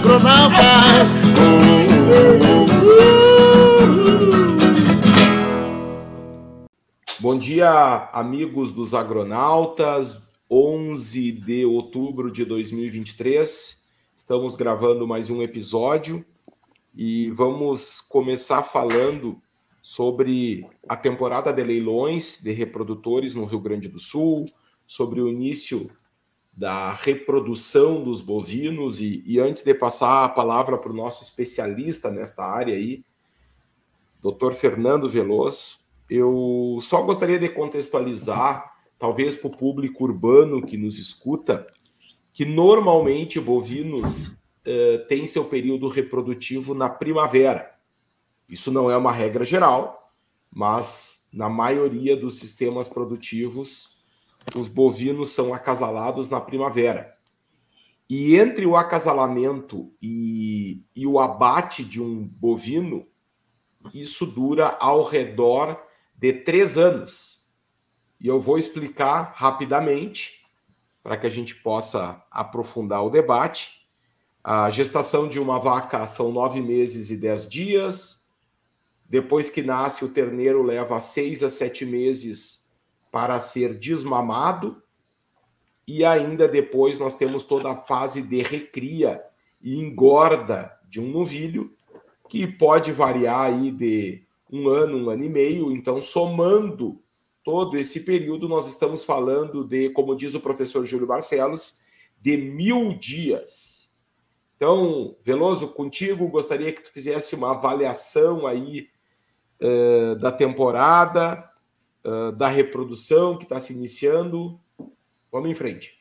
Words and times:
agronautas. 0.00 1.08
Bom 7.20 7.38
dia, 7.38 8.08
amigos 8.12 8.72
dos 8.72 8.94
agronautas. 8.94 10.22
11 10.50 11.32
de 11.32 11.64
outubro 11.66 12.30
de 12.30 12.44
2023. 12.44 13.88
Estamos 14.16 14.54
gravando 14.54 15.06
mais 15.06 15.28
um 15.28 15.42
episódio 15.42 16.24
e 16.96 17.30
vamos 17.30 18.00
começar 18.00 18.62
falando 18.62 19.40
sobre 19.82 20.66
a 20.88 20.96
temporada 20.96 21.52
de 21.52 21.62
leilões 21.62 22.40
de 22.42 22.52
reprodutores 22.52 23.34
no 23.34 23.44
Rio 23.44 23.60
Grande 23.60 23.86
do 23.86 23.98
Sul, 23.98 24.44
sobre 24.86 25.20
o 25.20 25.28
início 25.28 25.90
da 26.52 26.92
reprodução 26.92 28.02
dos 28.02 28.20
bovinos 28.20 29.00
e, 29.00 29.22
e 29.26 29.38
antes 29.38 29.62
de 29.62 29.72
passar 29.72 30.24
a 30.24 30.28
palavra 30.28 30.76
para 30.76 30.90
o 30.90 30.96
nosso 30.96 31.22
especialista 31.22 32.10
nesta 32.10 32.44
área 32.44 32.74
aí, 32.74 33.04
Dr. 34.22 34.52
Fernando 34.52 35.08
Veloso, 35.08 35.78
eu 36.08 36.78
só 36.80 37.02
gostaria 37.02 37.38
de 37.38 37.48
contextualizar, 37.48 38.74
talvez 38.98 39.36
para 39.36 39.48
o 39.48 39.56
público 39.56 40.04
urbano 40.04 40.64
que 40.64 40.76
nos 40.76 40.98
escuta, 40.98 41.66
que 42.32 42.44
normalmente 42.44 43.40
bovinos 43.40 44.32
uh, 44.32 45.06
têm 45.08 45.26
seu 45.26 45.44
período 45.44 45.88
reprodutivo 45.88 46.74
na 46.74 46.88
primavera. 46.88 47.74
Isso 48.48 48.70
não 48.70 48.90
é 48.90 48.96
uma 48.96 49.12
regra 49.12 49.44
geral, 49.44 50.12
mas 50.50 51.28
na 51.32 51.48
maioria 51.48 52.16
dos 52.16 52.38
sistemas 52.38 52.88
produtivos 52.88 53.89
os 54.54 54.68
bovinos 54.68 55.32
são 55.32 55.54
acasalados 55.54 56.28
na 56.28 56.40
primavera. 56.40 57.16
E 58.08 58.34
entre 58.36 58.66
o 58.66 58.76
acasalamento 58.76 59.92
e, 60.02 60.82
e 60.96 61.06
o 61.06 61.20
abate 61.20 61.84
de 61.84 62.02
um 62.02 62.26
bovino, 62.26 63.06
isso 63.94 64.26
dura 64.26 64.76
ao 64.80 65.04
redor 65.04 65.80
de 66.16 66.32
três 66.32 66.76
anos. 66.76 67.46
E 68.20 68.26
eu 68.26 68.40
vou 68.40 68.58
explicar 68.58 69.32
rapidamente, 69.36 70.44
para 71.02 71.16
que 71.16 71.26
a 71.26 71.30
gente 71.30 71.54
possa 71.54 72.22
aprofundar 72.30 73.04
o 73.04 73.10
debate. 73.10 73.86
A 74.42 74.68
gestação 74.70 75.28
de 75.28 75.38
uma 75.38 75.58
vaca 75.58 76.06
são 76.06 76.32
nove 76.32 76.60
meses 76.60 77.10
e 77.10 77.16
dez 77.16 77.48
dias. 77.48 78.28
Depois 79.08 79.48
que 79.48 79.62
nasce, 79.62 80.04
o 80.04 80.12
terneiro 80.12 80.62
leva 80.62 81.00
seis 81.00 81.42
a 81.42 81.48
sete 81.48 81.86
meses 81.86 82.59
para 83.10 83.40
ser 83.40 83.78
desmamado. 83.78 84.82
E 85.86 86.04
ainda 86.04 86.46
depois 86.46 86.98
nós 86.98 87.16
temos 87.16 87.44
toda 87.44 87.70
a 87.72 87.76
fase 87.76 88.22
de 88.22 88.42
recria 88.42 89.22
e 89.60 89.78
engorda 89.78 90.78
de 90.88 91.00
um 91.00 91.10
novilho, 91.10 91.74
que 92.28 92.46
pode 92.46 92.92
variar 92.92 93.52
aí 93.52 93.70
de 93.70 94.22
um 94.50 94.68
ano, 94.68 94.98
um 94.98 95.10
ano 95.10 95.24
e 95.24 95.28
meio. 95.28 95.72
Então, 95.72 96.00
somando 96.00 97.02
todo 97.42 97.76
esse 97.76 98.00
período, 98.00 98.48
nós 98.48 98.68
estamos 98.68 99.04
falando 99.04 99.64
de, 99.64 99.90
como 99.90 100.16
diz 100.16 100.34
o 100.34 100.40
professor 100.40 100.84
Júlio 100.84 101.06
Barcelos, 101.06 101.80
de 102.20 102.36
mil 102.36 102.96
dias. 102.98 103.96
Então, 104.56 105.16
Veloso, 105.24 105.68
contigo, 105.68 106.28
gostaria 106.28 106.72
que 106.72 106.82
tu 106.82 106.90
fizesse 106.90 107.34
uma 107.34 107.52
avaliação 107.52 108.46
aí 108.46 108.88
uh, 109.60 110.16
da 110.16 110.30
temporada, 110.30 111.49
uh, 112.04 112.32
da 112.32 112.48
reprodução 112.48 113.36
que 113.36 113.44
está 113.44 113.58
se 113.60 113.72
iniciando. 113.72 114.58
Vamos 115.30 115.50
em 115.50 115.54
frente. 115.54 115.98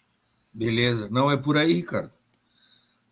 Beleza, 0.52 1.08
não 1.10 1.30
é 1.30 1.38
por 1.38 1.58
aí, 1.58 1.74
Ricardo. 1.74 2.12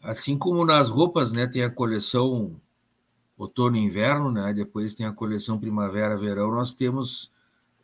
Assim 0.01 0.37
como 0.37 0.65
nas 0.65 0.89
roupas, 0.89 1.31
né, 1.31 1.47
tem 1.47 1.63
a 1.63 1.69
coleção 1.69 2.59
outono 3.37 3.77
e 3.77 3.79
inverno, 3.79 4.31
né, 4.31 4.53
depois 4.53 4.93
tem 4.93 5.05
a 5.05 5.11
coleção 5.11 5.59
primavera-verão, 5.59 6.51
nós 6.51 6.73
temos 6.73 7.31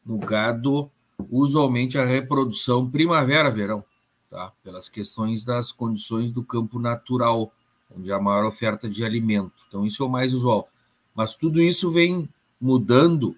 no 0.05 0.17
gado 0.17 0.89
usualmente 1.29 1.97
a 1.97 2.05
reprodução 2.05 2.89
primavera-verão, 2.89 3.83
tá? 4.29 4.51
Pelas 4.63 4.89
questões 4.89 5.45
das 5.45 5.71
condições 5.71 6.31
do 6.31 6.43
campo 6.43 6.79
natural, 6.79 7.51
onde 7.95 8.11
há 8.11 8.19
maior 8.19 8.45
oferta 8.45 8.89
de 8.89 9.05
alimento. 9.05 9.53
Então 9.67 9.85
isso 9.85 10.03
é 10.03 10.05
o 10.05 10.09
mais 10.09 10.33
usual. 10.33 10.67
Mas 11.15 11.35
tudo 11.35 11.61
isso 11.61 11.91
vem 11.91 12.27
mudando 12.59 13.35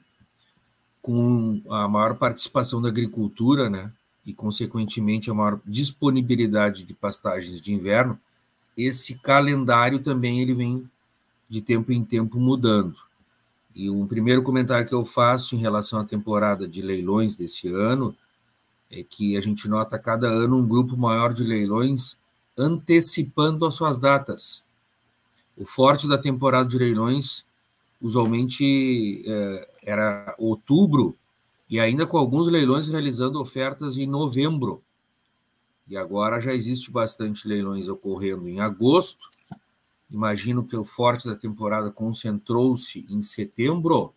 com 1.05 1.61
a 1.69 1.87
maior 1.87 2.15
participação 2.15 2.81
da 2.81 2.89
agricultura, 2.89 3.69
né, 3.69 3.91
e 4.25 4.33
consequentemente 4.33 5.29
a 5.29 5.35
maior 5.35 5.59
disponibilidade 5.63 6.83
de 6.83 6.95
pastagens 6.95 7.61
de 7.61 7.71
inverno, 7.71 8.19
esse 8.75 9.13
calendário 9.13 9.99
também 9.99 10.41
ele 10.41 10.55
vem 10.55 10.89
de 11.47 11.61
tempo 11.61 11.91
em 11.91 12.03
tempo 12.03 12.39
mudando. 12.39 12.95
E 13.75 13.87
um 13.87 14.07
primeiro 14.07 14.41
comentário 14.41 14.87
que 14.87 14.95
eu 14.95 15.05
faço 15.05 15.55
em 15.55 15.59
relação 15.59 15.99
à 15.99 16.03
temporada 16.03 16.67
de 16.67 16.81
leilões 16.81 17.35
desse 17.35 17.67
ano 17.67 18.15
é 18.89 19.03
que 19.03 19.37
a 19.37 19.41
gente 19.41 19.69
nota 19.69 19.99
cada 19.99 20.27
ano 20.27 20.57
um 20.57 20.67
grupo 20.67 20.97
maior 20.97 21.35
de 21.35 21.43
leilões 21.43 22.17
antecipando 22.57 23.63
as 23.63 23.75
suas 23.75 23.99
datas. 23.99 24.63
O 25.55 25.67
forte 25.67 26.07
da 26.07 26.17
temporada 26.17 26.67
de 26.67 26.79
leilões 26.79 27.45
usualmente 28.01 29.23
é, 29.27 29.69
era 29.85 30.35
outubro, 30.37 31.17
e 31.69 31.79
ainda 31.79 32.05
com 32.05 32.17
alguns 32.17 32.47
leilões 32.47 32.87
realizando 32.87 33.39
ofertas 33.39 33.97
em 33.97 34.07
novembro. 34.07 34.83
E 35.87 35.95
agora 35.95 36.39
já 36.39 36.53
existe 36.53 36.91
bastante 36.91 37.47
leilões 37.47 37.87
ocorrendo 37.87 38.49
em 38.49 38.59
agosto. 38.59 39.29
Imagino 40.09 40.65
que 40.65 40.75
o 40.75 40.83
forte 40.83 41.27
da 41.27 41.35
temporada 41.35 41.91
concentrou-se 41.91 43.05
em 43.09 43.21
setembro, 43.21 44.13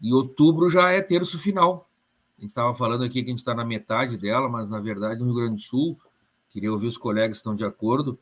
e 0.00 0.12
outubro 0.12 0.68
já 0.68 0.90
é 0.90 1.00
terço 1.00 1.38
final. 1.38 1.88
A 2.38 2.40
gente 2.40 2.50
estava 2.50 2.74
falando 2.74 3.04
aqui 3.04 3.22
que 3.22 3.28
a 3.28 3.32
gente 3.32 3.40
está 3.40 3.54
na 3.54 3.64
metade 3.64 4.16
dela, 4.16 4.48
mas 4.48 4.70
na 4.70 4.80
verdade 4.80 5.20
no 5.20 5.26
Rio 5.26 5.34
Grande 5.34 5.54
do 5.54 5.60
Sul, 5.60 5.98
queria 6.48 6.72
ouvir 6.72 6.86
os 6.86 6.96
colegas 6.96 7.32
que 7.32 7.36
estão 7.36 7.54
de 7.54 7.64
acordo, 7.64 8.18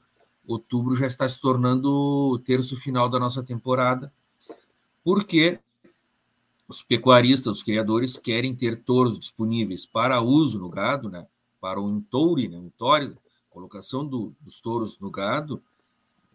outubro 0.46 0.96
já 0.96 1.06
está 1.06 1.28
se 1.28 1.40
tornando 1.40 1.88
o 1.90 2.38
terço 2.38 2.76
final 2.76 3.08
da 3.08 3.18
nossa 3.18 3.42
temporada 3.42 4.12
porque 5.08 5.58
os 6.68 6.82
pecuaristas, 6.82 7.56
os 7.56 7.62
criadores, 7.62 8.18
querem 8.18 8.54
ter 8.54 8.82
touros 8.82 9.18
disponíveis 9.18 9.86
para 9.86 10.20
uso 10.20 10.58
no 10.58 10.68
gado, 10.68 11.08
né? 11.08 11.26
para 11.60 11.80
o 11.80 11.90
entoure, 11.90 12.46
né? 12.46 12.58
entoure, 12.58 13.16
colocação 13.48 14.06
do, 14.06 14.36
dos 14.40 14.60
touros 14.60 14.98
no 15.00 15.10
gado, 15.10 15.62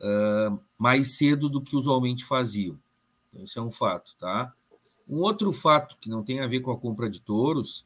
uh, 0.02 0.60
mais 0.78 1.16
cedo 1.16 1.48
do 1.48 1.62
que 1.62 1.76
usualmente 1.76 2.26
faziam. 2.26 2.78
Então, 3.30 3.44
isso 3.44 3.60
é 3.60 3.62
um 3.62 3.72
fato, 3.72 4.16
tá? 4.20 4.54
Um 5.08 5.20
outro 5.20 5.54
fato 5.54 6.00
que 6.00 6.10
não 6.10 6.24
tem 6.24 6.40
a 6.40 6.48
ver 6.48 6.62
com 6.62 6.72
a 6.72 6.78
compra 6.78 7.10
de 7.10 7.22
touros, 7.22 7.86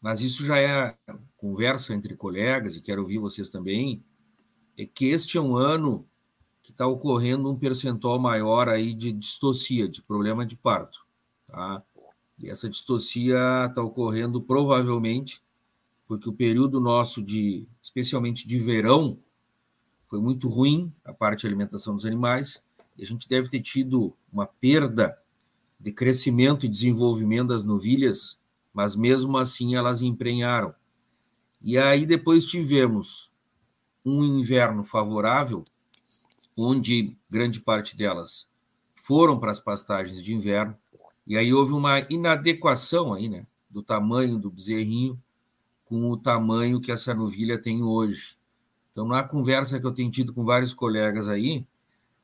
mas 0.00 0.20
isso 0.20 0.44
já 0.44 0.58
é 0.58 0.96
conversa 1.36 1.94
entre 1.94 2.16
colegas, 2.16 2.76
e 2.76 2.80
quero 2.80 3.02
ouvir 3.02 3.18
vocês 3.18 3.48
também, 3.48 4.02
é 4.76 4.84
que 4.84 5.06
este 5.06 5.38
é 5.38 5.40
um 5.40 5.56
ano 5.56 6.06
que 6.62 6.72
está 6.72 6.86
ocorrendo 6.86 7.50
um 7.50 7.56
percentual 7.56 8.18
maior 8.18 8.68
aí 8.68 8.92
de 8.92 9.12
distocia, 9.12 9.88
de 9.88 10.02
problema 10.02 10.44
de 10.44 10.56
parto. 10.56 11.03
Tá? 11.54 11.84
E 12.36 12.50
essa 12.50 12.68
distocia 12.68 13.66
está 13.68 13.80
ocorrendo 13.80 14.42
provavelmente 14.42 15.40
porque 16.04 16.28
o 16.28 16.32
período 16.32 16.80
nosso 16.80 17.22
de, 17.22 17.64
especialmente 17.80 18.46
de 18.46 18.58
verão, 18.58 19.18
foi 20.08 20.20
muito 20.20 20.48
ruim, 20.48 20.92
a 21.04 21.14
parte 21.14 21.42
de 21.42 21.46
alimentação 21.46 21.94
dos 21.94 22.04
animais, 22.04 22.60
e 22.96 23.04
a 23.04 23.06
gente 23.06 23.28
deve 23.28 23.48
ter 23.48 23.60
tido 23.60 24.12
uma 24.32 24.46
perda 24.46 25.16
de 25.78 25.92
crescimento 25.92 26.66
e 26.66 26.68
desenvolvimento 26.68 27.48
das 27.48 27.62
novilhas, 27.62 28.38
mas 28.72 28.96
mesmo 28.96 29.38
assim 29.38 29.76
elas 29.76 30.02
emprenharam. 30.02 30.74
E 31.62 31.78
aí 31.78 32.04
depois 32.04 32.44
tivemos 32.44 33.30
um 34.04 34.24
inverno 34.24 34.82
favorável, 34.82 35.62
onde 36.58 37.16
grande 37.30 37.60
parte 37.60 37.96
delas 37.96 38.46
foram 38.94 39.38
para 39.38 39.52
as 39.52 39.60
pastagens 39.60 40.22
de 40.22 40.34
inverno, 40.34 40.76
e 41.26 41.36
aí 41.36 41.52
houve 41.52 41.72
uma 41.72 42.00
inadequação 42.10 43.14
aí, 43.14 43.28
né, 43.28 43.46
do 43.70 43.82
tamanho 43.82 44.38
do 44.38 44.50
bezerrinho 44.50 45.20
com 45.84 46.10
o 46.10 46.16
tamanho 46.16 46.80
que 46.80 46.90
essa 46.90 47.14
novilha 47.14 47.60
tem 47.60 47.82
hoje. 47.82 48.36
Então, 48.90 49.06
na 49.06 49.22
conversa 49.22 49.78
que 49.78 49.86
eu 49.86 49.92
tenho 49.92 50.10
tido 50.10 50.32
com 50.32 50.44
vários 50.44 50.72
colegas 50.72 51.28
aí, 51.28 51.66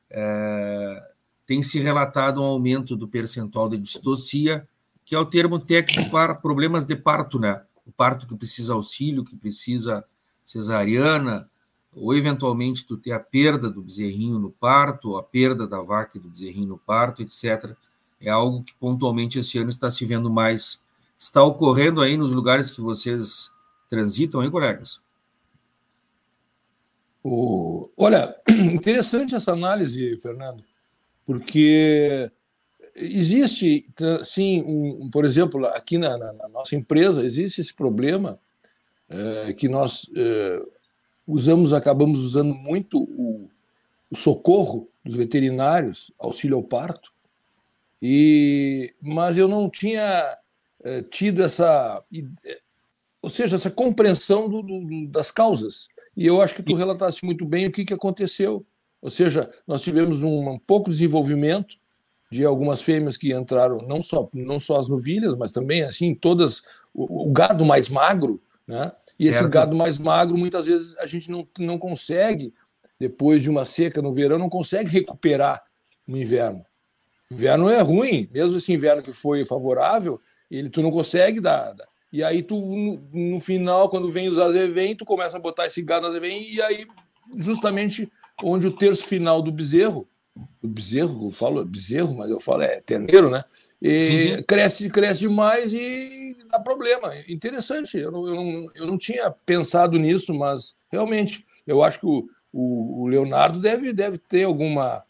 é, 0.09 1.11
tem 1.45 1.61
se 1.61 1.79
relatado 1.79 2.41
um 2.41 2.45
aumento 2.45 2.95
do 2.95 3.07
percentual 3.07 3.69
de 3.69 3.77
distocia, 3.77 4.67
que 5.05 5.13
é 5.13 5.19
o 5.19 5.25
termo 5.25 5.59
técnico 5.59 6.09
para 6.09 6.35
problemas 6.35 6.85
de 6.85 6.95
parto, 6.95 7.39
né? 7.39 7.61
O 7.85 7.91
parto 7.91 8.25
que 8.25 8.35
precisa 8.35 8.73
auxílio, 8.73 9.23
que 9.23 9.35
precisa 9.35 10.05
cesariana, 10.43 11.49
ou 11.93 12.15
eventualmente 12.15 12.85
tu 12.85 12.95
ter 12.95 13.11
a 13.11 13.19
perda 13.19 13.69
do 13.69 13.81
bezerrinho 13.81 14.39
no 14.39 14.49
parto, 14.49 15.17
a 15.17 15.23
perda 15.23 15.67
da 15.67 15.81
vaca 15.81 16.17
e 16.17 16.21
do 16.21 16.29
bezerrinho 16.29 16.69
no 16.69 16.77
parto, 16.77 17.21
etc. 17.21 17.75
É 18.21 18.29
algo 18.29 18.63
que 18.63 18.73
pontualmente 18.75 19.39
esse 19.39 19.57
ano 19.57 19.69
está 19.69 19.89
se 19.89 20.05
vendo 20.05 20.29
mais. 20.29 20.79
Está 21.17 21.43
ocorrendo 21.43 22.01
aí 22.01 22.17
nos 22.17 22.31
lugares 22.31 22.71
que 22.71 22.81
vocês 22.81 23.51
transitam, 23.89 24.43
hein, 24.43 24.51
colegas? 24.51 24.99
Olha, 27.23 28.35
interessante 28.49 29.35
essa 29.35 29.51
análise, 29.51 30.17
Fernando, 30.17 30.63
porque 31.25 32.31
existe, 32.95 33.85
sim, 34.23 34.63
um, 34.63 35.09
por 35.09 35.25
exemplo, 35.25 35.65
aqui 35.67 35.97
na, 35.97 36.17
na, 36.17 36.33
na, 36.33 36.49
nossa 36.49 36.75
empresa, 36.75 37.23
existe 37.23 37.61
esse 37.61 37.73
problema 37.73 38.39
é, 39.07 39.53
que 39.53 39.69
nós 39.69 40.09
é, 40.15 40.61
usamos, 41.27 41.73
acabamos 41.73 42.19
usando 42.21 42.53
muito 42.55 43.01
o, 43.01 43.49
o, 44.09 44.15
socorro 44.15 44.87
dos 45.03 45.15
veterinários, 45.15 46.11
auxílio 46.19 46.57
ao 46.57 46.63
parto, 46.63 47.11
e, 48.01 48.93
mas 49.01 49.37
eu 49.37 49.47
não 49.47 49.69
tinha 49.69 50.37
é, 50.83 51.03
tido 51.03 51.43
essa, 51.43 52.03
ou 53.21 53.29
seja, 53.29 53.55
essa 53.55 53.69
compreensão 53.69 54.49
do, 54.49 54.61
do, 54.61 55.07
das 55.07 55.31
causas. 55.31 55.87
E 56.17 56.25
eu 56.25 56.41
acho 56.41 56.55
que 56.55 56.63
tu 56.63 56.73
relataste 56.73 57.23
muito 57.23 57.45
bem 57.45 57.67
o 57.67 57.71
que, 57.71 57.85
que 57.85 57.93
aconteceu. 57.93 58.65
Ou 59.01 59.09
seja, 59.09 59.49
nós 59.67 59.81
tivemos 59.81 60.23
um, 60.23 60.49
um 60.49 60.59
pouco 60.59 60.89
de 60.89 60.97
desenvolvimento 60.97 61.75
de 62.31 62.45
algumas 62.45 62.81
fêmeas 62.81 63.17
que 63.17 63.33
entraram, 63.33 63.79
não 63.79 64.01
só, 64.01 64.29
não 64.33 64.57
só 64.57 64.77
as 64.77 64.87
novilhas, 64.87 65.35
mas 65.35 65.51
também 65.51 65.83
assim 65.83 66.15
todas 66.15 66.63
o, 66.93 67.27
o 67.27 67.31
gado 67.31 67.65
mais 67.65 67.89
magro, 67.89 68.41
né? 68.65 68.91
E 69.19 69.25
certo. 69.25 69.35
esse 69.35 69.49
gado 69.49 69.75
mais 69.75 69.99
magro, 69.99 70.37
muitas 70.37 70.65
vezes 70.65 70.97
a 70.97 71.05
gente 71.05 71.29
não, 71.29 71.47
não 71.59 71.77
consegue, 71.77 72.53
depois 72.97 73.41
de 73.41 73.49
uma 73.49 73.65
seca 73.65 74.01
no 74.01 74.13
verão, 74.13 74.39
não 74.39 74.49
consegue 74.49 74.89
recuperar 74.89 75.61
no 76.07 76.17
inverno. 76.17 76.65
Inverno 77.31 77.69
é 77.69 77.81
ruim, 77.81 78.27
mesmo 78.31 78.57
esse 78.57 78.73
inverno 78.73 79.01
que 79.01 79.11
foi 79.11 79.45
favorável, 79.45 80.19
ele 80.49 80.69
tu 80.69 80.81
não 80.81 80.91
consegue 80.91 81.39
dar. 81.39 81.73
dar. 81.73 81.87
E 82.11 82.23
aí 82.23 82.43
tu, 82.43 82.55
no, 82.55 83.01
no, 83.13 83.39
final, 83.39 83.87
quando 83.87 84.09
vem 84.09 84.27
os 84.27 84.37
azevém, 84.37 84.95
tu 84.95 85.05
começa 85.05 85.37
a 85.37 85.39
botar 85.39 85.65
esse 85.65 85.81
gado 85.81 86.07
azevém, 86.07 86.51
e 86.51 86.61
aí 86.61 86.85
justamente 87.37 88.11
onde 88.43 88.67
o 88.67 88.71
terço 88.71 89.03
final 89.03 89.41
do 89.41 89.51
bezerro, 89.51 90.07
o 90.61 90.67
bezerro, 90.67 91.27
eu 91.27 91.31
falo 91.31 91.63
bezerro, 91.63 92.15
mas 92.15 92.29
eu 92.29 92.39
falo 92.39 92.63
é 92.63 92.81
terneiro, 92.81 93.29
né? 93.29 93.43
E 93.81 94.03
sim, 94.03 94.35
sim. 94.35 94.43
cresce, 94.43 94.89
cresce 94.89 95.21
demais 95.21 95.71
e 95.73 96.35
dá 96.49 96.59
problema. 96.59 97.13
Interessante, 97.27 97.97
eu 97.97 98.11
não, 98.11 98.27
eu, 98.27 98.35
não, 98.35 98.69
eu 98.75 98.87
não 98.87 98.97
tinha 98.97 99.31
pensado 99.31 99.97
nisso, 99.97 100.33
mas 100.33 100.75
realmente 100.91 101.45
eu 101.65 101.83
acho 101.83 101.99
que 101.99 102.05
o, 102.05 102.27
o, 102.51 103.03
o 103.03 103.07
Leonardo 103.07 103.59
deve, 103.59 103.93
deve 103.93 104.17
ter 104.17 104.43
alguma, 104.43 105.03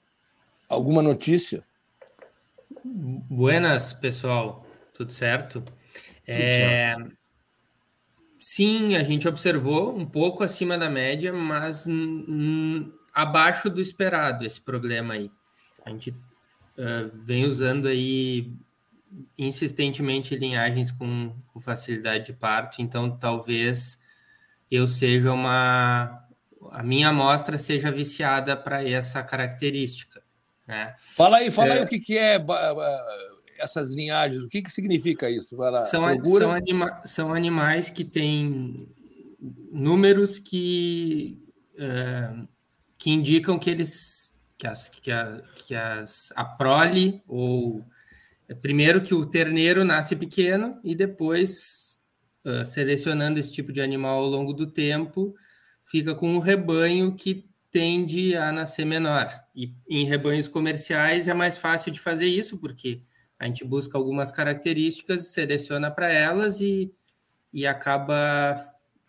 alguma 0.69 1.01
notícia. 1.01 1.63
Buenas, 2.83 3.93
pessoal, 3.93 4.65
tudo 4.93 5.11
certo? 5.11 5.61
Tudo 5.61 5.73
é... 6.25 6.95
certo. 6.95 7.17
Sim, 8.39 8.95
a 8.95 9.03
gente 9.03 9.27
observou 9.27 9.95
um 9.95 10.05
pouco 10.05 10.43
acima 10.43 10.75
da 10.75 10.89
média, 10.89 11.31
mas 11.31 11.85
abaixo 13.13 13.69
do 13.69 13.79
esperado 13.79 14.43
esse 14.43 14.59
problema 14.59 15.13
aí. 15.13 15.29
A 15.85 15.91
gente 15.91 16.09
uh, 16.09 17.23
vem 17.23 17.45
usando 17.45 17.87
aí 17.87 18.51
insistentemente 19.37 20.35
linhagens 20.35 20.91
com, 20.91 21.35
com, 21.53 21.59
facilidade 21.59 22.27
de 22.27 22.33
parto, 22.33 22.81
então 22.81 23.15
talvez 23.15 23.99
eu 24.71 24.87
seja 24.87 25.31
uma 25.33 26.25
a 26.71 26.81
minha 26.81 27.09
amostra 27.09 27.57
seja 27.57 27.91
viciada 27.91 28.55
para 28.55 28.87
essa 28.87 29.21
característica. 29.21 30.20
Né? 30.71 30.95
Fala 30.97 31.37
aí, 31.37 31.51
fala 31.51 31.73
é, 31.73 31.77
aí 31.79 31.83
o 31.83 31.87
que, 31.87 31.99
que 31.99 32.17
é 32.17 32.39
essas 33.59 33.93
linhagens, 33.93 34.45
o 34.45 34.47
que, 34.47 34.61
que 34.61 34.71
significa 34.71 35.29
isso? 35.29 35.57
São, 35.87 36.25
são, 36.25 36.53
anima, 36.53 37.01
são 37.03 37.33
animais 37.33 37.89
que 37.89 38.05
têm 38.05 38.87
números 39.69 40.39
que 40.39 41.37
uh, 41.73 42.47
que 42.97 43.11
indicam 43.11 43.59
que 43.59 43.69
eles 43.69 44.33
que 44.57 44.65
as 44.65 44.87
que 44.87 45.11
a, 45.11 45.41
que 45.55 45.75
as 45.75 46.31
a 46.37 46.45
prole 46.45 47.21
ou 47.27 47.83
primeiro 48.61 49.01
que 49.01 49.13
o 49.13 49.25
terneiro 49.25 49.83
nasce 49.83 50.15
pequeno 50.15 50.79
e 50.85 50.95
depois 50.95 51.99
uh, 52.45 52.65
selecionando 52.65 53.39
esse 53.39 53.51
tipo 53.51 53.73
de 53.73 53.81
animal 53.81 54.19
ao 54.19 54.29
longo 54.29 54.53
do 54.53 54.67
tempo 54.67 55.35
fica 55.83 56.15
com 56.15 56.33
um 56.33 56.39
rebanho 56.39 57.13
que 57.13 57.50
tende 57.71 58.35
a 58.35 58.51
nascer 58.51 58.85
menor 58.85 59.29
e 59.55 59.73
em 59.89 60.05
rebanhos 60.05 60.47
comerciais 60.47 61.27
é 61.27 61.33
mais 61.33 61.57
fácil 61.57 61.91
de 61.91 61.99
fazer 61.99 62.27
isso 62.27 62.57
porque 62.59 63.01
a 63.39 63.45
gente 63.45 63.63
busca 63.63 63.97
algumas 63.97 64.31
características 64.31 65.27
seleciona 65.27 65.89
para 65.89 66.11
elas 66.11 66.59
e, 66.59 66.93
e 67.53 67.65
acaba 67.65 68.55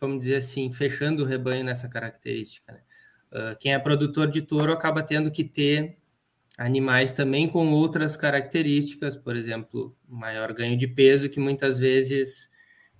vamos 0.00 0.20
dizer 0.20 0.36
assim 0.36 0.72
fechando 0.72 1.22
o 1.22 1.26
rebanho 1.26 1.64
nessa 1.64 1.88
característica 1.88 2.72
né? 2.72 2.80
Ah, 3.32 3.56
quem 3.58 3.72
é 3.72 3.78
produtor 3.78 4.28
de 4.28 4.42
touro 4.42 4.72
acaba 4.72 5.02
tendo 5.02 5.30
que 5.30 5.42
ter 5.42 5.96
animais 6.58 7.12
também 7.12 7.48
com 7.48 7.72
outras 7.72 8.14
características, 8.14 9.16
por 9.16 9.34
exemplo, 9.34 9.96
maior 10.06 10.52
ganho 10.52 10.76
de 10.76 10.86
peso, 10.86 11.30
que 11.30 11.40
muitas 11.40 11.78
vezes 11.78 12.50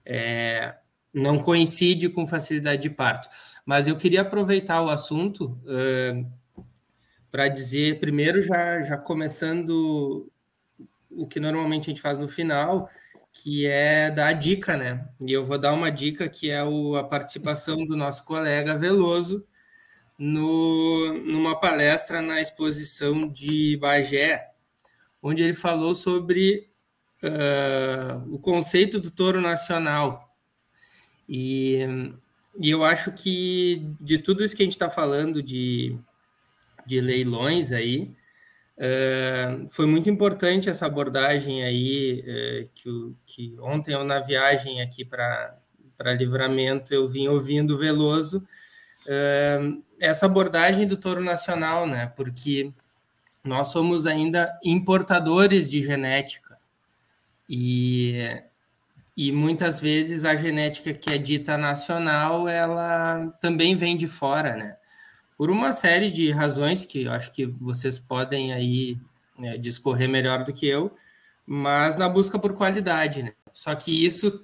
é, 0.07 0.75
não 1.13 1.39
coincide 1.39 2.09
com 2.09 2.27
facilidade 2.27 2.83
de 2.83 2.91
parto. 2.91 3.29
Mas 3.65 3.87
eu 3.87 3.97
queria 3.97 4.23
aproveitar 4.23 4.83
o 4.83 4.91
assunto 4.91 5.59
uh, 5.65 6.27
para 7.31 7.49
dizer, 7.49 8.01
primeiro, 8.01 8.43
já, 8.43 8.83
já 8.83 8.97
começando 8.97 10.31
o 11.11 11.27
que 11.27 11.39
normalmente 11.39 11.83
a 11.83 11.95
gente 11.95 12.01
faz 12.01 12.19
no 12.19 12.29
final, 12.29 12.89
que 13.33 13.67
é 13.67 14.11
dar 14.11 14.29
a 14.29 14.33
dica, 14.33 14.77
né? 14.77 15.09
E 15.21 15.33
eu 15.33 15.45
vou 15.45 15.59
dar 15.59 15.73
uma 15.73 15.91
dica 15.91 16.29
que 16.29 16.51
é 16.51 16.63
o, 16.63 16.97
a 16.97 17.05
participação 17.05 17.87
do 17.87 17.97
nosso 17.97 18.25
colega 18.25 18.77
Veloso, 18.77 19.47
no, 20.19 21.15
numa 21.25 21.59
palestra 21.59 22.21
na 22.21 22.41
exposição 22.41 23.27
de 23.27 23.77
Bagé, 23.79 24.51
onde 25.23 25.43
ele 25.43 25.55
falou 25.55 25.95
sobre 25.95 26.71
uh, 27.23 28.35
o 28.35 28.39
conceito 28.39 29.01
do 29.01 29.11
touro 29.11 29.41
nacional. 29.41 30.37
E, 31.29 31.81
e 32.59 32.71
eu 32.71 32.85
acho 32.85 33.13
que 33.13 33.87
de 34.01 34.19
tudo 34.19 34.45
isso 34.45 34.55
que 34.55 34.63
a 34.63 34.67
gente 34.67 34.75
está 34.75 34.91
falando 34.91 35.43
de, 35.43 35.97
de 36.87 37.01
leilões 37.01 37.73
aí, 37.73 38.15
uh, 38.77 39.69
foi 39.71 39.87
muito 39.87 40.11
importante 40.11 40.69
essa 40.69 40.87
abordagem 40.87 41.63
aí, 41.65 42.21
uh, 42.21 42.71
que, 42.75 43.15
que 43.27 43.57
ontem 43.61 43.95
eu 43.95 44.05
na 44.05 44.21
viagem 44.21 44.83
aqui 44.83 45.05
para 45.05 45.57
Livramento 46.19 46.93
eu 46.93 47.09
vim 47.09 47.29
ouvindo 47.29 47.79
Veloso, 47.79 48.43
essa 50.01 50.27
abordagem 50.27 50.87
do 50.87 50.97
touro 50.97 51.21
nacional, 51.21 51.89
né? 51.89 52.13
Porque 52.15 52.73
nós 53.43 53.69
somos 53.69 54.07
ainda 54.07 54.57
importadores 54.63 55.69
de 55.69 55.83
genética 55.83 56.57
e, 57.49 58.43
e 59.17 59.31
muitas 59.31 59.81
vezes 59.81 60.25
a 60.25 60.35
genética 60.35 60.95
que 60.95 61.11
é 61.13 61.19
dita 61.19 61.59
nacional 61.59 62.49
ela 62.49 63.33
também 63.41 63.77
vem 63.77 63.97
de 63.97 64.09
fora, 64.09 64.57
né? 64.57 64.77
Por 65.37 65.51
uma 65.51 65.73
série 65.73 66.11
de 66.11 66.31
razões 66.31 66.85
que 66.85 67.05
eu 67.05 67.13
acho 67.13 67.33
que 67.33 67.47
vocês 67.47 67.99
podem 67.99 68.53
aí 68.53 68.99
né, 69.39 69.59
discorrer 69.59 70.09
melhor 70.09 70.45
do 70.45 70.53
que 70.53 70.67
eu, 70.67 70.95
mas 71.47 71.97
na 71.97 72.09
busca 72.09 72.39
por 72.39 72.55
qualidade, 72.55 73.23
né? 73.23 73.33
Só 73.53 73.75
que 73.75 74.05
isso 74.05 74.43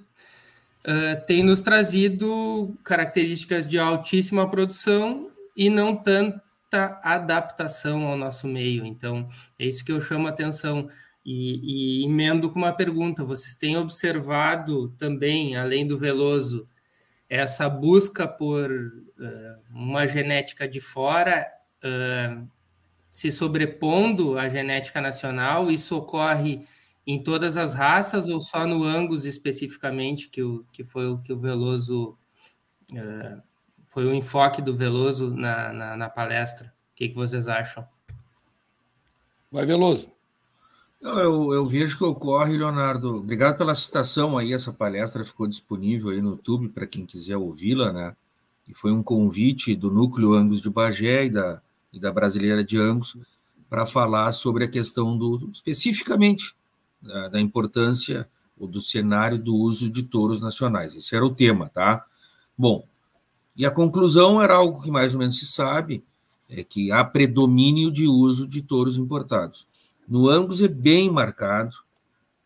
uh, 0.85 1.25
tem 1.25 1.43
nos 1.43 1.61
trazido 1.61 2.77
características 2.83 3.65
de 3.65 3.79
altíssima 3.79 4.49
produção 4.49 5.31
e 5.55 5.69
não 5.69 5.95
tanta 5.95 6.99
adaptação 7.03 8.07
ao 8.07 8.17
nosso 8.17 8.47
meio. 8.47 8.85
Então, 8.85 9.27
é 9.57 9.65
isso 9.65 9.83
que 9.83 9.91
eu 9.91 10.01
chamo 10.01 10.27
a 10.27 10.29
atenção. 10.29 10.87
E, 11.31 12.01
e 12.01 12.05
emendo 12.05 12.49
com 12.49 12.57
uma 12.57 12.73
pergunta: 12.73 13.23
vocês 13.23 13.53
têm 13.53 13.77
observado 13.77 14.89
também, 14.97 15.55
além 15.55 15.85
do 15.85 15.95
Veloso, 15.95 16.67
essa 17.29 17.69
busca 17.69 18.27
por 18.27 18.71
uh, 18.71 19.61
uma 19.71 20.07
genética 20.07 20.67
de 20.67 20.81
fora 20.81 21.47
uh, 21.83 22.49
se 23.11 23.31
sobrepondo 23.31 24.39
à 24.39 24.49
genética 24.49 24.99
nacional? 24.99 25.69
Isso 25.69 25.95
ocorre 25.95 26.65
em 27.05 27.21
todas 27.21 27.57
as 27.57 27.75
raças 27.75 28.27
ou 28.27 28.41
só 28.41 28.65
no 28.65 28.83
Angus 28.83 29.25
especificamente, 29.25 30.29
que, 30.29 30.41
o, 30.41 30.65
que 30.71 30.83
foi 30.83 31.05
o 31.05 31.19
que 31.19 31.31
o 31.31 31.39
Veloso 31.39 32.17
uh, 32.91 33.43
foi 33.85 34.07
o 34.07 34.15
enfoque 34.15 34.63
do 34.63 34.75
Veloso 34.75 35.29
na, 35.35 35.71
na, 35.71 35.95
na 35.95 36.09
palestra? 36.09 36.73
O 36.91 36.95
que, 36.95 37.09
que 37.09 37.15
vocês 37.15 37.47
acham? 37.47 37.87
Vai, 39.51 39.67
Veloso. 39.67 40.18
Eu, 41.01 41.53
eu, 41.53 41.65
vejo 41.65 41.97
que 41.97 42.03
ocorre, 42.03 42.57
Leonardo. 42.57 43.17
Obrigado 43.17 43.57
pela 43.57 43.73
citação 43.73 44.37
aí. 44.37 44.51
Essa 44.51 44.73
palestra 44.73 45.23
ficou 45.23 45.47
disponível 45.47 46.09
aí 46.09 46.21
no 46.21 46.31
YouTube 46.31 46.69
para 46.69 46.85
quem 46.85 47.05
quiser 47.05 47.37
ouvi-la, 47.37 47.93
né? 47.93 48.15
E 48.67 48.73
foi 48.73 48.91
um 48.91 49.01
convite 49.01 49.75
do 49.75 49.89
Núcleo 49.89 50.33
Angus 50.33 50.59
de 50.59 50.69
Bagé 50.69 51.25
e 51.25 51.29
da, 51.29 51.61
e 51.93 51.99
da 51.99 52.11
Brasileira 52.11 52.63
de 52.63 52.77
Angus 52.77 53.17
para 53.69 53.85
falar 53.85 54.31
sobre 54.33 54.65
a 54.65 54.67
questão 54.67 55.17
do, 55.17 55.49
especificamente, 55.53 56.53
da, 57.01 57.29
da 57.29 57.39
importância 57.39 58.27
ou 58.59 58.67
do 58.67 58.81
cenário 58.81 59.39
do 59.39 59.55
uso 59.55 59.89
de 59.89 60.03
touros 60.03 60.41
nacionais. 60.41 60.93
Esse 60.95 61.15
era 61.15 61.25
o 61.25 61.33
tema, 61.33 61.69
tá? 61.69 62.05
Bom, 62.57 62.85
E 63.55 63.65
a 63.65 63.71
conclusão 63.71 64.41
era 64.41 64.55
algo 64.55 64.81
que 64.81 64.91
mais 64.91 65.13
ou 65.13 65.19
menos 65.19 65.37
se 65.39 65.45
sabe, 65.45 66.03
é 66.49 66.63
que 66.63 66.91
há 66.91 67.03
predomínio 67.05 67.91
de 67.91 68.05
uso 68.05 68.45
de 68.47 68.61
touros 68.61 68.97
importados. 68.97 69.67
No 70.09 70.27
Angus 70.27 70.59
é 70.59 70.67
bem 70.67 71.07
marcado, 71.07 71.75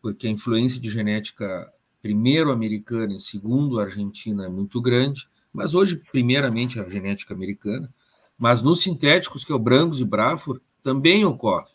porque 0.02 0.26
a 0.26 0.30
influência 0.30 0.78
de 0.78 0.90
genética, 0.90 1.72
primeiro 2.02 2.52
americana 2.52 3.14
e 3.14 3.20
segundo 3.22 3.80
argentina, 3.80 4.44
é 4.44 4.48
muito 4.50 4.82
grande, 4.82 5.26
mas 5.50 5.74
hoje, 5.74 5.96
primeiramente, 6.12 6.78
a 6.78 6.86
genética 6.86 7.32
americana. 7.32 7.90
Mas 8.36 8.60
nos 8.60 8.82
sintéticos, 8.82 9.44
que 9.44 9.50
é 9.50 9.54
o 9.54 9.58
Brangos 9.58 9.98
e 9.98 10.04
Braford, 10.04 10.60
também 10.82 11.24
ocorre. 11.24 11.70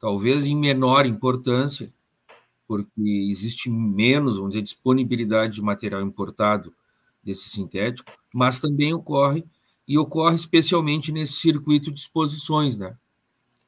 Talvez 0.00 0.46
em 0.46 0.56
menor 0.56 1.04
importância, 1.04 1.92
porque 2.66 3.02
existe 3.28 3.68
menos, 3.68 4.36
vamos 4.36 4.52
dizer, 4.52 4.62
disponibilidade 4.62 5.56
de 5.56 5.62
material 5.62 6.00
importado 6.00 6.74
desse 7.22 7.50
sintético, 7.50 8.10
mas 8.32 8.60
também 8.60 8.94
ocorre, 8.94 9.44
e 9.86 9.98
ocorre 9.98 10.36
especialmente 10.36 11.12
nesse 11.12 11.34
circuito 11.34 11.92
de 11.92 12.00
exposições, 12.00 12.78
né? 12.78 12.96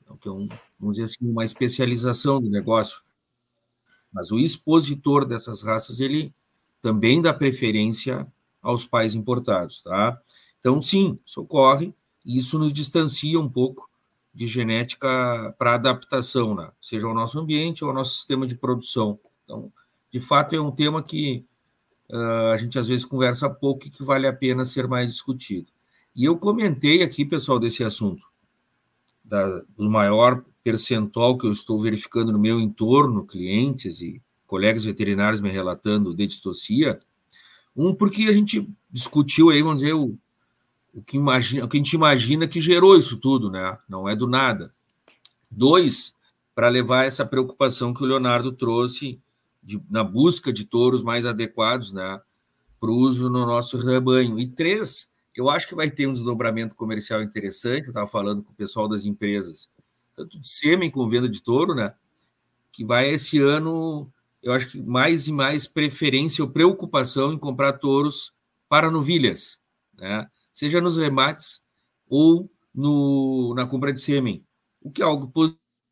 Então, 0.00 0.16
que 0.16 0.26
é 0.26 0.32
um, 0.32 0.48
vamos 0.78 0.96
dizer 0.96 1.04
assim, 1.04 1.30
uma 1.30 1.44
especialização 1.44 2.40
do 2.40 2.50
negócio. 2.50 3.02
Mas 4.12 4.30
o 4.30 4.38
expositor 4.38 5.24
dessas 5.24 5.62
raças, 5.62 6.00
ele 6.00 6.32
também 6.80 7.20
dá 7.20 7.32
preferência 7.32 8.26
aos 8.62 8.84
pais 8.84 9.14
importados, 9.14 9.82
tá? 9.82 10.20
Então, 10.58 10.80
sim, 10.80 11.18
isso 11.24 11.42
ocorre, 11.42 11.94
e 12.24 12.38
isso 12.38 12.58
nos 12.58 12.72
distancia 12.72 13.38
um 13.38 13.48
pouco 13.48 13.88
de 14.34 14.46
genética 14.46 15.54
para 15.58 15.74
adaptação, 15.74 16.54
né? 16.54 16.70
seja 16.80 17.06
ao 17.06 17.14
nosso 17.14 17.38
ambiente 17.38 17.84
ou 17.84 17.90
ao 17.90 17.96
nosso 17.96 18.16
sistema 18.16 18.46
de 18.46 18.56
produção. 18.56 19.18
Então, 19.44 19.72
de 20.10 20.20
fato, 20.20 20.56
é 20.56 20.60
um 20.60 20.72
tema 20.72 21.02
que 21.02 21.44
uh, 22.10 22.52
a 22.52 22.56
gente 22.56 22.78
às 22.78 22.88
vezes 22.88 23.04
conversa 23.04 23.48
pouco 23.48 23.86
e 23.86 23.90
que 23.90 24.02
vale 24.02 24.26
a 24.26 24.32
pena 24.32 24.64
ser 24.64 24.88
mais 24.88 25.08
discutido. 25.08 25.70
E 26.16 26.24
eu 26.24 26.36
comentei 26.38 27.02
aqui, 27.02 27.24
pessoal, 27.24 27.58
desse 27.58 27.84
assunto, 27.84 28.26
da, 29.24 29.60
do 29.76 29.90
maior 29.90 30.44
percentual 30.64 31.36
que 31.36 31.46
eu 31.46 31.52
estou 31.52 31.80
verificando 31.80 32.32
no 32.32 32.38
meu 32.38 32.58
entorno, 32.58 33.26
clientes 33.26 34.00
e 34.00 34.20
colegas 34.46 34.82
veterinários 34.82 35.42
me 35.42 35.50
relatando 35.50 36.14
de 36.14 36.26
distocia. 36.26 36.98
Um, 37.76 37.94
porque 37.94 38.22
a 38.24 38.32
gente 38.32 38.66
discutiu 38.90 39.50
aí, 39.50 39.62
vamos 39.62 39.82
dizer, 39.82 39.92
o, 39.92 40.16
o 40.94 41.02
que, 41.02 41.18
imagina, 41.18 41.64
o 41.64 41.68
que 41.68 41.76
a 41.76 41.80
gente 41.80 41.92
imagina 41.92 42.48
que 42.48 42.60
gerou 42.60 42.96
isso 42.96 43.18
tudo, 43.18 43.50
né? 43.50 43.76
Não 43.86 44.08
é 44.08 44.16
do 44.16 44.26
nada. 44.26 44.72
Dois, 45.50 46.16
para 46.54 46.68
levar 46.68 47.04
essa 47.04 47.26
preocupação 47.26 47.92
que 47.92 48.02
o 48.02 48.06
Leonardo 48.06 48.50
trouxe 48.52 49.20
de, 49.62 49.82
na 49.90 50.02
busca 50.02 50.52
de 50.52 50.64
touros 50.64 51.02
mais 51.02 51.26
adequados, 51.26 51.92
né? 51.92 52.20
Para 52.80 52.90
o 52.90 52.96
uso 52.96 53.28
no 53.28 53.44
nosso 53.44 53.76
rebanho. 53.76 54.38
E 54.38 54.46
três, 54.46 55.10
eu 55.36 55.50
acho 55.50 55.68
que 55.68 55.74
vai 55.74 55.90
ter 55.90 56.06
um 56.06 56.12
desdobramento 56.12 56.74
comercial 56.74 57.22
interessante. 57.22 57.86
Eu 57.86 57.90
estava 57.90 58.06
falando 58.06 58.42
com 58.42 58.52
o 58.52 58.56
pessoal 58.56 58.88
das 58.88 59.04
empresas, 59.04 59.68
tanto 60.16 60.38
de 60.40 60.48
sêmen 60.48 60.90
como 60.90 61.10
venda 61.10 61.28
de 61.28 61.42
touro, 61.42 61.74
né? 61.74 61.94
Que 62.72 62.84
vai 62.84 63.10
esse 63.10 63.38
ano, 63.40 64.10
eu 64.42 64.52
acho 64.52 64.70
que 64.70 64.82
mais 64.82 65.26
e 65.26 65.32
mais 65.32 65.66
preferência 65.66 66.44
ou 66.44 66.50
preocupação 66.50 67.32
em 67.32 67.38
comprar 67.38 67.74
touros 67.74 68.32
para 68.68 68.90
novilhas, 68.90 69.60
né? 69.96 70.28
seja 70.54 70.80
nos 70.80 70.96
remates 70.96 71.62
ou 72.08 72.50
no, 72.72 73.52
na 73.54 73.66
compra 73.66 73.92
de 73.92 74.00
sêmen, 74.00 74.44
o 74.80 74.90
que 74.90 75.02
é 75.02 75.04
algo 75.04 75.32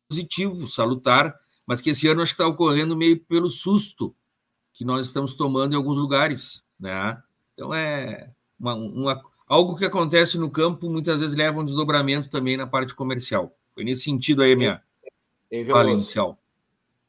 positivo, 0.09 0.67
salutar, 0.67 1.37
mas 1.65 1.81
que 1.81 1.89
esse 1.89 2.07
ano 2.07 2.21
acho 2.21 2.35
que 2.35 2.41
está 2.41 2.47
ocorrendo 2.47 2.95
meio 2.95 3.19
pelo 3.25 3.51
susto 3.51 4.15
que 4.73 4.83
nós 4.83 5.05
estamos 5.05 5.35
tomando 5.35 5.73
em 5.73 5.75
alguns 5.75 5.97
lugares, 5.97 6.65
né? 6.79 7.21
Então 7.53 7.73
é 7.73 8.31
uma, 8.59 8.73
uma, 8.73 9.21
algo 9.47 9.75
que 9.75 9.85
acontece 9.85 10.37
no 10.37 10.49
campo 10.49 10.89
muitas 10.89 11.19
vezes 11.19 11.35
leva 11.35 11.59
um 11.59 11.65
desdobramento 11.65 12.29
também 12.29 12.57
na 12.57 12.65
parte 12.65 12.95
comercial. 12.95 13.55
Foi 13.73 13.83
nesse 13.83 14.03
sentido 14.03 14.41
aí 14.41 14.53
a 14.53 14.55
minha 14.55 14.83
fala 15.69 15.91
inicial. 15.91 16.37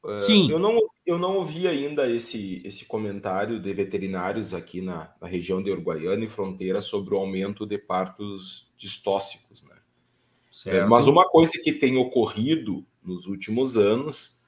Uh, 0.02 0.18
Sim. 0.18 0.50
Eu 0.50 0.58
não, 0.58 0.78
eu 1.06 1.18
não 1.18 1.36
ouvi 1.36 1.66
ainda 1.66 2.10
esse, 2.10 2.62
esse 2.64 2.84
comentário 2.84 3.60
de 3.60 3.72
veterinários 3.72 4.52
aqui 4.52 4.80
na, 4.80 5.12
na 5.20 5.26
região 5.26 5.62
de 5.62 5.70
Uruguaiana 5.70 6.24
e 6.24 6.28
fronteira 6.28 6.82
sobre 6.82 7.14
o 7.14 7.18
aumento 7.18 7.66
de 7.66 7.78
partos 7.78 8.70
distóxicos. 8.76 9.62
Né? 9.62 9.76
É, 10.66 10.84
mas 10.84 11.06
uma 11.06 11.28
coisa 11.28 11.52
que 11.62 11.72
tem 11.72 11.96
ocorrido 11.96 12.86
nos 13.02 13.26
últimos 13.26 13.76
anos 13.76 14.44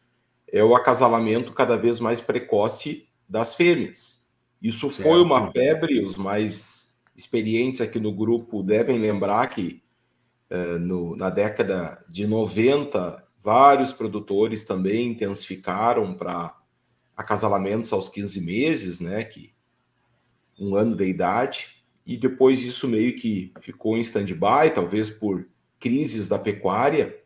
é 0.50 0.62
o 0.62 0.74
acasalamento 0.74 1.52
cada 1.52 1.76
vez 1.76 2.00
mais 2.00 2.20
precoce 2.20 3.08
das 3.28 3.54
fêmeas. 3.54 4.30
Isso 4.62 4.90
certo. 4.90 5.08
foi 5.08 5.20
uma 5.20 5.50
febre, 5.50 6.04
os 6.04 6.16
mais 6.16 7.02
experientes 7.16 7.80
aqui 7.80 7.98
no 7.98 8.12
grupo 8.12 8.62
devem 8.62 8.98
lembrar 8.98 9.46
que 9.48 9.82
uh, 10.50 10.78
no, 10.78 11.16
na 11.16 11.30
década 11.30 12.04
de 12.08 12.26
90 12.26 13.26
Vários 13.46 13.92
produtores 13.92 14.64
também 14.64 15.12
intensificaram 15.12 16.12
para 16.14 16.52
acasalamentos 17.16 17.92
aos 17.92 18.08
15 18.08 18.44
meses, 18.44 18.98
né, 18.98 19.22
que 19.22 19.54
um 20.58 20.74
ano 20.74 20.96
de 20.96 21.04
idade, 21.04 21.84
e 22.04 22.16
depois 22.16 22.64
isso 22.64 22.88
meio 22.88 23.14
que 23.14 23.52
ficou 23.60 23.96
em 23.96 24.00
stand-by, 24.00 24.74
talvez 24.74 25.10
por 25.12 25.46
crises 25.78 26.26
da 26.26 26.40
pecuária, 26.40 27.16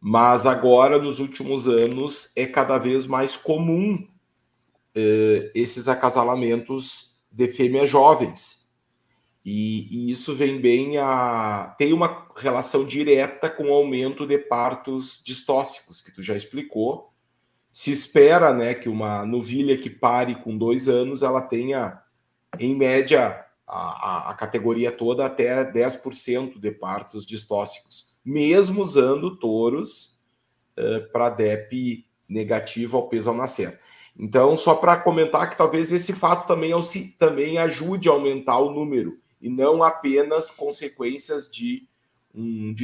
mas 0.00 0.46
agora, 0.46 0.98
nos 0.98 1.20
últimos 1.20 1.68
anos, 1.68 2.32
é 2.34 2.46
cada 2.46 2.78
vez 2.78 3.06
mais 3.06 3.36
comum 3.36 4.08
eh, 4.94 5.52
esses 5.54 5.88
acasalamentos 5.88 7.20
de 7.30 7.48
fêmeas 7.48 7.90
jovens. 7.90 8.59
E, 9.44 9.86
e, 9.90 10.10
isso 10.10 10.34
vem 10.34 10.60
bem 10.60 10.98
a. 10.98 11.74
tem 11.78 11.92
uma 11.92 12.26
relação 12.36 12.84
direta 12.84 13.48
com 13.48 13.70
o 13.70 13.72
aumento 13.72 14.26
de 14.26 14.36
partos 14.36 15.22
distóxicos, 15.24 16.02
que 16.02 16.12
tu 16.12 16.22
já 16.22 16.36
explicou. 16.36 17.10
Se 17.72 17.90
espera 17.90 18.52
né, 18.52 18.74
que 18.74 18.88
uma 18.88 19.24
novilha 19.24 19.78
que 19.78 19.88
pare 19.88 20.34
com 20.42 20.58
dois 20.58 20.88
anos 20.88 21.22
ela 21.22 21.40
tenha, 21.40 22.00
em 22.58 22.74
média, 22.74 23.46
a, 23.66 23.78
a, 24.28 24.30
a 24.30 24.34
categoria 24.34 24.90
toda 24.90 25.24
até 25.24 25.64
10% 25.72 26.58
de 26.58 26.70
partos 26.72 27.24
distóxicos, 27.24 28.18
mesmo 28.24 28.82
usando 28.82 29.36
touros 29.36 30.20
uh, 30.76 31.10
para 31.12 31.30
DEP 31.30 32.04
negativo 32.28 32.96
ao 32.96 33.08
peso 33.08 33.30
ao 33.30 33.36
nascer. 33.36 33.80
Então, 34.18 34.54
só 34.54 34.74
para 34.74 34.98
comentar 34.98 35.48
que 35.48 35.56
talvez 35.56 35.92
esse 35.92 36.12
fato 36.12 36.46
também, 36.46 36.72
também 37.18 37.56
ajude 37.56 38.08
a 38.08 38.12
aumentar 38.12 38.58
o 38.58 38.72
número 38.72 39.18
e 39.40 39.48
não 39.48 39.82
apenas 39.82 40.50
consequências 40.50 41.50
de 41.50 41.88
um, 42.34 42.74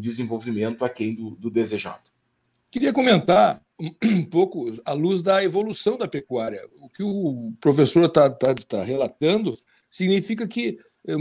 desenvolvimento 0.00 0.84
aquém 0.84 1.14
do, 1.14 1.30
do 1.30 1.50
desejado. 1.50 2.02
Queria 2.70 2.92
comentar 2.92 3.60
um 4.02 4.24
pouco 4.24 4.72
à 4.84 4.92
luz 4.92 5.22
da 5.22 5.44
evolução 5.44 5.96
da 5.96 6.08
pecuária. 6.08 6.60
O 6.80 6.88
que 6.88 7.02
o 7.02 7.52
professor 7.60 8.04
está 8.04 8.28
tá, 8.30 8.54
tá 8.54 8.82
relatando 8.82 9.54
significa 9.88 10.46
que 10.48 10.78
eh, 11.06 11.16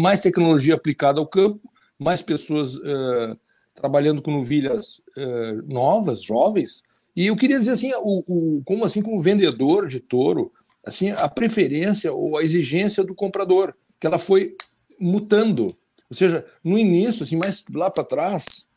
mais 0.00 0.22
tecnologia 0.22 0.74
aplicada 0.74 1.20
ao 1.20 1.26
campo, 1.26 1.70
mais 1.98 2.22
pessoas 2.22 2.76
uh, 2.76 3.38
trabalhando 3.74 4.22
com 4.22 4.30
novilhas 4.30 5.02
uh, 5.16 5.62
novas, 5.66 6.22
jovens. 6.22 6.82
E 7.14 7.26
eu 7.26 7.36
queria 7.36 7.58
dizer 7.58 7.72
assim, 7.72 7.92
o, 7.96 8.24
o, 8.26 8.62
como 8.64 8.84
assim 8.84 9.02
como 9.02 9.20
vendedor 9.20 9.86
de 9.86 10.00
touro, 10.00 10.52
assim 10.84 11.10
a 11.10 11.28
preferência 11.28 12.12
ou 12.12 12.38
a 12.38 12.42
exigência 12.42 13.04
do 13.04 13.14
comprador 13.14 13.74
que 14.04 14.06
ela 14.06 14.18
foi 14.18 14.54
mutando. 15.00 15.64
Ou 16.10 16.14
seja, 16.14 16.44
no 16.62 16.78
início, 16.78 17.22
assim, 17.22 17.36
mais 17.36 17.64
lá 17.72 17.90
para 17.90 18.04
trás, 18.04 18.68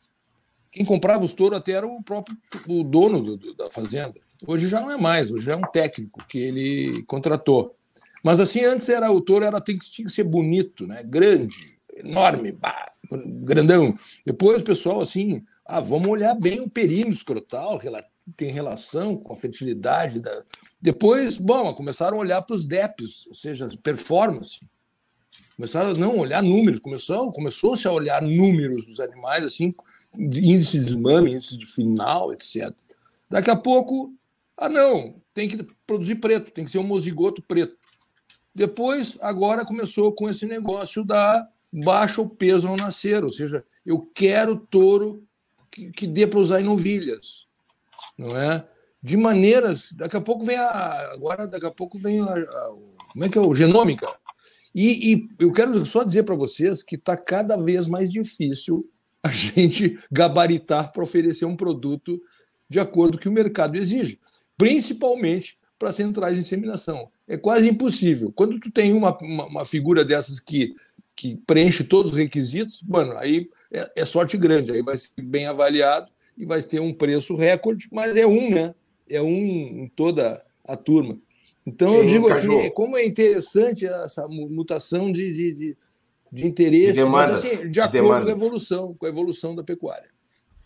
quem 0.72 0.86
comprava 0.86 1.22
os 1.22 1.34
touros 1.34 1.58
até 1.58 1.72
era 1.72 1.86
o 1.86 2.02
próprio 2.02 2.34
o 2.66 2.82
dono 2.82 3.20
do, 3.20 3.36
do, 3.36 3.52
da 3.52 3.70
fazenda. 3.70 4.14
Hoje 4.46 4.68
já 4.68 4.80
não 4.80 4.90
é 4.90 4.96
mais, 4.96 5.30
hoje 5.30 5.50
é 5.50 5.54
um 5.54 5.70
técnico 5.70 6.24
que 6.26 6.38
ele 6.38 7.02
contratou. 7.02 7.74
Mas 8.24 8.40
assim, 8.40 8.64
antes 8.64 8.88
era 8.88 9.12
o 9.12 9.20
touro 9.20 9.44
era, 9.44 9.60
tinha, 9.60 9.76
tinha 9.76 10.06
que 10.08 10.14
ser 10.14 10.24
bonito, 10.24 10.86
né? 10.86 11.02
grande, 11.04 11.78
enorme, 11.94 12.50
bah, 12.50 12.90
grandão. 13.12 13.94
Depois 14.24 14.62
o 14.62 14.64
pessoal 14.64 15.02
assim, 15.02 15.44
ah, 15.66 15.80
vamos 15.80 16.08
olhar 16.08 16.34
bem 16.36 16.60
o 16.60 16.70
perímetro 16.70 17.12
escrotal, 17.12 17.78
tem 18.34 18.50
relação 18.50 19.14
com 19.14 19.34
a 19.34 19.36
fertilidade. 19.36 20.20
Da... 20.20 20.42
Depois, 20.80 21.36
bom, 21.36 21.74
começaram 21.74 22.16
a 22.16 22.20
olhar 22.20 22.40
para 22.40 22.56
os 22.56 22.64
DEPs, 22.64 23.26
ou 23.26 23.34
seja, 23.34 23.68
performance. 23.82 24.60
Começaram 25.58 25.90
a 25.90 25.94
não 25.94 26.16
olhar 26.16 26.40
números, 26.40 26.78
começou, 26.78 27.32
começou-se 27.32 27.88
a 27.88 27.90
olhar 27.90 28.22
números 28.22 28.86
dos 28.86 29.00
animais, 29.00 29.44
assim, 29.44 29.74
índice 30.16 30.78
de 30.78 30.84
desmame, 30.84 31.32
índice 31.32 31.58
de 31.58 31.66
final, 31.66 32.32
etc. 32.32 32.72
Daqui 33.28 33.50
a 33.50 33.56
pouco, 33.56 34.14
ah, 34.56 34.68
não, 34.68 35.20
tem 35.34 35.48
que 35.48 35.66
produzir 35.84 36.14
preto, 36.14 36.52
tem 36.52 36.64
que 36.64 36.70
ser 36.70 36.78
um 36.78 36.84
mozigoto 36.84 37.42
preto. 37.42 37.76
Depois, 38.54 39.18
agora 39.20 39.64
começou 39.64 40.12
com 40.12 40.28
esse 40.28 40.46
negócio 40.46 41.04
da 41.04 41.48
baixa 41.72 42.22
o 42.22 42.30
peso 42.30 42.68
ao 42.68 42.76
nascer, 42.76 43.24
ou 43.24 43.30
seja, 43.30 43.64
eu 43.84 44.08
quero 44.14 44.56
touro 44.56 45.24
que, 45.72 45.90
que 45.90 46.06
dê 46.06 46.24
para 46.24 46.38
usar 46.38 46.60
em 46.60 46.64
novilhas, 46.64 47.48
não 48.16 48.36
é? 48.36 48.64
De 49.02 49.16
maneiras, 49.16 49.90
daqui 49.92 50.16
a 50.16 50.20
pouco 50.20 50.44
vem 50.44 50.56
a, 50.56 51.10
agora 51.12 51.48
daqui 51.48 51.66
a 51.66 51.70
pouco 51.72 51.98
vem 51.98 52.20
a, 52.20 52.32
a 52.32 52.74
como 53.12 53.24
é 53.24 53.28
que 53.28 53.36
é 53.36 53.40
o 53.40 53.54
genômica, 53.54 54.08
E, 54.74 55.12
e 55.12 55.28
eu 55.38 55.52
quero 55.52 55.78
só 55.86 56.04
dizer 56.04 56.22
para 56.24 56.34
vocês 56.34 56.82
que 56.82 56.96
está 56.96 57.16
cada 57.16 57.56
vez 57.56 57.88
mais 57.88 58.10
difícil 58.10 58.88
a 59.22 59.28
gente 59.30 59.98
gabaritar 60.10 60.92
para 60.92 61.02
oferecer 61.02 61.44
um 61.44 61.56
produto 61.56 62.20
de 62.68 62.78
acordo 62.78 63.12
com 63.12 63.18
o 63.18 63.20
que 63.22 63.28
o 63.28 63.32
mercado 63.32 63.76
exige, 63.76 64.20
principalmente 64.56 65.58
para 65.78 65.92
centrais 65.92 66.36
de 66.36 66.42
inseminação. 66.42 67.10
É 67.26 67.36
quase 67.36 67.68
impossível. 67.68 68.32
Quando 68.34 68.58
tu 68.58 68.70
tem 68.70 68.92
uma, 68.92 69.16
uma, 69.18 69.46
uma, 69.46 69.64
figura 69.64 70.04
dessas 70.04 70.40
que, 70.40 70.74
que 71.14 71.36
preenche 71.46 71.84
todos 71.84 72.12
os 72.12 72.18
requisitos, 72.18 72.82
mano, 72.82 73.16
aí 73.16 73.48
é, 73.72 73.90
é, 73.96 74.04
sorte 74.04 74.36
grande, 74.36 74.72
aí 74.72 74.82
vai 74.82 74.98
ser 74.98 75.22
bem 75.22 75.46
avaliado 75.46 76.10
e 76.36 76.44
vai 76.44 76.62
ter 76.62 76.80
um 76.80 76.92
preço 76.92 77.34
recorde, 77.34 77.88
mas 77.92 78.16
é 78.16 78.26
um, 78.26 78.50
né? 78.50 78.74
É 79.08 79.22
um 79.22 79.28
em, 79.28 79.84
em 79.84 79.88
toda 79.88 80.44
a 80.64 80.76
turma. 80.76 81.18
Então 81.68 81.94
eu 81.94 82.06
digo 82.06 82.28
assim, 82.28 82.70
como 82.70 82.96
é 82.96 83.04
interessante 83.04 83.86
essa 83.86 84.26
mutação 84.26 85.12
de, 85.12 85.32
de, 85.32 85.52
de, 85.52 85.76
de 86.32 86.46
interesse, 86.46 87.00
demandas, 87.00 87.44
mas 87.44 87.44
assim, 87.44 87.70
de 87.70 87.80
acordo 87.80 88.02
demandas. 88.02 88.24
com 88.24 88.30
a 88.30 88.36
evolução, 88.36 88.94
com 88.94 89.06
a 89.06 89.08
evolução 89.08 89.54
da 89.54 89.62
pecuária. 89.62 90.08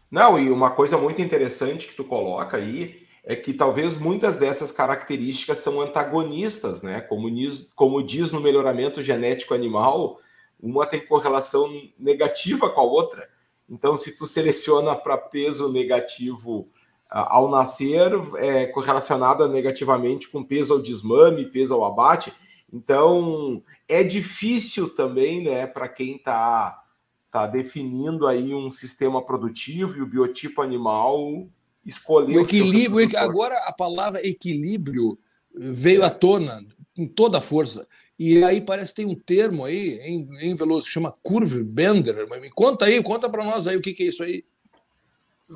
Não, 0.09 0.39
e 0.39 0.49
uma 0.49 0.71
coisa 0.71 0.97
muito 0.97 1.21
interessante 1.21 1.89
que 1.89 1.97
tu 1.97 2.05
coloca 2.05 2.57
aí 2.57 3.03
é 3.25 3.35
que 3.35 3.53
talvez 3.53 3.97
muitas 3.97 4.37
dessas 4.37 4.71
características 4.71 5.59
são 5.59 5.81
antagonistas, 5.81 6.83
né? 6.83 7.01
Como, 7.01 7.29
como 7.75 8.03
diz 8.03 8.31
no 8.31 8.41
melhoramento 8.41 9.03
genético 9.03 9.55
animal, 9.55 10.21
uma 10.61 10.87
tem 10.87 11.05
correlação 11.05 11.69
negativa 11.99 12.71
com 12.71 12.81
a 12.81 12.85
outra. 12.85 13.29
Então, 13.69 13.97
se 13.97 14.17
tu 14.17 14.27
seleciona 14.27 14.95
para 14.95 15.19
peso 15.19 15.73
negativo 15.73 16.69
ao 17.13 17.51
nascer 17.51 18.11
é 18.37 18.67
correlacionada 18.67 19.47
negativamente 19.47 20.29
com 20.29 20.43
peso 20.43 20.73
ao 20.73 20.83
desmame, 20.83 21.51
peso 21.51 21.75
ao 21.75 21.85
abate. 21.85 22.33
Então, 22.73 23.63
é 23.87 24.03
difícil 24.03 24.89
também, 24.89 25.45
né, 25.45 25.67
para 25.67 25.89
quem 25.89 26.17
está 26.17 26.83
tá 27.31 27.47
definindo 27.47 28.27
aí 28.27 28.55
um 28.55 28.71
sistema 28.71 29.23
produtivo 29.23 29.99
e 29.99 30.03
o 30.03 30.07
biotipo 30.07 30.63
animal 30.63 31.47
escolher 31.85 32.39
o 32.39 32.43
equilíbrio. 32.43 33.09
O 33.09 33.19
agora 33.19 33.57
a 33.67 33.73
palavra 33.73 34.27
equilíbrio 34.27 35.19
veio 35.55 36.05
à 36.05 36.11
tona 36.11 36.65
com 36.97 37.07
toda 37.07 37.39
a 37.39 37.43
força. 37.43 37.87
E 38.19 38.43
aí 38.45 38.61
parece 38.61 38.91
que 38.91 38.97
tem 38.97 39.07
um 39.07 39.15
termo 39.15 39.65
aí 39.65 39.99
em, 40.01 40.29
em 40.41 40.55
Veloso 40.55 40.87
que 40.87 40.93
chama 40.93 41.15
curve 41.23 41.63
bender. 41.63 42.27
Me 42.41 42.51
conta 42.51 42.85
aí, 42.85 43.03
conta 43.03 43.29
para 43.29 43.45
nós 43.45 43.67
aí 43.67 43.77
o 43.77 43.83
que, 43.83 43.93
que 43.93 44.05
é 44.05 44.07
isso 44.07 44.23
aí. 44.23 44.45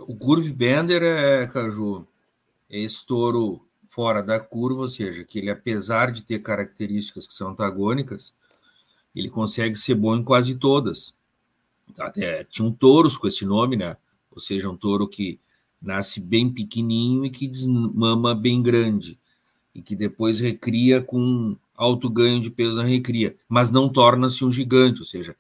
O 0.07 0.17
curve 0.17 0.53
bender 0.53 1.03
é, 1.03 1.47
Caju, 1.47 2.07
é 2.69 2.81
esse 2.81 3.05
touro 3.07 3.63
fora 3.89 4.23
da 4.23 4.39
curva, 4.39 4.83
ou 4.83 4.89
seja, 4.89 5.25
que 5.25 5.39
ele, 5.39 5.51
apesar 5.51 6.13
de 6.13 6.23
ter 6.23 6.41
características 6.41 7.27
que 7.27 7.33
são 7.33 7.51
antagônicas, 7.51 8.35
ele 9.15 9.31
consegue 9.31 9.75
ser 9.75 9.95
bom 9.95 10.15
em 10.15 10.23
quase 10.23 10.57
todas. 10.57 11.15
Até 11.99 12.45
tinham 12.45 12.71
touros 12.71 13.17
com 13.17 13.27
esse 13.27 13.47
nome, 13.47 13.77
né? 13.77 13.97
Ou 14.31 14.41
seja, 14.41 14.69
um 14.69 14.77
touro 14.77 15.09
que 15.09 15.41
nasce 15.81 16.21
bem 16.21 16.53
pequenininho 16.53 17.25
e 17.25 17.31
que 17.31 17.47
desmama 17.47 18.35
bem 18.35 18.63
grande, 18.63 19.19
e 19.75 19.81
que 19.81 19.97
depois 19.97 20.41
recria 20.41 21.01
com 21.01 21.57
alto 21.75 22.11
ganho 22.11 22.41
de 22.41 22.51
peso 22.51 22.77
na 22.77 22.85
recria, 22.85 23.37
mas 23.49 23.71
não 23.71 23.89
torna-se 23.89 24.45
um 24.45 24.51
gigante, 24.51 25.01
ou 25.01 25.07
seja, 25.07 25.37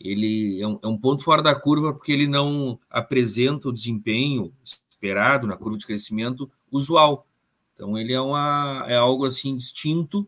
ele 0.00 0.60
é 0.60 0.66
um, 0.66 0.78
é 0.82 0.86
um, 0.88 0.96
ponto 0.96 1.22
fora 1.22 1.42
da 1.42 1.54
curva 1.54 1.92
porque 1.92 2.10
ele 2.10 2.26
não 2.26 2.80
apresenta 2.88 3.68
o 3.68 3.72
desempenho 3.72 4.52
esperado 4.64 5.46
na 5.46 5.56
curva 5.56 5.76
de 5.76 5.86
crescimento 5.86 6.50
usual. 6.72 7.26
Então 7.74 7.98
ele 7.98 8.12
é, 8.12 8.20
uma, 8.20 8.84
é 8.88 8.96
algo 8.96 9.26
assim 9.26 9.56
distinto 9.56 10.26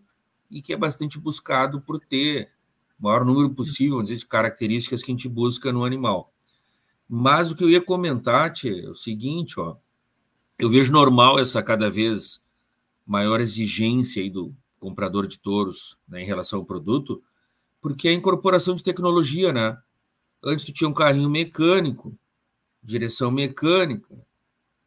e 0.50 0.60
que 0.60 0.72
é 0.72 0.76
bastante 0.76 1.18
buscado 1.18 1.80
por 1.80 1.98
ter 1.98 2.50
o 3.00 3.04
maior 3.04 3.24
número 3.24 3.50
possível 3.50 4.02
dizer, 4.02 4.16
de 4.16 4.26
características 4.26 5.02
que 5.02 5.10
a 5.10 5.14
gente 5.14 5.28
busca 5.28 5.72
no 5.72 5.84
animal. 5.84 6.30
Mas 7.08 7.50
o 7.50 7.56
que 7.56 7.64
eu 7.64 7.70
ia 7.70 7.80
comentar, 7.80 8.52
Tchê, 8.52 8.84
é 8.84 8.90
o 8.90 8.94
seguinte, 8.94 9.58
ó, 9.58 9.76
eu 10.58 10.68
vejo 10.68 10.92
normal 10.92 11.38
essa 11.38 11.62
cada 11.62 11.90
vez 11.90 12.42
maior 13.06 13.40
exigência 13.40 14.22
aí 14.22 14.30
do 14.30 14.54
comprador 14.78 15.26
de 15.26 15.38
touros 15.38 15.96
né, 16.08 16.22
em 16.22 16.26
relação 16.26 16.58
ao 16.58 16.64
produto, 16.64 17.22
porque 17.82 18.06
é 18.06 18.12
a 18.12 18.14
incorporação 18.14 18.76
de 18.76 18.82
tecnologia, 18.84 19.52
né? 19.52 19.76
Antes 20.42 20.64
tu 20.64 20.72
tinha 20.72 20.88
um 20.88 20.94
carrinho 20.94 21.28
mecânico, 21.28 22.16
direção 22.82 23.30
mecânica, 23.30 24.16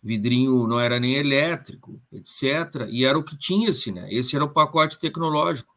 vidrinho 0.02 0.66
não 0.66 0.80
era 0.80 1.00
nem 1.00 1.16
elétrico, 1.16 2.02
etc. 2.12 2.88
E 2.90 3.04
era 3.06 3.20
o 3.20 3.24
que 3.24 3.38
tinha-se, 3.38 3.92
né? 3.92 4.08
Esse 4.12 4.36
era 4.36 4.46
o 4.46 4.50
pacote 4.50 4.98
tecnológico. 4.98 5.76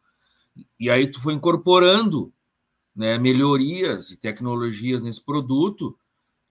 E 0.78 0.88
aí 0.88 1.08
tu 1.08 1.20
foi 1.20 1.34
incorporando 1.34 2.32
né, 2.94 3.18
melhorias 3.18 4.10
e 4.10 4.16
tecnologias 4.16 5.02
nesse 5.02 5.20
produto 5.20 5.98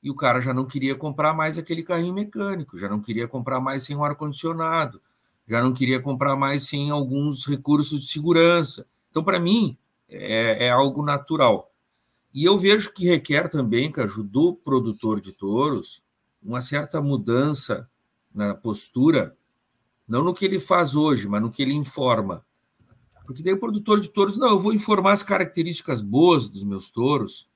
e 0.03 0.09
o 0.09 0.15
cara 0.15 0.39
já 0.39 0.53
não 0.53 0.65
queria 0.65 0.95
comprar 0.95 1.33
mais 1.33 1.57
aquele 1.57 1.83
carrinho 1.83 2.13
mecânico, 2.13 2.77
já 2.77 2.87
não 2.87 3.01
queria 3.01 3.27
comprar 3.27 3.59
mais 3.59 3.83
sem 3.83 3.95
o 3.95 4.03
ar-condicionado, 4.03 5.01
já 5.47 5.61
não 5.61 5.73
queria 5.73 5.99
comprar 6.01 6.35
mais 6.35 6.63
sem 6.63 6.89
alguns 6.89 7.45
recursos 7.45 7.99
de 8.01 8.07
segurança. 8.07 8.85
Então, 9.09 9.23
para 9.23 9.39
mim, 9.39 9.77
é, 10.09 10.67
é 10.67 10.69
algo 10.69 11.03
natural. 11.03 11.71
E 12.33 12.45
eu 12.45 12.57
vejo 12.57 12.93
que 12.93 13.05
requer 13.05 13.49
também, 13.49 13.91
Caju, 13.91 14.23
do 14.23 14.53
produtor 14.53 15.19
de 15.19 15.31
touros, 15.31 16.03
uma 16.41 16.61
certa 16.61 17.01
mudança 17.01 17.89
na 18.33 18.53
postura, 18.53 19.35
não 20.07 20.23
no 20.23 20.33
que 20.33 20.45
ele 20.45 20.59
faz 20.59 20.95
hoje, 20.95 21.27
mas 21.27 21.41
no 21.41 21.51
que 21.51 21.61
ele 21.61 21.73
informa. 21.73 22.45
Porque 23.25 23.43
daí 23.43 23.53
o 23.53 23.59
produtor 23.59 23.99
de 23.99 24.09
touros, 24.09 24.37
não, 24.37 24.49
eu 24.49 24.59
vou 24.59 24.73
informar 24.73 25.11
as 25.11 25.23
características 25.23 26.01
boas 26.01 26.47
dos 26.47 26.63
meus 26.63 26.89
touros, 26.89 27.49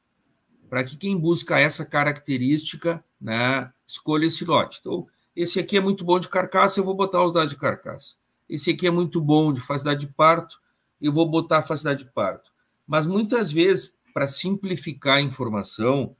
para 0.70 0.84
que 0.84 0.98
quem 0.98 1.18
busca 1.18 1.60
essa 1.60 1.86
característica 1.86 3.04
né, 3.20 3.72
escolha 3.86 4.26
esse 4.26 4.44
lote. 4.46 4.80
Então, 4.80 5.06
esse 5.36 5.60
aqui 5.60 5.78
é 5.78 5.82
muito 5.82 6.04
bom 6.04 6.20
de 6.20 6.30
carcaça, 6.30 6.80
eu 6.80 6.84
vou 6.84 6.96
botar 6.96 7.24
os 7.24 7.32
dados 7.32 7.50
de 7.50 7.58
carcaça. 7.58 8.16
Esse 8.50 8.72
aqui 8.72 8.88
é 8.88 8.92
muito 8.92 9.22
bom 9.22 9.54
de 9.54 9.62
facilidade 9.62 10.06
de 10.06 10.14
parto, 10.14 10.61
eu 11.02 11.12
vou 11.12 11.30
botar 11.30 11.60
a 11.60 11.64
facilidade 11.64 12.06
de 12.06 12.12
parto. 12.12 12.52
Mas 12.86 13.06
muitas 13.06 13.52
vezes, 13.52 13.98
para 14.14 14.28
simplificar 14.28 15.18
a 15.18 15.22
informação, 15.22 16.16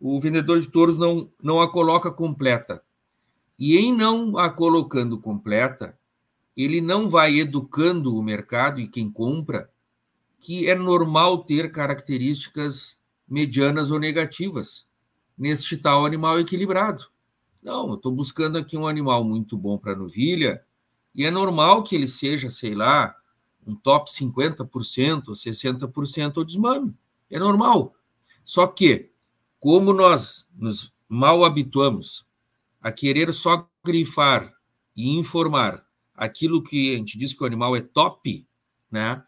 o 0.00 0.20
vendedor 0.20 0.58
de 0.58 0.70
touros 0.70 0.98
não, 0.98 1.30
não 1.42 1.60
a 1.60 1.70
coloca 1.70 2.10
completa. 2.10 2.82
E 3.58 3.76
em 3.76 3.94
não 3.94 4.36
a 4.36 4.50
colocando 4.50 5.20
completa, 5.20 5.96
ele 6.56 6.80
não 6.80 7.08
vai 7.08 7.38
educando 7.38 8.16
o 8.16 8.22
mercado 8.22 8.80
e 8.80 8.88
quem 8.88 9.10
compra 9.10 9.70
que 10.40 10.68
é 10.68 10.74
normal 10.74 11.44
ter 11.44 11.70
características 11.70 12.98
medianas 13.28 13.92
ou 13.92 13.98
negativas 14.00 14.88
neste 15.38 15.76
tal 15.76 16.04
animal 16.04 16.40
equilibrado. 16.40 17.06
Não, 17.62 17.90
eu 17.90 17.94
estou 17.94 18.10
buscando 18.10 18.58
aqui 18.58 18.76
um 18.76 18.88
animal 18.88 19.22
muito 19.22 19.56
bom 19.56 19.78
para 19.78 19.94
novilha 19.94 20.62
e 21.14 21.24
é 21.24 21.30
normal 21.30 21.84
que 21.84 21.94
ele 21.94 22.08
seja, 22.08 22.50
sei 22.50 22.74
lá, 22.74 23.14
um 23.66 23.74
top 23.74 24.10
50%, 24.10 25.32
60% 25.32 26.36
ao 26.36 26.44
desmame. 26.44 26.94
É 27.30 27.38
normal. 27.38 27.94
Só 28.44 28.66
que, 28.66 29.10
como 29.58 29.92
nós 29.92 30.46
nos 30.54 30.92
mal 31.08 31.44
habituamos 31.44 32.26
a 32.80 32.90
querer 32.90 33.32
só 33.32 33.68
grifar 33.84 34.52
e 34.96 35.16
informar 35.16 35.84
aquilo 36.14 36.62
que 36.62 36.94
a 36.94 36.98
gente 36.98 37.16
diz 37.16 37.32
que 37.32 37.42
o 37.42 37.46
animal 37.46 37.76
é 37.76 37.80
top, 37.80 38.46
né? 38.90 39.22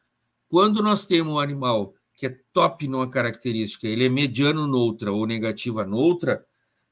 Quando 0.49 0.83
nós 0.83 1.07
temos 1.07 1.33
um 1.33 1.39
animal 1.39 1.95
que 2.15 2.27
é 2.27 2.39
top 2.53 2.87
numa 2.87 3.09
característica, 3.09 3.89
ele 3.89 4.07
é 4.07 4.09
mediano 4.09 4.67
noutra 4.67 5.13
ou 5.13 5.27
negativa 5.27 5.85
noutra, 5.85 6.45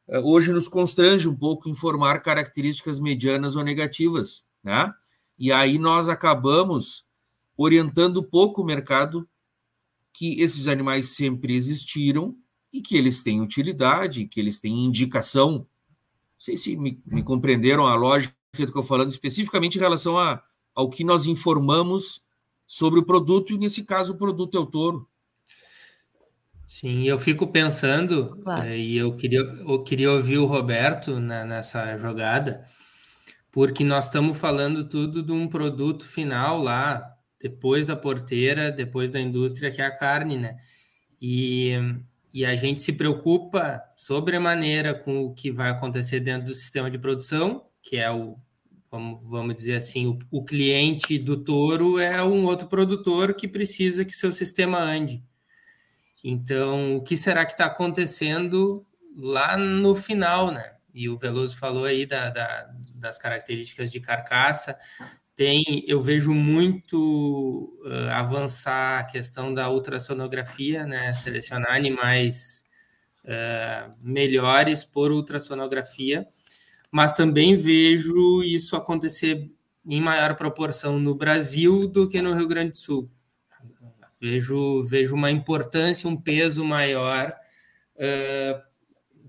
eh, 0.08 0.18
hoje 0.18 0.52
nos 0.52 0.68
constrange 0.68 1.28
um 1.28 1.36
pouco 1.36 1.68
informar 1.68 2.20
características 2.20 2.98
medianas 2.98 3.54
ou 3.54 3.62
negativas, 3.62 4.44
né? 4.62 4.92
E 5.38 5.52
aí 5.52 5.78
nós 5.78 6.08
acabamos 6.08 7.04
orientando 7.56 8.22
pouco 8.22 8.62
o 8.62 8.64
mercado 8.64 9.28
que 10.12 10.40
esses 10.40 10.68
animais 10.68 11.10
sempre 11.10 11.54
existiram 11.54 12.36
e 12.72 12.80
que 12.80 12.96
eles 12.96 13.22
têm 13.22 13.40
utilidade, 13.40 14.26
que 14.26 14.40
eles 14.40 14.60
têm 14.60 14.84
indicação. 14.84 15.58
Não 15.58 15.66
sei 16.38 16.56
se 16.56 16.76
me, 16.76 17.00
me 17.06 17.22
compreenderam 17.22 17.86
a 17.86 17.94
lógica 17.94 18.34
que 18.52 18.62
eu 18.62 18.66
estou 18.66 18.82
falando, 18.82 19.10
especificamente 19.10 19.76
em 19.76 19.80
relação 19.80 20.18
a, 20.18 20.42
ao 20.74 20.90
que 20.90 21.04
nós 21.04 21.26
informamos 21.26 22.22
sobre 22.66 23.00
o 23.00 23.04
produto, 23.04 23.52
e 23.52 23.58
nesse 23.58 23.84
caso 23.84 24.14
o 24.14 24.16
produto 24.16 24.56
é 24.56 24.60
o 24.60 24.66
touro. 24.66 25.08
Sim, 26.66 27.04
eu 27.04 27.18
fico 27.18 27.46
pensando, 27.46 28.38
claro. 28.42 28.66
Eh, 28.66 28.78
e 28.78 28.96
eu 28.96 29.14
queria, 29.14 29.40
eu 29.40 29.82
queria 29.84 30.10
ouvir 30.10 30.38
o 30.38 30.46
Roberto 30.46 31.20
na, 31.20 31.44
nessa 31.44 31.98
jogada, 31.98 32.64
porque 33.50 33.84
nós 33.84 34.06
estamos 34.06 34.38
falando 34.38 34.88
tudo 34.88 35.22
de 35.22 35.32
um 35.32 35.46
produto 35.46 36.06
final 36.06 36.62
lá, 36.62 37.11
depois 37.42 37.86
da 37.86 37.96
porteira, 37.96 38.70
depois 38.70 39.10
da 39.10 39.20
indústria, 39.20 39.70
que 39.70 39.82
é 39.82 39.84
a 39.84 39.90
carne, 39.90 40.36
né? 40.36 40.58
E, 41.20 41.72
e 42.32 42.46
a 42.46 42.54
gente 42.54 42.80
se 42.80 42.92
preocupa 42.92 43.82
sobremaneira 43.96 44.94
com 44.94 45.24
o 45.24 45.34
que 45.34 45.50
vai 45.50 45.70
acontecer 45.70 46.20
dentro 46.20 46.46
do 46.46 46.54
sistema 46.54 46.88
de 46.88 46.98
produção, 46.98 47.66
que 47.82 47.96
é 47.96 48.10
o, 48.10 48.38
vamos, 48.88 49.20
vamos 49.28 49.54
dizer 49.56 49.74
assim, 49.74 50.06
o, 50.06 50.18
o 50.30 50.44
cliente 50.44 51.18
do 51.18 51.42
touro 51.42 51.98
é 51.98 52.22
um 52.22 52.44
outro 52.44 52.68
produtor 52.68 53.34
que 53.34 53.48
precisa 53.48 54.04
que 54.04 54.12
seu 54.12 54.30
sistema 54.30 54.78
ande. 54.78 55.22
Então, 56.22 56.96
o 56.96 57.02
que 57.02 57.16
será 57.16 57.44
que 57.44 57.52
está 57.52 57.66
acontecendo 57.66 58.86
lá 59.16 59.56
no 59.56 59.96
final, 59.96 60.52
né? 60.52 60.76
E 60.94 61.08
o 61.08 61.16
Veloso 61.16 61.56
falou 61.56 61.86
aí 61.86 62.06
da, 62.06 62.30
da, 62.30 62.70
das 62.94 63.18
características 63.18 63.90
de 63.90 63.98
carcaça. 63.98 64.78
Tem, 65.42 65.82
eu 65.88 66.00
vejo 66.00 66.32
muito 66.32 67.76
uh, 67.84 68.10
avançar 68.12 69.00
a 69.00 69.02
questão 69.02 69.52
da 69.52 69.68
ultrassonografia, 69.68 70.86
né? 70.86 71.12
Selecionar 71.14 71.74
animais 71.74 72.64
uh, 73.24 73.92
melhores 74.00 74.84
por 74.84 75.10
ultrassonografia, 75.10 76.28
mas 76.92 77.12
também 77.12 77.56
vejo 77.56 78.44
isso 78.44 78.76
acontecer 78.76 79.50
em 79.84 80.00
maior 80.00 80.36
proporção 80.36 81.00
no 81.00 81.12
Brasil 81.12 81.88
do 81.88 82.08
que 82.08 82.22
no 82.22 82.36
Rio 82.36 82.46
Grande 82.46 82.70
do 82.70 82.76
Sul. 82.76 83.10
Vejo, 84.20 84.84
vejo 84.84 85.16
uma 85.16 85.32
importância, 85.32 86.08
um 86.08 86.16
peso 86.16 86.64
maior 86.64 87.34
uh, 87.96 88.62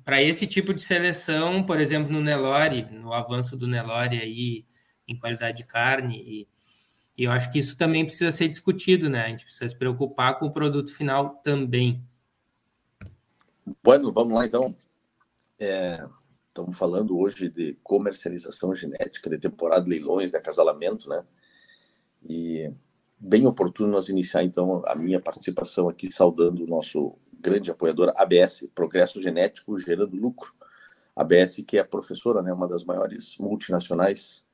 para 0.06 0.21
esse 0.21 0.45
tipo 0.45 0.76
de 0.76 0.82
seleção, 0.84 1.63
por 1.63 1.82
exemplo, 1.82 2.13
no 2.13 2.21
Nelore, 2.21 2.84
no 2.91 3.12
avanço 3.12 3.58
do 3.58 3.65
Nelore 3.65 4.21
aí 4.21 4.72
em 5.07 5.17
qualidade 5.17 5.57
de 5.57 5.63
carne, 5.65 6.21
e, 6.21 6.47
e, 7.17 7.23
eu 7.23 7.31
acho 7.31 7.51
que 7.51 7.59
isso 7.59 7.77
também 7.77 8.05
precisa 8.05 8.31
ser 8.31 8.47
discutido, 8.47 9.09
né? 9.09 9.25
A 9.25 9.29
gente 9.29 9.43
precisa 9.43 9.67
se 9.67 9.77
preocupar 9.77 10.39
com 10.39 10.47
o 10.47 10.51
produto 10.51 10.93
final 10.93 11.41
também. 11.43 12.03
Bueno, 13.83 14.11
vamos 14.11 14.33
lá 14.33 14.45
então. 14.45 14.73
É, 15.59 16.05
estamos 16.47 16.77
falando 16.77 17.17
hoje 17.17 17.49
de 17.49 17.77
comercialização 17.83 18.73
genética, 18.73 19.29
de 19.29 19.37
temporada 19.37 19.83
de 19.83 19.91
leilões, 19.91 20.29
de 20.29 20.37
acasalamento, 20.37 21.07
né? 21.09 21.23
E 22.27 22.73
bem 23.19 23.45
oportuno 23.47 23.91
nós 23.91 24.09
iniciar 24.09 24.43
então 24.43 24.83
a 24.85 24.95
minha 24.95 25.19
participação 25.19 25.87
aqui 25.87 26.11
saudando 26.11 26.63
o 26.63 26.67
nosso 26.67 27.17
grande 27.39 27.71
apoiadora 27.71 28.13
ABS, 28.15 28.67
Progresso 28.73 29.21
Genético 29.21 29.77
Gerando 29.77 30.15
Lucro. 30.15 30.53
ABS, 31.15 31.63
que 31.67 31.77
é 31.77 31.83
professora, 31.83 32.41
né, 32.41 32.51
uma 32.51 32.67
das 32.67 32.83
maiores 32.83 33.37
multinacionais, 33.37 34.45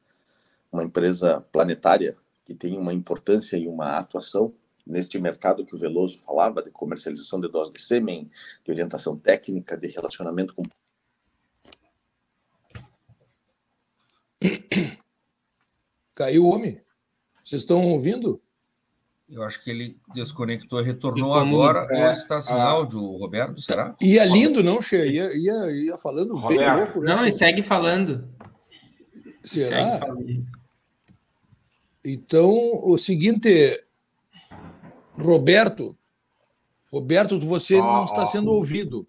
uma 0.71 0.84
empresa 0.84 1.41
planetária 1.51 2.15
que 2.45 2.53
tem 2.53 2.77
uma 2.77 2.93
importância 2.93 3.58
e 3.58 3.67
uma 3.67 3.97
atuação 3.97 4.53
neste 4.86 5.19
mercado 5.19 5.63
que 5.63 5.75
o 5.75 5.77
Veloso 5.77 6.17
falava, 6.19 6.63
de 6.63 6.71
comercialização 6.71 7.39
de 7.39 7.47
doses 7.47 7.71
de 7.71 7.79
sêmen, 7.79 8.29
de 8.65 8.71
orientação 8.71 9.15
técnica, 9.15 9.77
de 9.77 9.88
relacionamento 9.88 10.55
com. 10.55 10.63
Caiu 16.15 16.45
o 16.45 16.49
homem? 16.49 16.82
Vocês 17.43 17.62
estão 17.62 17.84
ouvindo? 17.84 18.41
Eu 19.29 19.43
acho 19.43 19.63
que 19.63 19.69
ele 19.69 19.99
desconectou, 20.15 20.82
retornou 20.82 21.36
agora, 21.36 21.88
é, 21.91 22.08
ou 22.08 22.12
está 22.12 22.41
sem 22.41 22.55
a... 22.55 22.63
áudio, 22.63 22.99
Roberto, 22.99 23.62
será? 23.62 23.95
Ia 24.01 24.25
lindo, 24.25 24.63
não, 24.63 24.82
Che? 24.82 25.08
Ia, 25.08 25.38
ia, 25.38 25.71
ia 25.71 25.97
falando 25.97 26.36
Roberto. 26.36 26.60
bem 26.60 26.75
louco. 26.75 26.99
Né, 27.01 27.13
não, 27.13 27.27
e 27.27 27.32
segue 27.32 27.62
falando. 27.62 28.27
Será? 29.43 29.67
Segue 29.67 29.99
falando. 29.99 30.59
Então, 32.12 32.52
o 32.84 32.98
seguinte, 32.98 33.84
Roberto, 35.15 35.95
Roberto, 36.91 37.39
você 37.39 37.76
oh, 37.76 37.84
não 37.84 38.04
está 38.04 38.26
sendo 38.26 38.52
ouvido. 38.52 39.08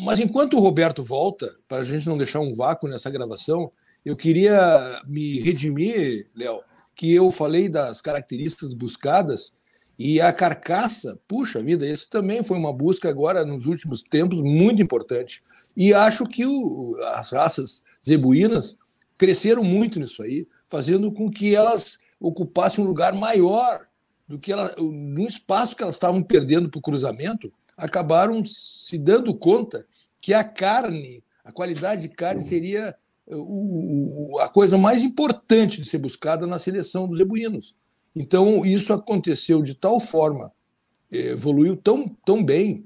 Mas 0.00 0.20
enquanto 0.20 0.54
o 0.54 0.60
Roberto 0.60 1.02
volta, 1.02 1.56
para 1.66 1.78
a 1.78 1.84
gente 1.84 2.06
não 2.06 2.16
deixar 2.16 2.38
um 2.38 2.54
vácuo 2.54 2.88
nessa 2.88 3.10
gravação, 3.10 3.72
eu 4.04 4.16
queria 4.16 5.02
me 5.06 5.40
redimir, 5.40 6.28
Léo, 6.36 6.60
que 6.94 7.12
eu 7.12 7.30
falei 7.32 7.68
das 7.68 8.00
características 8.00 8.72
buscadas 8.74 9.52
e 9.98 10.20
a 10.20 10.32
carcaça, 10.32 11.18
puxa 11.26 11.60
vida, 11.60 11.84
isso 11.84 12.08
também 12.08 12.44
foi 12.44 12.56
uma 12.56 12.72
busca 12.72 13.08
agora 13.08 13.44
nos 13.44 13.66
últimos 13.66 14.04
tempos 14.04 14.40
muito 14.40 14.80
importante. 14.80 15.42
E 15.76 15.92
acho 15.92 16.24
que 16.26 16.46
o, 16.46 16.96
as 17.14 17.32
raças 17.32 17.82
zebuínas 18.06 18.78
cresceram 19.18 19.64
muito 19.64 19.98
nisso 19.98 20.22
aí, 20.22 20.46
fazendo 20.66 21.12
com 21.12 21.28
que 21.28 21.54
elas 21.54 21.98
ocupassem 22.20 22.82
um 22.82 22.86
lugar 22.86 23.12
maior 23.12 23.86
do 24.26 24.38
que 24.38 24.52
ela, 24.52 24.74
no 24.78 25.24
espaço 25.24 25.76
que 25.76 25.82
elas 25.82 25.96
estavam 25.96 26.22
perdendo 26.22 26.70
para 26.70 26.78
o 26.78 26.82
cruzamento, 26.82 27.52
acabaram 27.76 28.42
se 28.44 28.98
dando 28.98 29.34
conta 29.34 29.86
que 30.20 30.32
a 30.32 30.44
carne, 30.44 31.24
a 31.44 31.50
qualidade 31.50 32.02
de 32.02 32.08
carne 32.08 32.42
seria 32.42 32.94
o, 33.26 34.38
a 34.40 34.48
coisa 34.48 34.78
mais 34.78 35.02
importante 35.02 35.80
de 35.80 35.88
ser 35.88 35.98
buscada 35.98 36.46
na 36.46 36.58
seleção 36.58 37.06
dos 37.06 37.18
zebuínos. 37.18 37.74
Então, 38.14 38.64
isso 38.64 38.92
aconteceu 38.92 39.62
de 39.62 39.74
tal 39.74 40.00
forma, 40.00 40.52
evoluiu 41.10 41.76
tão, 41.76 42.08
tão 42.24 42.44
bem, 42.44 42.84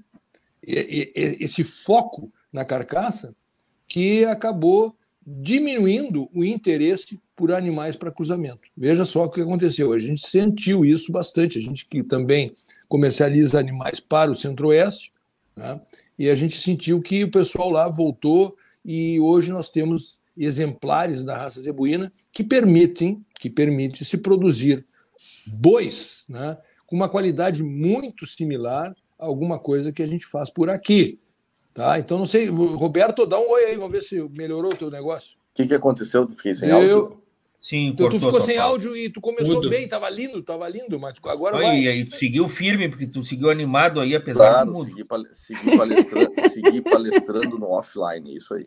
esse 0.62 1.64
foco 1.64 2.32
na 2.52 2.64
carcaça, 2.64 3.34
que 3.88 4.24
acabou 4.24 4.96
diminuindo 5.26 6.28
o 6.34 6.44
interesse 6.44 7.20
por 7.36 7.52
animais 7.52 7.96
para 7.96 8.10
cruzamento. 8.10 8.60
Veja 8.76 9.04
só 9.04 9.24
o 9.24 9.30
que 9.30 9.40
aconteceu. 9.40 9.92
A 9.92 9.98
gente 9.98 10.26
sentiu 10.26 10.84
isso 10.84 11.12
bastante. 11.12 11.58
A 11.58 11.60
gente 11.60 11.86
que 11.86 12.02
também 12.02 12.54
comercializa 12.88 13.58
animais 13.58 14.00
para 14.00 14.30
o 14.30 14.34
Centro-Oeste, 14.34 15.12
né? 15.56 15.80
e 16.18 16.28
a 16.28 16.34
gente 16.34 16.56
sentiu 16.56 17.00
que 17.00 17.24
o 17.24 17.30
pessoal 17.30 17.70
lá 17.70 17.88
voltou 17.88 18.56
e 18.84 19.18
hoje 19.20 19.50
nós 19.50 19.70
temos 19.70 20.20
exemplares 20.36 21.22
da 21.22 21.36
raça 21.36 21.60
zebuína 21.60 22.12
que 22.32 22.42
permitem, 22.42 23.24
que 23.38 23.50
permite 23.50 24.04
se 24.04 24.18
produzir 24.18 24.84
bois, 25.46 26.24
né, 26.28 26.56
com 26.86 26.96
uma 26.96 27.08
qualidade 27.08 27.62
muito 27.62 28.26
similar 28.26 28.94
a 29.18 29.26
alguma 29.26 29.58
coisa 29.58 29.92
que 29.92 30.02
a 30.02 30.06
gente 30.06 30.26
faz 30.26 30.50
por 30.50 30.68
aqui. 30.68 31.18
Tá? 31.74 31.98
Então, 31.98 32.18
não 32.18 32.26
sei, 32.26 32.48
Roberto, 32.48 33.26
dá 33.26 33.38
um 33.38 33.48
oi 33.48 33.64
aí, 33.64 33.76
vamos 33.76 33.92
ver 33.92 34.02
se 34.02 34.20
melhorou 34.30 34.72
o 34.72 34.76
teu 34.76 34.90
negócio. 34.90 35.36
O 35.52 35.54
que, 35.54 35.66
que 35.66 35.74
aconteceu? 35.74 36.26
Tu 36.26 36.36
fiquei 36.36 36.54
sem 36.54 36.68
Eu... 36.68 36.76
áudio? 36.76 37.22
Sim, 37.60 37.86
então, 37.88 38.08
tu 38.08 38.18
ficou 38.18 38.40
sem 38.40 38.58
áudio 38.58 38.96
e 38.96 39.08
tu 39.08 39.20
começou 39.20 39.54
Tudo. 39.54 39.70
bem, 39.70 39.86
tava 39.86 40.10
lindo, 40.10 40.42
tava 40.42 40.68
lindo, 40.68 40.98
mas 40.98 41.14
agora 41.22 41.56
Oi, 41.56 41.62
vai. 41.62 41.78
E 41.78 41.88
aí 41.88 42.04
tu 42.04 42.16
seguiu 42.16 42.48
firme, 42.48 42.88
porque 42.88 43.06
tu 43.06 43.22
seguiu 43.22 43.50
animado 43.50 44.00
aí, 44.00 44.16
apesar 44.16 44.64
claro, 44.64 44.72
de 44.72 44.78
tudo. 44.78 44.88
Segui, 44.88 45.04
pal 45.04 45.22
segui, 45.30 45.76
palestrando, 45.76 46.32
segui 46.52 46.80
palestrando 46.80 47.56
no 47.56 47.70
offline, 47.70 48.36
isso 48.36 48.52
aí 48.54 48.66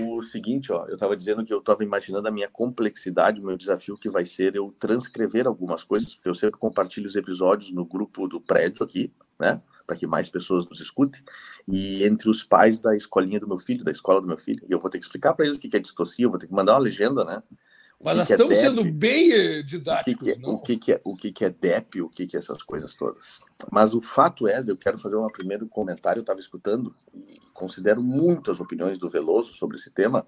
o 0.00 0.22
seguinte, 0.22 0.72
ó, 0.72 0.86
eu 0.86 0.94
estava 0.94 1.16
dizendo 1.16 1.44
que 1.44 1.52
eu 1.52 1.58
estava 1.58 1.82
imaginando 1.82 2.28
a 2.28 2.30
minha 2.30 2.48
complexidade, 2.48 3.40
o 3.40 3.44
meu 3.44 3.56
desafio 3.56 3.96
que 3.96 4.08
vai 4.08 4.24
ser 4.24 4.54
eu 4.54 4.74
transcrever 4.78 5.46
algumas 5.46 5.82
coisas, 5.82 6.14
porque 6.14 6.28
eu 6.28 6.34
sempre 6.34 6.58
compartilho 6.58 7.08
os 7.08 7.16
episódios 7.16 7.72
no 7.72 7.84
grupo 7.84 8.28
do 8.28 8.40
prédio 8.40 8.84
aqui, 8.84 9.12
né, 9.40 9.60
para 9.92 9.98
que 9.98 10.06
mais 10.06 10.28
pessoas 10.28 10.68
nos 10.68 10.80
escutem, 10.80 11.20
e 11.68 12.02
entre 12.04 12.30
os 12.30 12.42
pais 12.42 12.78
da 12.78 12.96
escolinha 12.96 13.38
do 13.38 13.46
meu 13.46 13.58
filho, 13.58 13.84
da 13.84 13.90
escola 13.90 14.22
do 14.22 14.26
meu 14.26 14.38
filho, 14.38 14.64
e 14.66 14.72
eu 14.72 14.80
vou 14.80 14.90
ter 14.90 14.98
que 14.98 15.04
explicar 15.04 15.34
para 15.34 15.44
eles 15.44 15.58
o 15.58 15.60
que 15.60 15.76
é 15.76 15.78
distorcia, 15.78 16.24
eu 16.24 16.30
vou 16.30 16.38
ter 16.38 16.46
que 16.46 16.54
mandar 16.54 16.72
uma 16.72 16.78
legenda, 16.78 17.24
né, 17.24 17.42
mas 18.02 18.18
nós 18.18 18.30
estamos 18.30 18.54
é 18.54 18.60
sendo 18.60 18.84
bem 18.84 19.30
eh, 19.30 19.62
didáticos. 19.62 20.14
O 20.14 20.18
que, 20.18 20.24
que, 20.24 20.32
é, 20.32 20.44
o 20.44 20.58
que, 20.58 20.76
que, 20.76 20.92
é, 20.92 21.00
o 21.04 21.14
que, 21.14 21.32
que 21.32 21.44
é 21.44 21.50
DEP, 21.50 22.02
o 22.02 22.08
que, 22.08 22.26
que 22.26 22.36
é 22.36 22.40
essas 22.40 22.60
coisas 22.62 22.94
todas. 22.94 23.42
Mas 23.70 23.94
o 23.94 24.02
fato 24.02 24.48
é, 24.48 24.60
eu 24.66 24.76
quero 24.76 24.98
fazer 24.98 25.14
um 25.14 25.26
primeiro 25.28 25.68
comentário, 25.68 26.18
eu 26.18 26.22
estava 26.22 26.40
escutando 26.40 26.92
e 27.14 27.38
considero 27.52 28.02
muito 28.02 28.50
as 28.50 28.58
opiniões 28.58 28.98
do 28.98 29.08
Veloso 29.08 29.52
sobre 29.52 29.76
esse 29.76 29.92
tema. 29.92 30.26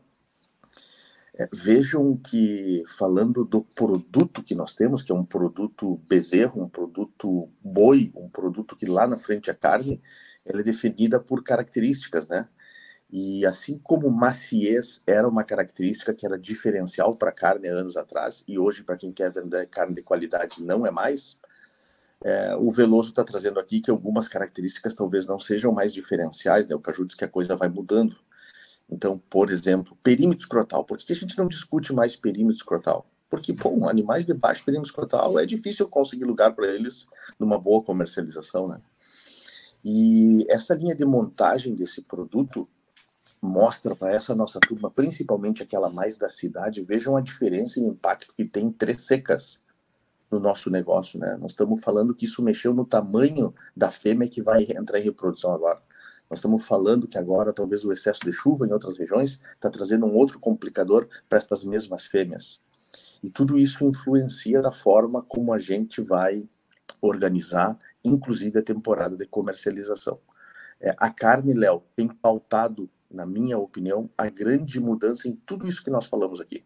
É, 1.37 1.49
vejam 1.53 2.17
que, 2.17 2.85
falando 2.87 3.45
do 3.45 3.65
produto 3.65 4.43
que 4.43 4.55
nós 4.55 4.75
temos, 4.75 5.03
que 5.03 5.11
é 5.11 5.15
um 5.15 5.25
produto 5.25 6.01
bezerro, 6.09 6.63
um 6.63 6.69
produto 6.69 7.51
boi, 7.61 8.13
um 8.15 8.29
produto 8.29 8.77
que 8.77 8.87
lá 8.87 9.07
na 9.07 9.17
frente 9.17 9.51
é 9.51 9.55
carne, 9.55 10.01
ela 10.45 10.61
é 10.61 10.63
definida 10.63 11.19
por 11.19 11.43
características, 11.43 12.29
né? 12.29 12.49
E 13.11 13.45
assim 13.47 13.79
como 13.83 14.11
maciez 14.11 15.03
era 15.07 15.29
uma 15.29 15.45
característica 15.45 16.15
que 16.15 16.25
era 16.25 16.39
diferencial 16.39 17.17
para 17.17 17.33
carne 17.33 17.69
anos 17.69 17.97
atrás, 17.97 18.45
e 18.47 18.59
hoje, 18.59 18.85
para 18.85 18.97
quem 18.97 19.13
quer 19.13 19.33
vender 19.33 19.67
carne 19.67 19.95
de 19.95 20.03
qualidade, 20.03 20.63
não 20.63 20.87
é 20.87 20.91
mais, 20.91 21.39
é, 22.25 22.57
o 22.57 22.71
Veloso 22.71 23.11
está 23.11 23.23
trazendo 23.23 23.61
aqui 23.61 23.81
que 23.81 23.91
algumas 23.91 24.27
características 24.27 24.95
talvez 24.95 25.27
não 25.27 25.39
sejam 25.39 25.73
mais 25.73 25.93
diferenciais, 25.93 26.67
né? 26.67 26.75
o 26.75 26.81
Caju 26.81 27.05
diz 27.07 27.15
que 27.15 27.25
a 27.25 27.29
coisa 27.29 27.55
vai 27.55 27.69
mudando. 27.69 28.17
Então, 28.91 29.19
por 29.31 29.51
exemplo, 29.51 29.97
perímetro 30.03 30.45
escrotal. 30.45 30.85
Por 30.85 30.99
que 30.99 31.13
a 31.13 31.17
gente 31.17 31.37
não 31.37 31.49
discute 31.49 31.93
mais 31.93 32.17
perímetro 32.17 32.57
escrotal? 32.57 33.07
Porque, 33.31 33.53
bom, 33.53 33.89
animais 33.89 34.25
de 34.25 34.35
baixo 34.35 34.65
perímetro 34.65 34.91
escrotal 34.91 35.39
é 35.39 35.47
difícil 35.47 35.89
conseguir 35.89 36.25
lugar 36.25 36.55
para 36.55 36.69
eles 36.69 37.07
numa 37.39 37.59
boa 37.59 37.83
comercialização, 37.83 38.69
né? 38.69 38.81
E 39.85 40.45
essa 40.49 40.75
linha 40.75 40.95
de 40.95 41.05
montagem 41.05 41.75
desse 41.75 42.01
produto 42.03 42.69
mostra 43.43 43.95
para 43.95 44.11
essa 44.11 44.35
nossa 44.35 44.59
turma, 44.59 44.91
principalmente 44.91 45.63
aquela 45.63 45.91
mais 45.91 46.17
da 46.17 46.31
cidade, 46.31 46.83
vejam 46.83 47.17
a 47.17 47.21
diferença 47.21 47.79
e 47.79 47.83
o 47.83 47.89
impacto 47.89 48.33
que 48.35 48.45
tem 48.45 48.71
três 48.71 49.03
secas 49.03 49.63
no 50.31 50.41
nosso 50.41 50.71
negócio, 50.71 51.19
né? 51.19 51.37
Nós 51.37 51.53
estamos 51.53 51.83
falando 51.83 52.15
que 52.15 52.25
isso 52.25 52.43
mexeu 52.43 52.73
no 52.73 52.85
tamanho 52.85 53.55
da 53.77 53.91
fêmea 53.91 54.29
que 54.29 54.43
vai 54.43 54.67
entrar 54.71 54.99
em 54.99 55.05
reprodução 55.05 55.53
agora. 55.53 55.81
Nós 56.35 56.41
estamos 56.41 56.67
falando 56.67 57.07
que 57.07 57.17
agora 57.17 57.53
talvez 57.53 57.85
o 57.85 57.93
excesso 57.93 58.19
de 58.25 58.33
chuva 58.33 58.67
em 58.67 58.73
outras 58.73 58.99
regiões 58.99 59.39
está 59.55 59.71
trazendo 59.71 60.05
um 60.05 60.17
outro 60.17 60.41
complicador 60.41 61.07
para 61.29 61.39
estas 61.39 61.63
mesmas 61.63 62.07
fêmeas. 62.07 62.61
E 63.23 63.31
tudo 63.31 63.57
isso 63.57 63.87
influencia 63.87 64.61
da 64.61 64.73
forma 64.73 65.23
como 65.23 65.55
a 65.55 65.61
gente 65.61 66.01
vai 66.01 66.45
organizar, 67.01 67.79
inclusive 68.05 68.59
a 68.59 68.63
temporada 68.65 69.17
de 69.17 69.27
comercialização. 69.27 70.19
É, 70.81 70.93
a 70.99 71.09
carne, 71.09 71.55
Léo, 71.55 71.85
tem 71.95 72.09
pautado, 72.09 72.91
na 73.09 73.25
minha 73.25 73.57
opinião, 73.57 74.11
a 74.19 74.29
grande 74.29 74.81
mudança 74.81 75.29
em 75.29 75.37
tudo 75.47 75.69
isso 75.69 75.85
que 75.85 75.91
nós 75.91 76.07
falamos 76.07 76.41
aqui 76.41 76.65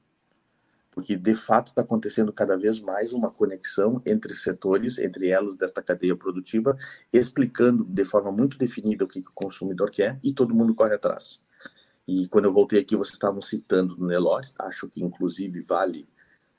porque 0.98 1.16
de 1.16 1.36
fato 1.36 1.68
está 1.68 1.82
acontecendo 1.82 2.32
cada 2.32 2.58
vez 2.58 2.80
mais 2.80 3.12
uma 3.12 3.30
conexão 3.30 4.02
entre 4.04 4.34
setores, 4.34 4.98
entre 4.98 5.28
elos 5.28 5.54
desta 5.54 5.80
cadeia 5.80 6.16
produtiva, 6.16 6.76
explicando 7.12 7.84
de 7.84 8.04
forma 8.04 8.32
muito 8.32 8.58
definida 8.58 9.04
o 9.04 9.06
que, 9.06 9.22
que 9.22 9.28
o 9.28 9.32
consumidor 9.32 9.92
quer 9.92 10.18
e 10.24 10.32
todo 10.32 10.52
mundo 10.52 10.74
corre 10.74 10.96
atrás. 10.96 11.40
E 12.04 12.26
quando 12.26 12.46
eu 12.46 12.52
voltei 12.52 12.80
aqui, 12.80 12.96
vocês 12.96 13.12
estavam 13.12 13.40
citando 13.40 13.96
no 13.96 14.08
Nelore, 14.08 14.48
acho 14.58 14.88
que 14.88 15.00
inclusive 15.00 15.60
vale 15.60 16.08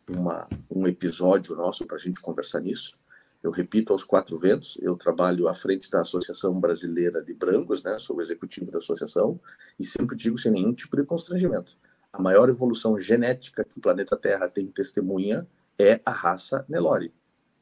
uma, 0.10 0.48
um 0.74 0.88
episódio 0.88 1.54
nosso 1.58 1.86
para 1.86 1.98
a 1.98 2.00
gente 2.00 2.22
conversar 2.22 2.62
nisso. 2.62 2.98
Eu 3.44 3.52
repito 3.52 3.92
aos 3.92 4.06
quatro 4.06 4.38
ventos, 4.38 4.78
eu 4.82 4.96
trabalho 4.96 5.50
à 5.50 5.54
frente 5.54 5.92
da 5.92 6.00
Associação 6.00 6.58
Brasileira 6.62 7.22
de 7.22 7.34
Brancos, 7.34 7.84
né, 7.84 7.98
sou 7.98 8.16
o 8.16 8.22
executivo 8.22 8.72
da 8.72 8.78
associação, 8.78 9.38
e 9.78 9.84
sempre 9.84 10.16
digo 10.16 10.38
sem 10.38 10.54
nenhum 10.54 10.74
tipo 10.74 10.96
de 10.96 11.04
constrangimento 11.04 11.78
a 12.12 12.22
maior 12.22 12.50
evolução 12.50 13.00
genética 13.00 13.64
que 13.64 13.78
o 13.78 13.82
planeta 13.82 14.18
Terra 14.18 14.50
tem 14.50 14.68
testemunha 14.68 15.48
é 15.80 16.02
a 16.06 16.12
raça 16.12 16.66
Nelore. 16.68 17.14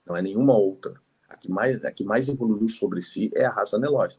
Não 0.06 0.16
é 0.16 0.22
nenhuma 0.22 0.54
outra. 0.54 0.94
A 1.30 1.36
que 1.36 1.52
mais, 1.52 1.84
a 1.84 1.92
que 1.92 2.06
mais 2.06 2.30
evoluiu 2.30 2.70
sobre 2.70 3.02
si 3.02 3.30
é 3.36 3.46
a 3.46 3.52
raça 3.52 3.78
Nelore. 3.78 4.16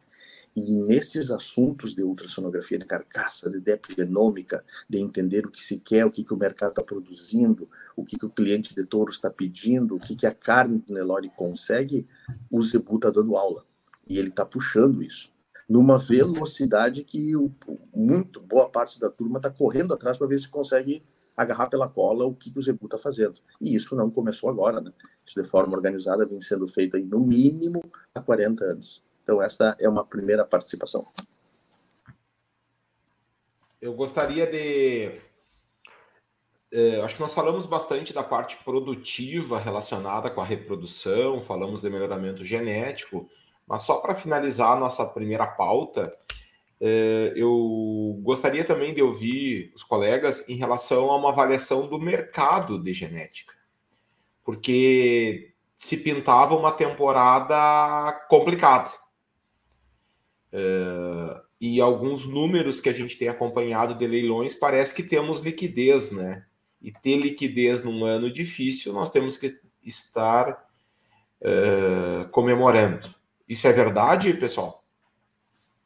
E 0.54 0.76
nesses 0.76 1.30
assuntos 1.30 1.94
de 1.94 2.02
ultrassonografia 2.02 2.78
de 2.78 2.84
carcaça, 2.84 3.48
de 3.48 3.70
epigenômica, 3.70 4.62
de 4.88 4.98
entender 4.98 5.46
o 5.46 5.50
que 5.50 5.60
se 5.60 5.78
quer, 5.78 6.04
o 6.04 6.10
que, 6.10 6.22
que 6.22 6.34
o 6.34 6.36
mercado 6.36 6.70
está 6.70 6.82
produzindo, 6.82 7.68
o 7.96 8.04
que, 8.04 8.18
que 8.18 8.26
o 8.26 8.30
cliente 8.30 8.74
de 8.74 8.84
touro 8.84 9.10
está 9.10 9.30
pedindo, 9.30 9.96
o 9.96 10.00
que, 10.00 10.14
que 10.14 10.26
a 10.26 10.34
carne 10.34 10.78
do 10.78 10.92
Nelore 10.92 11.30
consegue, 11.30 12.06
o 12.50 12.62
Zebu 12.62 12.96
está 12.96 13.10
dando 13.10 13.36
aula. 13.36 13.64
E 14.06 14.18
ele 14.18 14.28
está 14.28 14.44
puxando 14.44 15.02
isso 15.02 15.32
numa 15.68 15.98
velocidade 15.98 17.04
que 17.04 17.36
o, 17.36 17.52
muito 17.94 18.40
boa 18.40 18.68
parte 18.68 18.98
da 18.98 19.10
turma 19.10 19.38
está 19.38 19.50
correndo 19.50 19.92
atrás 19.92 20.16
para 20.16 20.26
ver 20.26 20.38
se 20.38 20.48
consegue 20.48 21.02
agarrar 21.36 21.68
pela 21.68 21.88
cola 21.88 22.24
o 22.24 22.34
que, 22.34 22.50
que 22.50 22.58
o 22.58 22.62
Zebu 22.62 22.86
está 22.86 22.98
fazendo. 22.98 23.40
E 23.60 23.76
isso 23.76 23.94
não 23.94 24.10
começou 24.10 24.48
agora, 24.48 24.80
né? 24.80 24.92
Isso 25.24 25.40
de 25.40 25.46
forma 25.46 25.76
organizada 25.76 26.26
vem 26.26 26.40
sendo 26.40 26.66
feito 26.66 26.96
aí, 26.96 27.04
no 27.04 27.20
mínimo 27.20 27.80
há 28.14 28.20
40 28.20 28.64
anos. 28.64 29.04
Então 29.22 29.42
essa 29.42 29.76
é 29.78 29.88
uma 29.88 30.04
primeira 30.04 30.44
participação. 30.44 31.06
Eu 33.80 33.94
gostaria 33.94 34.46
de 34.46 35.20
é, 36.70 37.00
acho 37.00 37.14
que 37.14 37.20
nós 37.20 37.32
falamos 37.32 37.66
bastante 37.66 38.12
da 38.12 38.22
parte 38.22 38.62
produtiva 38.62 39.58
relacionada 39.58 40.30
com 40.30 40.40
a 40.40 40.44
reprodução, 40.44 41.40
falamos 41.40 41.82
de 41.82 41.88
melhoramento 41.88 42.44
genético, 42.44 43.28
mas 43.68 43.82
só 43.82 43.98
para 43.98 44.14
finalizar 44.14 44.72
a 44.72 44.80
nossa 44.80 45.04
primeira 45.04 45.46
pauta, 45.46 46.10
é, 46.80 47.32
eu 47.36 48.18
gostaria 48.22 48.64
também 48.64 48.94
de 48.94 49.02
ouvir 49.02 49.72
os 49.74 49.82
colegas 49.82 50.48
em 50.48 50.56
relação 50.56 51.10
a 51.10 51.16
uma 51.16 51.30
avaliação 51.30 51.86
do 51.86 51.98
mercado 51.98 52.82
de 52.82 52.94
genética, 52.94 53.52
porque 54.42 55.52
se 55.76 55.98
pintava 55.98 56.56
uma 56.56 56.72
temporada 56.72 58.12
complicada. 58.28 58.90
É, 60.50 61.40
e 61.60 61.80
alguns 61.80 62.26
números 62.26 62.80
que 62.80 62.88
a 62.88 62.92
gente 62.92 63.18
tem 63.18 63.28
acompanhado 63.28 63.94
de 63.94 64.06
leilões 64.06 64.54
parece 64.54 64.94
que 64.94 65.02
temos 65.02 65.40
liquidez, 65.40 66.12
né? 66.12 66.46
E 66.80 66.92
ter 66.92 67.16
liquidez 67.16 67.82
num 67.82 68.04
ano 68.04 68.32
difícil, 68.32 68.92
nós 68.92 69.10
temos 69.10 69.36
que 69.36 69.60
estar 69.82 70.64
é, 71.40 72.24
comemorando. 72.30 73.17
Isso 73.48 73.66
é 73.66 73.72
verdade, 73.72 74.34
pessoal? 74.34 74.82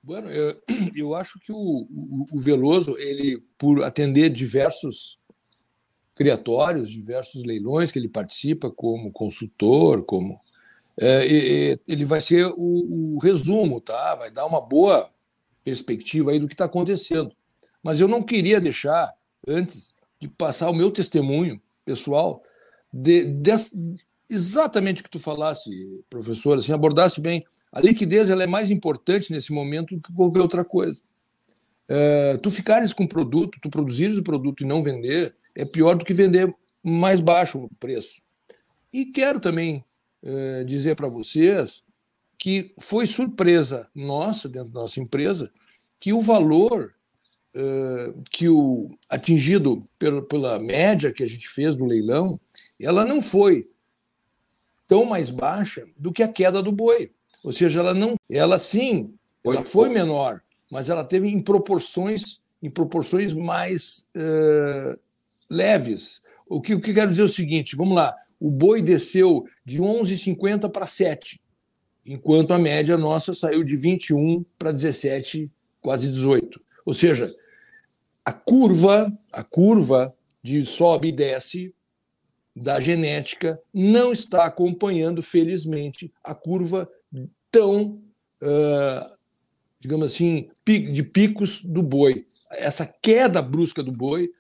Bueno, 0.02 0.28
eu, 0.30 0.60
eu 0.96 1.14
acho 1.14 1.38
que 1.38 1.52
o, 1.52 1.56
o, 1.56 2.26
o, 2.32 2.40
Veloso, 2.40 2.96
ele, 2.98 3.42
por 3.56 3.84
atender 3.84 4.30
diversos 4.30 5.18
criatórios, 6.14 6.90
diversos 6.90 7.44
leilões 7.44 7.92
que 7.92 7.98
ele 7.98 8.08
participa 8.08 8.70
como 8.70 9.12
consultor, 9.12 10.04
como 10.04 10.40
é, 11.00 11.78
ele 11.88 12.04
vai 12.04 12.20
ser 12.20 12.46
o, 12.46 13.14
o, 13.14 13.18
resumo, 13.18 13.80
tá? 13.80 14.14
Vai 14.16 14.30
dar 14.30 14.44
uma 14.44 14.60
boa 14.60 15.08
perspectiva 15.64 16.32
aí 16.32 16.38
do 16.38 16.48
que 16.48 16.54
está 16.54 16.64
acontecendo. 16.64 17.32
Mas 17.82 18.00
eu 18.00 18.08
não 18.08 18.22
queria 18.22 18.60
deixar, 18.60 19.12
antes 19.46 19.94
de 20.20 20.28
passar 20.28 20.68
o 20.68 20.74
meu 20.74 20.90
testemunho 20.90 21.60
pessoal, 21.84 22.42
de, 22.92 23.24
de, 23.24 23.50
exatamente 24.32 25.00
o 25.00 25.04
que 25.04 25.10
tu 25.10 25.18
falasse, 25.18 25.70
professor, 26.08 26.58
assim, 26.58 26.72
abordasse 26.72 27.20
bem. 27.20 27.44
A 27.70 27.80
liquidez 27.80 28.30
ela 28.30 28.42
é 28.42 28.46
mais 28.46 28.70
importante 28.70 29.32
nesse 29.32 29.52
momento 29.52 29.96
do 29.96 30.02
que 30.02 30.12
qualquer 30.12 30.40
outra 30.40 30.64
coisa. 30.64 31.02
É, 31.88 32.38
tu 32.38 32.50
ficares 32.50 32.92
com 32.92 33.04
o 33.04 33.08
produto, 33.08 33.58
tu 33.60 33.70
produzires 33.70 34.16
o 34.16 34.22
produto 34.22 34.62
e 34.62 34.66
não 34.66 34.82
vender, 34.82 35.34
é 35.54 35.64
pior 35.64 35.94
do 35.94 36.04
que 36.04 36.14
vender 36.14 36.54
mais 36.82 37.20
baixo 37.20 37.58
o 37.58 37.70
preço. 37.76 38.20
E 38.92 39.06
quero 39.06 39.40
também 39.40 39.84
é, 40.22 40.64
dizer 40.64 40.96
para 40.96 41.08
vocês 41.08 41.84
que 42.38 42.74
foi 42.78 43.06
surpresa 43.06 43.88
nossa, 43.94 44.48
dentro 44.48 44.72
da 44.72 44.80
nossa 44.80 45.00
empresa, 45.00 45.50
que 46.00 46.12
o 46.12 46.20
valor 46.20 46.94
é, 47.54 48.14
que 48.30 48.48
o 48.48 48.90
atingido 49.08 49.84
pela, 49.98 50.22
pela 50.22 50.58
média 50.58 51.12
que 51.12 51.22
a 51.22 51.26
gente 51.26 51.48
fez 51.48 51.76
no 51.76 51.84
leilão, 51.84 52.40
ela 52.80 53.04
não 53.04 53.20
foi 53.20 53.68
tão 54.92 55.06
mais 55.06 55.30
baixa 55.30 55.86
do 55.96 56.12
que 56.12 56.22
a 56.22 56.28
queda 56.28 56.62
do 56.62 56.70
boi. 56.70 57.10
Ou 57.42 57.50
seja, 57.50 57.80
ela 57.80 57.94
não, 57.94 58.16
ela 58.30 58.58
sim, 58.58 59.14
ela 59.42 59.64
foi 59.64 59.88
menor, 59.88 60.42
mas 60.70 60.90
ela 60.90 61.02
teve 61.02 61.28
em 61.28 61.40
proporções, 61.40 62.42
em 62.62 62.68
proporções 62.68 63.32
mais 63.32 64.06
uh, 64.14 65.00
leves. 65.48 66.20
O 66.46 66.60
que, 66.60 66.74
o 66.74 66.80
que 66.80 66.92
quero 66.92 67.10
dizer 67.10 67.22
é 67.22 67.24
o 67.24 67.28
seguinte: 67.28 67.74
vamos 67.74 67.94
lá, 67.94 68.14
o 68.38 68.50
boi 68.50 68.82
desceu 68.82 69.46
de 69.64 69.80
11,50 69.80 70.70
para 70.70 70.84
7, 70.84 71.40
enquanto 72.04 72.52
a 72.52 72.58
média 72.58 72.98
nossa 72.98 73.32
saiu 73.32 73.64
de 73.64 73.76
21 73.76 74.44
para 74.58 74.72
17, 74.72 75.50
quase 75.80 76.10
18. 76.10 76.60
Ou 76.84 76.92
seja, 76.92 77.34
a 78.22 78.32
curva, 78.34 79.10
a 79.32 79.42
curva 79.42 80.14
de 80.42 80.66
sobe 80.66 81.08
e 81.08 81.12
desce 81.12 81.74
da 82.54 82.78
genética 82.78 83.60
não 83.72 84.12
está 84.12 84.44
acompanhando, 84.44 85.22
felizmente, 85.22 86.12
a 86.22 86.34
curva 86.34 86.88
tão, 87.50 88.02
uh, 88.42 89.16
digamos 89.80 90.12
assim, 90.12 90.48
de 90.66 91.02
picos 91.02 91.62
do 91.64 91.82
boi. 91.82 92.26
Essa 92.50 92.86
queda 92.86 93.40
brusca 93.40 93.82
do 93.82 93.92
boi, 93.92 94.30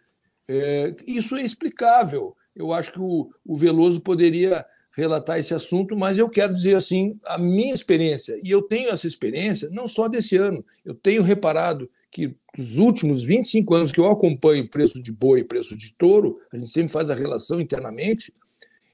é, 0.46 0.94
isso 1.06 1.34
é 1.36 1.42
explicável. 1.42 2.36
Eu 2.54 2.72
acho 2.72 2.92
que 2.92 3.00
o, 3.00 3.30
o 3.44 3.56
Veloso 3.56 4.00
poderia 4.00 4.64
relatar 4.94 5.38
esse 5.38 5.54
assunto, 5.54 5.96
mas 5.96 6.18
eu 6.18 6.28
quero 6.28 6.54
dizer 6.54 6.76
assim, 6.76 7.08
a 7.26 7.38
minha 7.38 7.72
experiência, 7.72 8.38
e 8.42 8.50
eu 8.50 8.60
tenho 8.60 8.90
essa 8.90 9.06
experiência 9.06 9.70
não 9.70 9.86
só 9.86 10.06
desse 10.06 10.36
ano, 10.36 10.64
eu 10.84 10.94
tenho 10.94 11.22
reparado 11.22 11.90
que 12.12 12.36
nos 12.56 12.76
últimos 12.76 13.24
25 13.24 13.74
anos 13.74 13.90
que 13.90 13.98
eu 13.98 14.08
acompanho 14.08 14.68
preço 14.68 15.02
de 15.02 15.10
boi 15.10 15.40
e 15.40 15.44
preço 15.44 15.76
de 15.76 15.94
touro, 15.94 16.38
a 16.52 16.58
gente 16.58 16.70
sempre 16.70 16.92
faz 16.92 17.08
a 17.08 17.14
relação 17.14 17.58
internamente, 17.58 18.32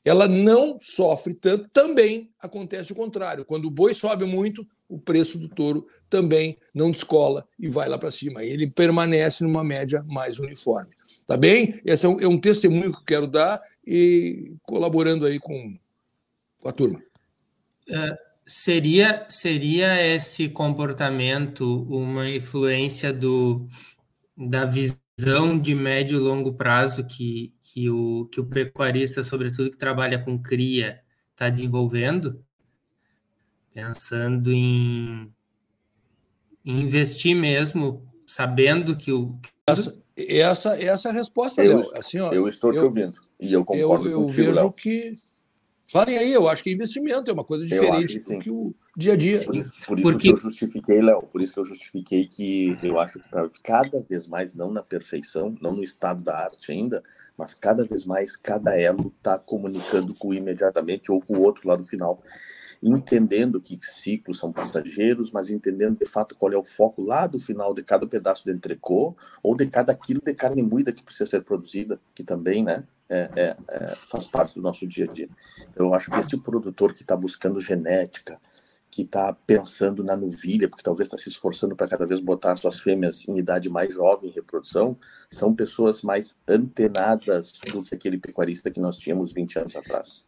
ela 0.05 0.29
não 0.29 0.79
sofre 0.81 1.35
tanto. 1.35 1.69
Também 1.71 2.31
acontece 2.41 2.93
o 2.93 2.95
contrário. 2.95 3.45
Quando 3.45 3.67
o 3.67 3.71
boi 3.71 3.93
sobe 3.93 4.25
muito, 4.25 4.67
o 4.89 4.99
preço 4.99 5.37
do 5.37 5.49
touro 5.49 5.87
também 6.09 6.57
não 6.73 6.93
descola 6.93 7.47
e 7.59 7.69
vai 7.69 7.89
lá 7.89 7.99
para 7.99 8.13
cima. 8.13 8.45
Ele 8.45 8.71
permanece 8.71 9.43
numa 9.43 9.65
média 9.65 10.03
mais 10.07 10.39
uniforme. 10.39 10.97
Tá 11.27 11.37
bem? 11.37 11.81
Esse 11.85 12.07
é 12.07 12.09
um, 12.09 12.21
é 12.21 12.29
um 12.29 12.41
testemunho 12.41 12.93
que 12.93 13.01
eu 13.01 13.05
quero 13.05 13.27
dar 13.27 13.61
e 13.87 14.55
colaborando 14.63 15.27
aí 15.27 15.39
com, 15.39 15.77
com 16.61 16.69
a 16.69 16.73
turma. 16.73 17.03
É, 17.91 18.19
Seria, 18.51 19.27
seria 19.29 20.01
esse 20.03 20.49
comportamento 20.49 21.83
uma 21.83 22.31
influência 22.31 23.13
do, 23.13 23.67
da 24.35 24.65
visão 24.65 25.59
de 25.61 25.75
médio 25.75 26.17
e 26.17 26.19
longo 26.19 26.55
prazo 26.55 27.05
que, 27.05 27.53
que, 27.61 27.91
o, 27.91 28.25
que 28.33 28.41
o 28.41 28.47
pecuarista, 28.47 29.23
sobretudo 29.23 29.71
que 29.71 29.77
trabalha 29.77 30.19
com 30.19 30.39
cria, 30.39 30.99
está 31.33 31.51
desenvolvendo? 31.51 32.43
Pensando 33.75 34.51
em, 34.51 35.31
em, 36.65 36.81
investir 36.81 37.37
mesmo, 37.37 38.11
sabendo 38.27 38.97
que 38.97 39.13
o. 39.13 39.39
Essa, 39.67 39.95
essa, 40.17 40.83
essa 40.83 41.09
é 41.09 41.11
a 41.11 41.15
resposta, 41.15 41.63
eu, 41.63 41.81
assim, 41.95 42.19
ó, 42.19 42.33
eu 42.33 42.49
estou 42.49 42.73
te 42.73 42.79
eu, 42.79 42.85
ouvindo. 42.85 43.21
E 43.39 43.53
eu 43.53 43.63
concordo 43.63 44.09
eu, 44.09 44.23
eu 44.23 44.27
vejo 44.27 44.53
Léo. 44.53 44.73
que 44.73 45.17
Falem 45.91 46.19
aí, 46.19 46.33
eu 46.33 46.47
acho 46.47 46.63
que 46.63 46.71
investimento 46.71 47.31
é 47.31 47.33
uma 47.33 47.45
coisa 47.45 47.65
diferente 47.65 48.19
do 48.19 48.39
que 48.39 48.51
o 48.51 48.75
dia 48.95 49.15
a 49.15 49.17
dia. 49.17 49.43
Por 49.43 49.57
isso, 49.57 49.73
por 49.87 49.99
isso 49.99 50.03
Porque... 50.03 50.29
que 50.29 50.35
eu 50.35 50.37
justifiquei, 50.37 51.01
Léo, 51.01 51.23
por 51.23 51.41
isso 51.41 51.55
que 51.55 51.61
eu 51.61 51.65
justifiquei 51.65 52.27
que 52.27 52.77
eu 52.83 53.01
acho 53.01 53.19
que 53.19 53.29
para 53.31 53.49
cada 53.63 54.03
vez 54.03 54.27
mais, 54.27 54.53
não 54.53 54.71
na 54.71 54.83
perfeição, 54.83 55.57
não 55.63 55.75
no 55.75 55.83
estado 55.83 56.23
da 56.23 56.37
arte 56.37 56.73
ainda, 56.73 57.03
mas 57.39 57.55
cada 57.55 57.87
vez 57.87 58.05
mais 58.05 58.37
cada 58.37 58.79
elo 58.79 59.11
está 59.17 59.39
comunicando 59.39 60.15
com 60.15 60.29
o 60.29 60.35
imediatamente 60.35 61.11
ou 61.11 61.23
com 61.23 61.39
o 61.39 61.43
outro 61.43 61.67
lá 61.67 61.75
do 61.75 61.83
final 61.83 62.23
entendendo 62.83 63.61
que 63.61 63.79
ciclos 63.81 64.39
são 64.39 64.53
passageiros, 64.53 65.33
mas 65.33 65.51
entendendo 65.51 65.99
de 65.99 66.07
fato 66.07 66.35
qual 66.37 66.53
é 66.53 66.57
o 66.57 66.65
foco 66.65 67.03
lá 67.03 67.27
do 67.27 67.39
final 67.39 67.75
de 67.75 67.83
cada 67.83 68.07
pedaço 68.07 68.45
de 68.45 68.53
entrecô 68.53 69.17
ou 69.43 69.57
de 69.57 69.67
cada 69.67 69.95
quilo 69.95 70.23
de 70.25 70.35
carne 70.35 70.63
moída 70.63 70.93
que 70.93 71.03
precisa 71.03 71.29
ser 71.29 71.43
produzida, 71.43 72.01
que 72.15 72.23
também, 72.23 72.63
né, 72.63 72.85
é, 73.09 73.31
é, 73.37 73.57
é, 73.71 73.97
faz 74.05 74.27
parte 74.27 74.55
do 74.55 74.61
nosso 74.61 74.87
dia 74.87 75.07
a 75.07 75.13
dia. 75.13 75.29
Então, 75.71 75.87
eu 75.87 75.95
acho 75.95 76.11
que 76.11 76.19
esse 76.19 76.37
produtor 76.37 76.93
que 76.93 77.03
está 77.03 77.17
buscando 77.17 77.61
genética, 77.61 78.39
que 78.91 79.03
está 79.03 79.33
pensando 79.47 80.03
na 80.03 80.17
novilha, 80.17 80.69
porque 80.69 80.83
talvez 80.83 81.07
está 81.07 81.17
se 81.17 81.29
esforçando 81.29 81.77
para 81.77 81.89
cada 81.89 82.07
vez 82.07 82.21
botar 82.21 82.57
suas 82.57 82.81
fêmeas 82.81 83.27
em 83.29 83.39
idade 83.39 83.69
mais 83.69 83.95
jovem 83.95 84.29
em 84.29 84.33
reprodução, 84.33 84.97
são 85.29 85.55
pessoas 85.55 86.03
mais 86.03 86.37
antenadas 86.49 87.53
do 87.73 87.83
que 87.83 87.95
aquele 87.95 88.19
pecuarista 88.19 88.71
que 88.71 88.81
nós 88.81 88.97
tínhamos 88.97 89.33
20 89.33 89.59
anos 89.61 89.77
atrás. 89.77 90.27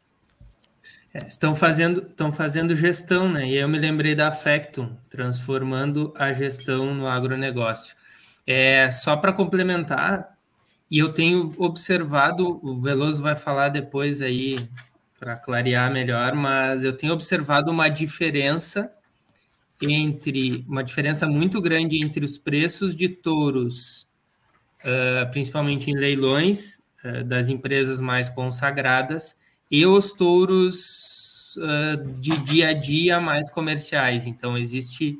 É, 1.12 1.26
estão 1.26 1.56
fazendo 1.56 2.02
estão 2.02 2.30
fazendo 2.30 2.76
gestão, 2.76 3.28
né? 3.28 3.48
E 3.48 3.56
eu 3.56 3.68
me 3.68 3.78
lembrei 3.78 4.14
da 4.14 4.30
Factum, 4.30 4.96
transformando 5.08 6.14
a 6.16 6.32
gestão 6.32 6.94
no 6.94 7.08
agronegócio. 7.08 7.96
É, 8.46 8.90
só 8.92 9.16
para 9.16 9.32
complementar, 9.32 10.38
e 10.90 10.98
eu 10.98 11.12
tenho 11.12 11.54
observado, 11.56 12.58
o 12.66 12.80
Veloso 12.80 13.22
vai 13.22 13.36
falar 13.36 13.68
depois 13.68 14.20
aí 14.20 14.56
para 15.18 15.36
clarear 15.36 15.92
melhor, 15.92 16.34
mas 16.34 16.82
eu 16.82 16.96
tenho 16.96 17.12
observado 17.12 17.70
uma 17.70 17.88
diferença 17.88 18.90
entre 19.80 20.64
uma 20.68 20.82
diferença 20.82 21.26
muito 21.26 21.60
grande 21.60 22.02
entre 22.04 22.24
os 22.24 22.36
preços 22.36 22.96
de 22.96 23.08
touros, 23.08 24.08
uh, 24.84 25.30
principalmente 25.30 25.90
em 25.90 25.94
leilões 25.94 26.80
uh, 27.04 27.24
das 27.24 27.48
empresas 27.48 28.00
mais 28.00 28.28
consagradas, 28.28 29.36
e 29.70 29.86
os 29.86 30.12
touros 30.12 31.56
uh, 31.56 32.20
de 32.20 32.36
dia 32.38 32.68
a 32.68 32.72
dia 32.72 33.20
mais 33.20 33.48
comerciais. 33.48 34.26
Então, 34.26 34.58
existe, 34.58 35.18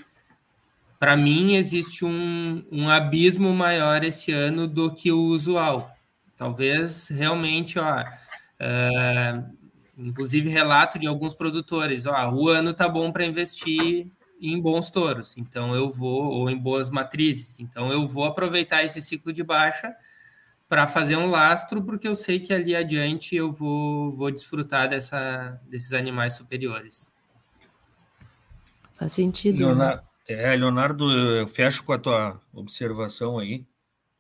para 1.01 1.17
mim, 1.17 1.55
existe 1.55 2.05
um, 2.05 2.63
um 2.71 2.91
abismo 2.91 3.55
maior 3.55 4.05
esse 4.05 4.33
ano 4.33 4.69
do 4.69 4.93
que 4.93 5.11
o 5.11 5.29
usual. 5.29 5.91
Talvez 6.37 7.09
realmente, 7.09 7.79
ó, 7.79 8.03
uh, 8.03 9.57
inclusive 9.97 10.51
relato 10.51 10.99
de 10.99 11.07
alguns 11.07 11.35
produtores, 11.35 12.05
ó, 12.05 12.31
o 12.31 12.51
ano 12.51 12.75
tá 12.75 12.87
bom 12.87 13.11
para 13.11 13.25
investir 13.25 14.13
em 14.39 14.61
bons 14.61 14.91
touros, 14.91 15.39
então 15.39 15.75
eu 15.75 15.89
vou, 15.91 16.23
ou 16.23 16.51
em 16.51 16.57
boas 16.57 16.91
matrizes, 16.91 17.59
então 17.61 17.91
eu 17.91 18.07
vou 18.07 18.27
aproveitar 18.27 18.85
esse 18.85 19.01
ciclo 19.01 19.33
de 19.33 19.43
baixa 19.43 19.95
para 20.69 20.87
fazer 20.87 21.17
um 21.17 21.31
lastro, 21.31 21.83
porque 21.83 22.07
eu 22.07 22.15
sei 22.15 22.41
que 22.41 22.53
ali 22.53 22.77
adiante 22.77 23.35
eu 23.35 23.51
vou, 23.51 24.13
vou 24.13 24.31
desfrutar 24.31 24.87
dessa, 24.89 25.59
desses 25.67 25.95
animais 25.95 26.35
superiores. 26.35 27.11
Faz 28.95 29.13
sentido. 29.13 29.61
Né? 29.61 29.67
Leonardo, 29.67 30.03
né? 30.03 30.10
É, 30.33 30.57
Leonardo, 30.57 31.11
eu 31.11 31.47
fecho 31.47 31.85
com 31.85 31.93
a 31.93 31.99
tua 31.99 32.41
observação 32.53 33.39
aí. 33.39 33.65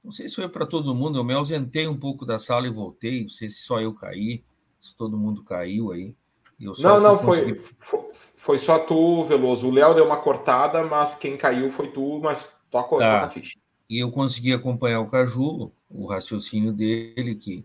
Não 0.03 0.11
sei 0.11 0.29
se 0.29 0.37
foi 0.37 0.49
para 0.49 0.66
todo 0.66 0.94
mundo, 0.94 1.18
eu 1.18 1.25
me 1.25 1.35
ausentei 1.35 1.87
um 1.87 1.96
pouco 1.96 2.25
da 2.25 2.38
sala 2.38 2.66
e 2.66 2.70
voltei. 2.70 3.23
Não 3.23 3.29
sei 3.29 3.49
se 3.49 3.61
só 3.61 3.81
eu 3.81 3.92
caí, 3.94 4.42
se 4.81 4.96
todo 4.96 5.16
mundo 5.16 5.44
caiu 5.44 5.92
aí. 5.92 6.14
não, 6.59 7.01
não, 7.01 7.18
consegui... 7.18 7.55
foi, 7.55 8.01
foi 8.12 8.59
só 8.59 8.79
tu, 8.79 9.25
Veloso. 9.25 9.68
O 9.68 9.70
Léo 9.70 9.94
deu 9.94 10.07
uma 10.07 10.16
cortada, 10.16 10.83
mas 10.85 11.14
quem 11.14 11.37
caiu 11.37 11.70
foi 11.70 11.88
tu, 11.88 12.18
mas 12.20 12.57
toca 12.70 12.99
tá. 12.99 13.25
a 13.25 13.31
ficha. 13.31 13.59
E 13.88 13.99
eu 13.99 14.11
consegui 14.11 14.53
acompanhar 14.53 15.01
o 15.01 15.09
Caju, 15.09 15.73
o 15.88 16.07
raciocínio 16.07 16.73
dele, 16.73 17.35
que 17.35 17.64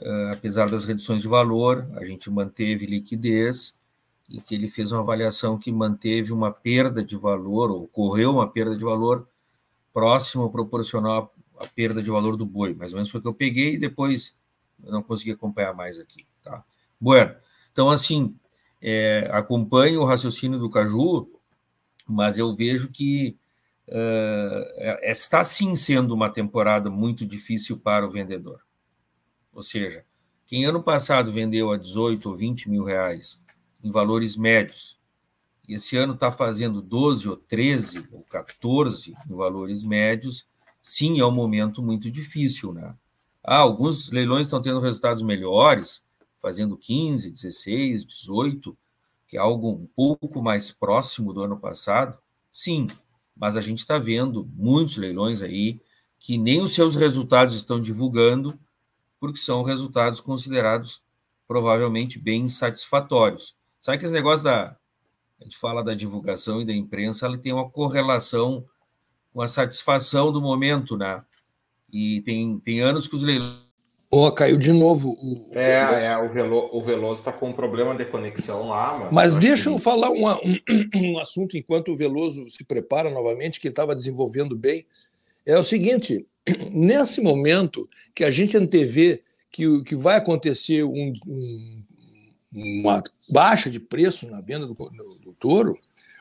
uh, 0.00 0.32
apesar 0.32 0.68
das 0.68 0.84
reduções 0.84 1.22
de 1.22 1.28
valor, 1.28 1.88
a 1.94 2.04
gente 2.04 2.30
manteve 2.30 2.86
liquidez 2.86 3.78
e 4.32 4.40
que 4.40 4.54
ele 4.54 4.66
fez 4.66 4.90
uma 4.90 5.02
avaliação 5.02 5.58
que 5.58 5.70
manteve 5.70 6.32
uma 6.32 6.50
perda 6.50 7.04
de 7.04 7.14
valor, 7.14 7.70
ou 7.70 7.82
ocorreu 7.82 8.32
uma 8.32 8.48
perda 8.48 8.74
de 8.74 8.82
valor 8.82 9.28
próximo 9.92 10.44
ou 10.44 10.50
proporcional 10.50 11.34
à 11.60 11.66
perda 11.66 12.02
de 12.02 12.10
valor 12.10 12.34
do 12.34 12.46
boi. 12.46 12.72
Mais 12.72 12.92
ou 12.92 12.96
menos 12.96 13.10
foi 13.10 13.20
o 13.20 13.22
que 13.22 13.28
eu 13.28 13.34
peguei 13.34 13.74
e 13.74 13.78
depois 13.78 14.34
não 14.78 15.02
consegui 15.02 15.32
acompanhar 15.32 15.74
mais 15.74 15.98
aqui. 15.98 16.26
Tá? 16.42 16.64
Bueno, 16.98 17.34
então 17.70 17.90
assim, 17.90 18.34
é, 18.80 19.28
acompanho 19.30 20.00
o 20.00 20.06
raciocínio 20.06 20.58
do 20.58 20.70
Caju, 20.70 21.28
mas 22.06 22.38
eu 22.38 22.56
vejo 22.56 22.90
que 22.90 23.36
uh, 23.88 24.98
está 25.02 25.44
sim 25.44 25.76
sendo 25.76 26.14
uma 26.14 26.30
temporada 26.30 26.88
muito 26.88 27.26
difícil 27.26 27.78
para 27.78 28.06
o 28.06 28.10
vendedor. 28.10 28.62
Ou 29.52 29.60
seja, 29.60 30.06
quem 30.46 30.64
ano 30.64 30.82
passado 30.82 31.30
vendeu 31.30 31.70
a 31.70 31.76
18 31.76 32.30
ou 32.30 32.34
20 32.34 32.70
mil 32.70 32.82
reais 32.82 33.41
em 33.82 33.90
valores 33.90 34.36
médios, 34.36 35.00
e 35.68 35.74
esse 35.74 35.96
ano 35.96 36.14
está 36.14 36.32
fazendo 36.32 36.82
12 36.82 37.28
ou 37.28 37.36
13 37.36 38.08
ou 38.12 38.22
14 38.22 39.14
em 39.28 39.34
valores 39.34 39.82
médios, 39.82 40.46
sim, 40.80 41.20
é 41.20 41.24
um 41.24 41.30
momento 41.30 41.82
muito 41.82 42.10
difícil, 42.10 42.72
né? 42.72 42.94
Ah, 43.42 43.58
alguns 43.58 44.10
leilões 44.10 44.46
estão 44.46 44.60
tendo 44.60 44.80
resultados 44.80 45.22
melhores, 45.22 46.02
fazendo 46.38 46.76
15, 46.76 47.30
16, 47.30 48.04
18, 48.04 48.76
que 49.26 49.36
é 49.36 49.40
algo 49.40 49.70
um 49.70 49.86
pouco 49.86 50.42
mais 50.42 50.70
próximo 50.70 51.32
do 51.32 51.42
ano 51.42 51.58
passado. 51.58 52.18
Sim, 52.50 52.86
mas 53.36 53.56
a 53.56 53.60
gente 53.60 53.78
está 53.78 53.98
vendo 53.98 54.48
muitos 54.54 54.96
leilões 54.96 55.42
aí 55.42 55.80
que 56.18 56.36
nem 56.36 56.60
os 56.60 56.72
seus 56.74 56.94
resultados 56.94 57.54
estão 57.54 57.80
divulgando, 57.80 58.58
porque 59.18 59.38
são 59.38 59.62
resultados 59.62 60.20
considerados 60.20 61.02
provavelmente 61.48 62.18
bem 62.18 62.42
insatisfatórios. 62.42 63.56
Sabe 63.82 63.98
que 63.98 64.04
esse 64.04 64.14
negócio 64.14 64.44
da. 64.44 64.76
A 65.40 65.44
gente 65.44 65.58
fala 65.58 65.82
da 65.82 65.92
divulgação 65.92 66.62
e 66.62 66.64
da 66.64 66.72
imprensa, 66.72 67.26
ela 67.26 67.36
tem 67.36 67.52
uma 67.52 67.68
correlação 67.68 68.64
com 69.34 69.42
a 69.42 69.48
satisfação 69.48 70.30
do 70.30 70.40
momento, 70.40 70.96
né? 70.96 71.20
E 71.92 72.20
tem, 72.20 72.60
tem 72.60 72.80
anos 72.80 73.08
que 73.08 73.16
os 73.16 73.24
leilões. 73.24 73.60
Oh, 74.08 74.30
caiu 74.30 74.56
de 74.56 74.72
novo. 74.72 75.10
O, 75.20 75.50
é, 75.52 76.04
é, 76.04 76.16
o 76.16 76.32
Veloso 76.32 76.68
o 76.72 76.84
Veloso 76.84 77.20
está 77.20 77.32
com 77.32 77.48
um 77.48 77.52
problema 77.52 77.92
de 77.96 78.04
conexão 78.04 78.68
lá. 78.68 78.98
Mas, 78.98 79.12
mas 79.12 79.36
deixa 79.36 79.68
eu 79.68 79.80
falar 79.80 80.10
uma, 80.10 80.38
um, 80.38 80.58
um, 80.94 81.18
assunto 81.18 81.56
enquanto 81.56 81.90
o 81.90 81.96
Veloso 81.96 82.48
se 82.48 82.64
prepara 82.64 83.10
novamente, 83.10 83.60
que 83.60 83.66
estava 83.66 83.96
desenvolvendo 83.96 84.56
bem. 84.56 84.86
É 85.44 85.58
o 85.58 85.64
seguinte: 85.64 86.24
nesse 86.70 87.20
momento 87.20 87.88
que 88.14 88.22
a 88.22 88.30
gente 88.30 88.56
antevê 88.56 89.24
que, 89.50 89.82
que 89.82 89.96
vai 89.96 90.18
acontecer 90.18 90.84
um, 90.84 91.12
um, 91.26 91.82
uma 92.52 93.02
baixa 93.28 93.70
de 93.70 93.80
preço 93.80 94.28
na 94.30 94.40
venda 94.40 94.66
do, 94.66 94.74
do, 94.74 95.18
do 95.18 95.32
touro, 95.34 95.78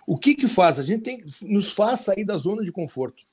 o 0.08 0.17
que, 0.17 0.34
que 0.34 0.48
faz? 0.48 0.80
A 0.80 0.84
gente 0.84 1.04
tem 1.04 1.24
nos 1.44 1.72
faz 1.72 2.02
sair 2.02 2.24
da 2.24 2.38
zona 2.38 2.63
de 2.63 2.72
conforto. 2.72 3.24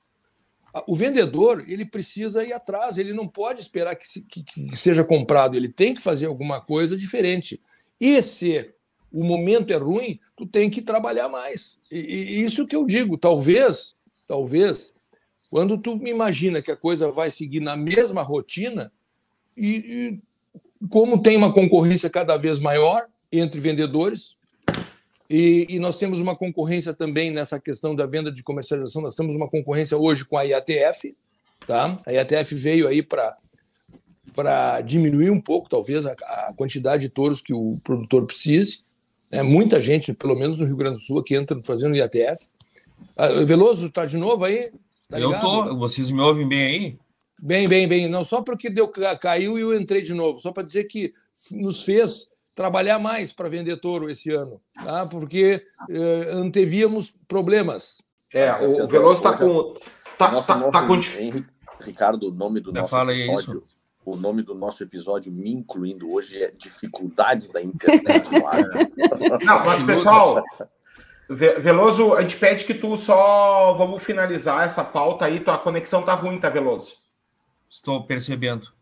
O 0.87 0.95
vendedor 0.95 1.65
ele 1.67 1.85
precisa 1.85 2.45
ir 2.45 2.53
atrás, 2.53 2.99
ele 2.99 3.13
não 3.13 3.27
pode 3.27 3.61
esperar 3.61 3.97
que, 3.97 4.07
se, 4.07 4.23
que, 4.23 4.43
que 4.43 4.77
seja 4.77 5.05
comprado, 5.05 5.57
ele 5.57 5.69
tem 5.69 5.95
que 5.95 6.03
fazer 6.03 6.27
alguma 6.27 6.61
coisa 6.61 6.97
diferente. 6.97 7.61
E 8.01 8.21
se 8.23 8.71
o 9.11 9.25
momento 9.25 9.73
é 9.73 9.77
ruim, 9.77 10.21
tu 10.37 10.47
tem 10.47 10.69
que 10.69 10.83
trabalhar 10.83 11.29
mais. 11.29 11.79
E, 11.91 11.99
e 11.99 12.45
isso 12.45 12.67
que 12.67 12.77
eu 12.77 12.85
digo, 12.85 13.17
talvez, 13.17 13.97
talvez, 14.27 14.95
quando 15.51 15.79
tu 15.79 15.97
me 15.97 16.11
imagina 16.11 16.61
que 16.61 16.71
a 16.71 16.77
coisa 16.77 17.11
vai 17.11 17.31
seguir 17.31 17.61
na 17.61 17.77
mesma 17.77 18.23
rotina, 18.23 18.93
e, 19.57 19.77
e 19.77 20.23
como 20.89 21.23
tem 21.23 21.37
uma 21.37 21.53
concorrência 21.53 22.09
cada 22.09 22.37
vez 22.37 22.61
maior 22.61 23.07
entre 23.31 23.61
vendedores, 23.61 24.39
e, 25.31 25.67
e, 25.69 25.79
nós 25.79 25.99
temos 25.99 26.21
uma 26.21 26.35
concorrência 26.35 26.95
também 26.95 27.31
nessa 27.31 27.61
questão 27.61 27.95
da 27.95 28.07
venda 28.07 28.33
de 28.33 28.43
comercialização. 28.43 29.03
Nós 29.03 29.15
temos 29.15 29.35
uma 29.35 29.47
concorrência 29.47 29.95
hoje 29.99 30.25
com 30.25 30.39
a 30.39 30.43
IATF. 30.43 31.15
Tá? 31.67 31.99
A 32.07 32.13
IATF 32.13 32.55
veio 32.55 32.89
aí 32.89 33.03
para 33.03 33.37
para 34.35 34.81
diminuir 34.83 35.31
um 35.31 35.41
pouco, 35.41 35.69
talvez, 35.69 36.07
a, 36.07 36.13
a, 36.13 36.53
quantidade 36.57 37.03
de 37.03 37.09
touros 37.09 37.41
que 37.41 37.53
o 37.53 37.77
produtor 37.83 38.25
precise. 38.25 38.85
É 39.33 39.43
muita 39.43 39.81
gente, 39.81 40.13
pelo 40.13 40.37
menos 40.37 40.61
no 40.61 40.67
Rio 40.67 40.77
Grande 40.77 40.95
do 40.95 41.01
Sul, 41.01 41.25
que 41.25 41.35
entra 41.35 41.61
fazendo 41.65 41.97
IATF. 41.97 42.47
Ah, 43.17 43.29
Veloso, 43.45 43.87
está 43.87 44.07
de 44.07 44.17
novo 44.17 44.45
aí? 44.45 44.71
Tá 45.09 45.19
eu 45.19 45.39
tô. 45.41 45.77
Vocês 45.77 46.11
me 46.11 46.21
ouvem 46.21 46.49
bem 46.49 46.67
aí? 46.67 46.99
Bem, 47.39 47.69
bem, 47.69 47.87
bem. 47.87 48.09
Não 48.09 48.25
só 48.25 48.43
porque 48.43 48.69
deu, 48.69 48.89
caiu 49.21 49.59
e 49.59 49.63
eu 49.63 49.79
entrei 49.79 50.03
de 50.03 50.13
novo, 50.13 50.41
só 50.41 50.51
para 50.51 50.65
dizer 50.65 50.85
que 50.85 51.15
nos 51.53 51.85
fez 51.85 52.29
trabalhar 52.55 52.99
mais 52.99 53.33
para 53.33 53.49
vender 53.49 53.77
touro 53.77 54.11
esse 54.11 54.33
ano, 54.33 54.61
tá? 54.75 55.07
porque 55.07 55.65
eh, 55.89 56.31
antevíamos 56.33 57.15
problemas. 57.29 58.03
É, 58.35 58.53
o, 58.55 58.85
o 58.85 58.89
Veloso 58.89 59.21
está 59.21 59.39
com. 59.39 59.75
Tá, 60.19 60.43
tá, 60.43 60.71
tá 60.71 60.87
com... 60.87 60.99
Ricardo, 61.81 62.29
o 62.29 62.35
nome 62.35 62.59
do 62.59 62.73
nosso 62.73 62.89
fala 62.89 63.15
episódio. 63.15 63.59
Isso. 63.59 63.65
o 64.05 64.17
nome 64.17 64.43
do 64.43 64.57
nosso 64.57 64.83
episódio, 64.83 65.31
me 65.31 65.53
incluindo 65.53 66.13
hoje, 66.13 66.43
é 66.43 66.51
Dificuldades 66.51 67.49
da 67.51 67.63
Internet 67.63 68.29
no 68.33 68.45
ar. 68.45 68.59
Não, 69.45 69.65
mas 69.65 69.87
pessoal, 69.87 70.43
Veloso, 71.31 72.15
a 72.15 72.23
gente 72.23 72.37
pede 72.37 72.65
que 72.65 72.75
tu 72.75 72.99
só 72.99 73.75
vamos 73.75 74.03
finalizar 74.03 74.67
essa 74.67 74.83
pauta 74.83 75.27
aí, 75.27 75.39
tua 75.39 75.59
conexão 75.59 76.03
tá 76.03 76.15
ruim, 76.15 76.41
tá, 76.41 76.51
Veloso? 76.51 77.08
Estou 77.69 78.07
percebendo. 78.07 78.73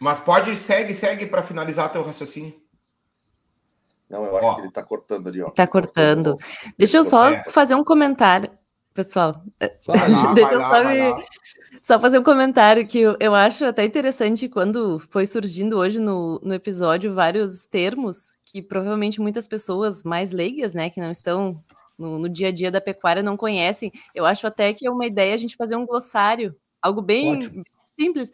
Mas 0.00 0.20
pode, 0.20 0.56
segue, 0.56 0.94
segue 0.94 1.26
para 1.26 1.42
finalizar 1.42 1.90
teu 1.90 2.02
raciocínio. 2.02 2.54
Não, 4.08 4.24
eu 4.24 4.36
acho 4.36 4.46
ó. 4.46 4.54
que 4.54 4.60
ele 4.60 4.68
está 4.68 4.82
cortando 4.82 5.28
ali, 5.28 5.42
ó. 5.42 5.48
Está 5.48 5.66
cortando. 5.66 6.36
Deixa 6.78 6.98
eu 6.98 7.04
só 7.04 7.30
fazer 7.48 7.74
um 7.74 7.82
comentário, 7.82 8.50
pessoal. 8.94 9.42
Lá, 9.88 10.32
Deixa 10.34 10.54
eu 10.54 10.60
só, 10.60 10.84
me... 10.84 11.26
só 11.82 12.00
fazer 12.00 12.18
um 12.18 12.22
comentário 12.22 12.86
que 12.86 13.00
eu, 13.00 13.16
eu 13.18 13.34
acho 13.34 13.64
até 13.64 13.84
interessante 13.84 14.48
quando 14.48 14.98
foi 15.10 15.26
surgindo 15.26 15.76
hoje 15.76 15.98
no, 15.98 16.40
no 16.42 16.54
episódio 16.54 17.14
vários 17.14 17.66
termos 17.66 18.30
que 18.44 18.62
provavelmente 18.62 19.20
muitas 19.20 19.48
pessoas 19.48 20.04
mais 20.04 20.30
leigas, 20.30 20.72
né, 20.72 20.88
que 20.88 21.00
não 21.00 21.10
estão 21.10 21.62
no, 21.98 22.18
no, 22.18 22.28
dia 22.28 22.48
a 22.48 22.52
dia 22.52 22.70
da 22.70 22.80
pecuária 22.80 23.22
não 23.22 23.36
conhecem. 23.36 23.92
Eu 24.14 24.26
acho 24.26 24.46
até 24.46 24.72
que 24.72 24.86
é 24.86 24.90
uma 24.90 25.06
ideia 25.06 25.34
a 25.34 25.38
gente 25.38 25.56
fazer 25.56 25.76
um 25.76 25.86
glossário, 25.86 26.54
algo 26.80 27.00
bem 27.02 27.36
Ótimo. 27.36 27.64
simples, 27.98 28.30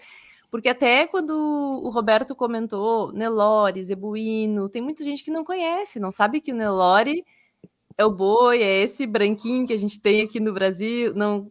porque 0.51 0.69
até 0.69 1.07
quando 1.07 1.31
o 1.31 1.89
Roberto 1.91 2.35
comentou 2.35 3.13
Nelore, 3.13 3.83
Zebuíno, 3.83 4.69
tem 4.69 4.83
muita 4.83 5.03
gente 5.05 5.25
que 5.25 5.31
não 5.31 5.45
conhece, 5.45 6.01
não 6.01 6.11
sabe 6.11 6.41
que 6.41 6.53
o 6.53 6.57
Nelore 6.57 7.25
é 7.97 8.05
o 8.05 8.11
boi, 8.11 8.63
é 8.63 8.83
esse 8.83 9.07
branquinho 9.07 9.67
que 9.67 9.73
a 9.73 9.79
gente 9.79 10.01
tem 10.01 10.23
aqui 10.23 10.41
no 10.41 10.53
Brasil, 10.53 11.15
não 11.15 11.51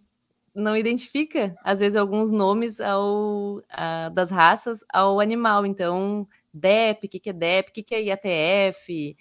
não 0.54 0.76
identifica, 0.76 1.56
às 1.64 1.80
vezes, 1.80 1.96
alguns 1.96 2.30
nomes 2.30 2.82
ao, 2.82 3.62
a, 3.70 4.10
das 4.10 4.30
raças 4.30 4.84
ao 4.92 5.20
animal. 5.20 5.66
Então, 5.66 6.28
DEP, 6.54 7.06
o 7.06 7.10
que, 7.10 7.20
que 7.20 7.30
é 7.30 7.34
DEP, 7.34 7.70
o 7.70 7.74
que, 7.74 7.84
que 7.84 7.96
é 7.96 8.04
IATF, 8.04 9.16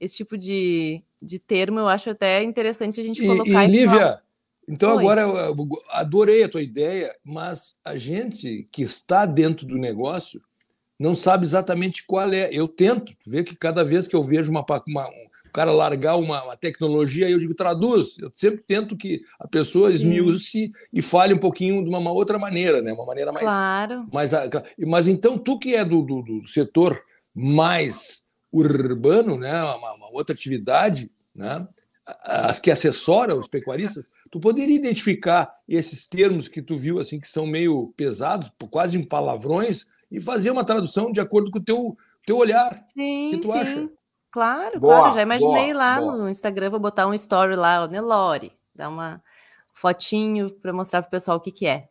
esse 0.00 0.16
tipo 0.16 0.36
de, 0.36 1.02
de 1.20 1.38
termo 1.38 1.78
eu 1.78 1.88
acho 1.88 2.10
até 2.10 2.42
interessante 2.42 3.00
a 3.00 3.04
gente 3.04 3.24
colocar. 3.24 3.64
E, 3.64 3.68
Lívia, 3.68 4.20
então, 4.68 4.96
Oi. 4.96 5.02
agora, 5.04 5.20
eu 5.22 5.68
adorei 5.90 6.42
a 6.42 6.48
tua 6.48 6.62
ideia, 6.62 7.14
mas 7.24 7.78
a 7.84 7.96
gente 7.96 8.68
que 8.72 8.82
está 8.82 9.24
dentro 9.24 9.64
do 9.64 9.78
negócio 9.78 10.40
não 10.98 11.14
sabe 11.14 11.44
exatamente 11.44 12.04
qual 12.04 12.32
é. 12.32 12.48
Eu 12.52 12.66
tento 12.66 13.12
ver 13.24 13.44
que 13.44 13.54
cada 13.54 13.84
vez 13.84 14.08
que 14.08 14.16
eu 14.16 14.22
vejo 14.22 14.50
uma, 14.50 14.64
uma 14.88 15.08
um 15.08 15.50
cara 15.52 15.70
largar 15.70 16.16
uma, 16.16 16.42
uma, 16.42 16.56
tecnologia, 16.56 17.30
eu 17.30 17.38
digo, 17.38 17.54
traduz. 17.54 18.18
Eu 18.18 18.30
sempre 18.34 18.62
tento 18.66 18.96
que 18.96 19.20
a 19.38 19.46
pessoa 19.46 19.92
esmiúce 19.92 20.72
e 20.92 21.00
fale 21.00 21.32
um 21.32 21.38
pouquinho 21.38 21.82
de 21.84 21.88
uma, 21.88 22.10
outra 22.10 22.38
maneira, 22.38 22.82
né? 22.82 22.92
uma 22.92 23.06
maneira 23.06 23.30
mais. 23.30 23.46
Claro. 23.46 24.06
mais 24.12 24.32
mas 24.86 25.06
então, 25.06 25.38
tu 25.38 25.58
que 25.58 25.74
é 25.74 25.84
do, 25.84 26.02
do, 26.02 26.22
do 26.22 26.46
setor 26.46 27.00
mais 27.32 28.25
urbano, 28.56 29.36
né? 29.38 29.62
uma, 29.62 29.94
uma 29.94 30.10
outra 30.12 30.34
atividade, 30.34 31.10
né? 31.34 31.66
as 32.22 32.60
que 32.60 32.70
assessoram 32.70 33.38
os 33.38 33.48
pecuaristas, 33.48 34.10
tu 34.30 34.38
poderia 34.38 34.76
identificar 34.76 35.52
esses 35.68 36.06
termos 36.06 36.46
que 36.46 36.62
tu 36.62 36.76
viu 36.76 37.00
assim 37.00 37.18
que 37.18 37.26
são 37.26 37.46
meio 37.46 37.92
pesados, 37.96 38.52
quase 38.70 38.96
em 38.96 39.02
palavrões, 39.02 39.86
e 40.10 40.20
fazer 40.20 40.50
uma 40.50 40.64
tradução 40.64 41.10
de 41.10 41.20
acordo 41.20 41.50
com 41.50 41.58
o 41.58 41.64
teu, 41.64 41.96
teu 42.24 42.36
olhar. 42.36 42.84
Sim, 42.86 43.30
que 43.32 43.38
tu 43.38 43.50
sim. 43.50 43.58
acha? 43.58 43.90
Claro, 44.30 44.78
boa, 44.78 44.98
claro. 44.98 45.14
Já 45.14 45.22
imaginei 45.22 45.72
boa, 45.72 45.76
lá 45.76 46.00
boa. 46.00 46.16
no 46.16 46.28
Instagram, 46.28 46.70
vou 46.70 46.78
botar 46.78 47.06
um 47.06 47.14
story 47.14 47.56
lá, 47.56 47.84
o 47.84 47.88
Nelore, 47.88 48.52
dar 48.74 48.88
uma 48.88 49.20
fotinho 49.72 50.48
para 50.60 50.72
mostrar 50.72 51.02
para 51.02 51.08
o 51.08 51.10
pessoal 51.10 51.38
o 51.38 51.40
que, 51.40 51.50
que 51.50 51.66
é. 51.66 51.88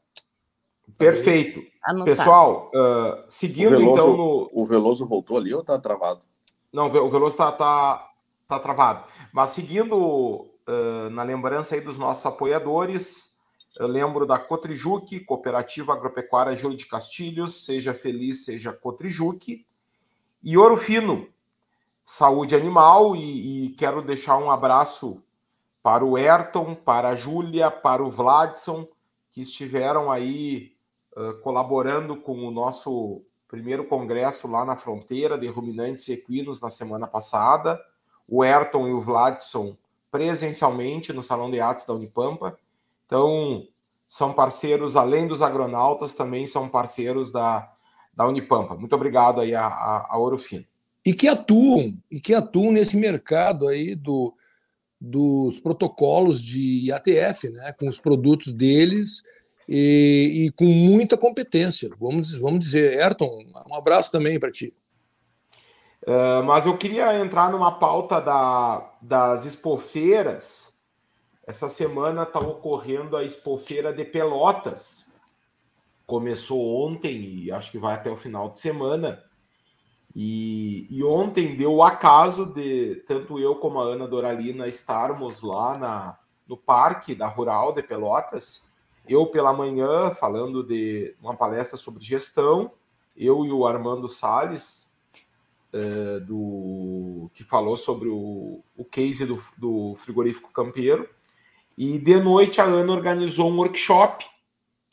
Perfeito. 0.97 1.61
Anotar. 1.83 2.15
Pessoal, 2.15 2.71
uh, 2.73 3.25
seguindo 3.27 3.71
Veloso, 3.71 3.93
então 3.93 4.17
no. 4.17 4.49
O 4.53 4.65
Veloso 4.65 5.07
voltou 5.07 5.37
ali 5.37 5.53
ou 5.53 5.63
tá 5.63 5.77
travado? 5.77 6.21
Não, 6.75 6.87
o 6.87 7.09
Veloso 7.09 7.37
tá, 7.37 7.53
tá, 7.53 8.11
tá 8.49 8.59
travado. 8.59 9.05
Mas 9.31 9.51
seguindo 9.51 9.95
uh, 9.95 11.09
na 11.09 11.23
lembrança 11.23 11.73
aí 11.73 11.79
dos 11.79 11.97
nossos 11.97 12.25
apoiadores, 12.25 13.39
eu 13.79 13.87
lembro 13.87 14.25
da 14.25 14.37
Cotrijuque, 14.37 15.21
Cooperativa 15.21 15.93
Agropecuária 15.93 16.57
Júlio 16.57 16.77
de 16.77 16.85
Castilhos, 16.85 17.63
seja 17.63 17.93
feliz, 17.93 18.43
seja 18.43 18.73
Cotrijuque. 18.73 19.65
E 20.43 20.57
Ouro 20.57 20.75
Fino, 20.75 21.29
Saúde 22.05 22.57
Animal, 22.57 23.15
e, 23.15 23.67
e 23.67 23.69
quero 23.69 24.01
deixar 24.01 24.37
um 24.37 24.51
abraço 24.51 25.23
para 25.81 26.03
o 26.03 26.17
Ayrton, 26.17 26.75
para 26.75 27.07
a 27.07 27.15
Júlia, 27.15 27.71
para 27.71 28.03
o 28.03 28.11
Vladson, 28.11 28.85
que 29.31 29.43
estiveram 29.43 30.11
aí 30.11 30.73
uh, 31.15 31.35
colaborando 31.35 32.17
com 32.17 32.45
o 32.45 32.51
nosso 32.51 33.23
primeiro 33.55 33.85
congresso 33.85 34.49
lá 34.49 34.65
na 34.65 34.75
fronteira 34.75 35.37
de 35.37 35.47
ruminantes 35.47 36.09
equinos 36.09 36.59
na 36.59 36.69
semana 36.69 37.07
passada 37.07 37.79
o 38.27 38.43
Ayrton 38.43 38.87
e 38.89 38.93
o 38.93 39.01
Vladson 39.01 39.77
presencialmente 40.11 41.13
no 41.13 41.23
Salão 41.23 41.49
de 41.49 41.61
Atos 41.61 41.85
da 41.85 41.93
Unipampa. 41.93 42.57
Então, 43.05 43.65
são 44.09 44.33
parceiros, 44.33 44.95
além 44.95 45.25
dos 45.25 45.41
agronautas, 45.41 46.13
também 46.13 46.47
são 46.47 46.67
parceiros 46.67 47.31
da, 47.31 47.71
da 48.13 48.27
Unipampa. 48.27 48.75
Muito 48.75 48.95
obrigado 48.95 49.39
aí 49.39 49.55
a, 49.55 49.65
a, 49.65 50.15
a. 50.15 50.17
E 51.05 51.13
que 51.13 51.27
atuam, 51.27 51.97
e 52.11 52.19
que 52.19 52.33
atuam 52.33 52.71
nesse 52.71 52.97
mercado 52.97 53.67
aí 53.67 53.93
do, 53.93 54.33
dos 54.99 55.59
protocolos 55.59 56.41
de 56.41 56.91
ATF, 56.91 57.49
né, 57.49 57.73
com 57.77 57.87
os 57.87 57.99
produtos 57.99 58.51
deles 58.51 59.21
e, 59.67 60.45
e 60.45 60.51
com 60.51 60.65
muita 60.65 61.17
competência. 61.17 61.89
Vamos, 61.99 62.37
vamos 62.37 62.59
dizer, 62.59 63.01
Ayrton, 63.01 63.43
um 63.69 63.75
abraço 63.75 64.11
também 64.11 64.39
para 64.39 64.51
ti. 64.51 64.73
Uh, 66.03 66.43
mas 66.43 66.67
eu 66.67 66.77
queria 66.77 67.17
entrar 67.19 67.51
numa 67.51 67.79
pauta 67.79 68.21
da, 68.21 68.93
das 69.01 69.45
expofeiras. 69.45 70.75
Essa 71.47 71.67
semana 71.67 72.23
está 72.23 72.39
ocorrendo 72.39 73.17
a 73.17 73.23
expofeira 73.23 73.91
de 73.91 74.05
Pelotas. 74.05 75.13
Começou 76.05 76.85
ontem 76.85 77.43
e 77.43 77.51
acho 77.51 77.71
que 77.71 77.79
vai 77.79 77.95
até 77.95 78.09
o 78.09 78.15
final 78.15 78.51
de 78.51 78.59
semana. 78.59 79.23
E, 80.15 80.87
e 80.89 81.03
ontem 81.03 81.57
deu 81.57 81.73
o 81.73 81.83
acaso 81.83 82.45
de 82.45 83.03
tanto 83.07 83.37
eu 83.37 83.55
como 83.55 83.79
a 83.79 83.83
Ana 83.83 84.07
Doralina 84.07 84.67
estarmos 84.67 85.41
lá 85.41 85.77
na, 85.77 86.19
no 86.47 86.55
parque 86.55 87.13
da 87.13 87.27
Rural 87.27 87.73
de 87.73 87.83
Pelotas. 87.83 88.64
Eu 89.07 89.27
pela 89.27 89.53
manhã 89.53 90.11
falando 90.11 90.63
de 90.63 91.15
uma 91.21 91.35
palestra 91.35 91.77
sobre 91.77 92.03
gestão, 92.03 92.71
eu 93.15 93.45
e 93.45 93.51
o 93.51 93.65
Armando 93.65 94.09
Sales 94.09 94.97
é, 95.71 96.19
do 96.21 97.29
que 97.33 97.43
falou 97.43 97.77
sobre 97.77 98.09
o, 98.09 98.63
o 98.75 98.85
case 98.85 99.25
do, 99.25 99.43
do 99.57 99.95
frigorífico 99.97 100.51
campeiro. 100.51 101.07
E 101.77 101.99
de 101.99 102.19
noite 102.19 102.61
a 102.61 102.63
Ana 102.63 102.93
organizou 102.93 103.49
um 103.49 103.57
workshop 103.57 104.25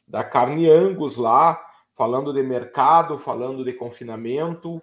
da 0.07 0.25
carne 0.25 0.69
Angus 0.69 1.17
lá, 1.17 1.65
falando 1.95 2.33
de 2.33 2.43
mercado, 2.43 3.17
falando 3.17 3.65
de 3.65 3.73
confinamento, 3.73 4.83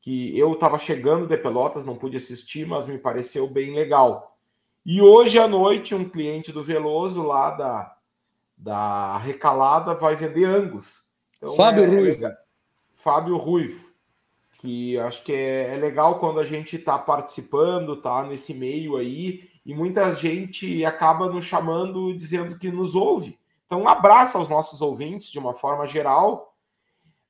que 0.00 0.38
eu 0.38 0.52
estava 0.52 0.78
chegando 0.78 1.26
de 1.26 1.36
Pelotas, 1.36 1.84
não 1.84 1.96
pude 1.96 2.16
assistir, 2.16 2.66
mas 2.66 2.86
me 2.86 2.98
pareceu 2.98 3.48
bem 3.48 3.74
legal. 3.74 4.36
E 4.84 5.00
hoje 5.00 5.38
à 5.38 5.48
noite, 5.48 5.94
um 5.94 6.08
cliente 6.08 6.52
do 6.52 6.62
Veloso 6.62 7.22
lá 7.22 7.50
da, 7.50 7.96
da 8.60 9.18
Recalada 9.18 9.94
vai 9.94 10.16
vender 10.16 10.44
Angus. 10.44 11.00
Então, 11.38 11.54
Fábio 11.54 11.84
é, 11.84 11.86
Ruivo. 11.86 12.26
É, 12.26 12.38
Fábio 12.94 13.36
Ruivo 13.36 13.90
que 14.60 14.98
acho 14.98 15.24
que 15.24 15.32
é, 15.32 15.74
é 15.74 15.76
legal 15.78 16.18
quando 16.18 16.38
a 16.38 16.44
gente 16.44 16.76
está 16.76 16.98
participando, 16.98 17.96
tá 17.96 18.22
nesse 18.22 18.52
meio 18.52 18.96
aí, 18.96 19.48
e 19.64 19.74
muita 19.74 20.14
gente 20.14 20.84
acaba 20.84 21.30
nos 21.30 21.46
chamando 21.46 22.14
dizendo 22.14 22.58
que 22.58 22.70
nos 22.70 22.94
ouve. 22.94 23.38
Então, 23.64 23.82
um 23.82 23.88
abraço 23.88 24.36
aos 24.36 24.50
nossos 24.50 24.82
ouvintes 24.82 25.30
de 25.30 25.38
uma 25.38 25.54
forma 25.54 25.86
geral. 25.86 26.54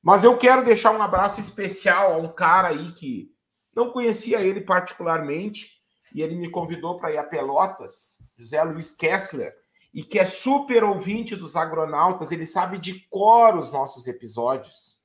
Mas 0.01 0.23
eu 0.23 0.37
quero 0.37 0.65
deixar 0.65 0.91
um 0.91 1.01
abraço 1.01 1.39
especial 1.39 2.13
a 2.13 2.17
um 2.17 2.27
cara 2.27 2.69
aí 2.69 2.91
que 2.91 3.31
não 3.73 3.91
conhecia 3.91 4.41
ele 4.41 4.59
particularmente, 4.59 5.79
e 6.13 6.21
ele 6.21 6.35
me 6.35 6.49
convidou 6.49 6.97
para 6.97 7.11
ir 7.11 7.17
a 7.17 7.23
Pelotas, 7.23 8.21
José 8.37 8.61
Luiz 8.61 8.91
Kessler, 8.91 9.55
e 9.93 10.03
que 10.03 10.17
é 10.17 10.25
super 10.25 10.83
ouvinte 10.83 11.35
dos 11.35 11.55
agronautas, 11.55 12.31
ele 12.31 12.45
sabe 12.45 12.77
de 12.77 13.01
cor 13.09 13.57
os 13.57 13.71
nossos 13.71 14.07
episódios. 14.07 15.01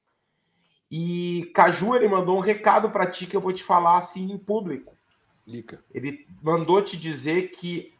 E 0.90 1.50
Caju, 1.54 1.96
ele 1.96 2.08
mandou 2.08 2.36
um 2.36 2.40
recado 2.40 2.90
para 2.90 3.06
ti 3.06 3.26
que 3.26 3.36
eu 3.36 3.40
vou 3.40 3.52
te 3.52 3.64
falar 3.64 3.98
assim 3.98 4.30
em 4.30 4.38
público. 4.38 4.96
Lica. 5.46 5.84
Ele 5.92 6.26
mandou 6.42 6.82
te 6.82 6.96
dizer 6.96 7.50
que 7.50 7.92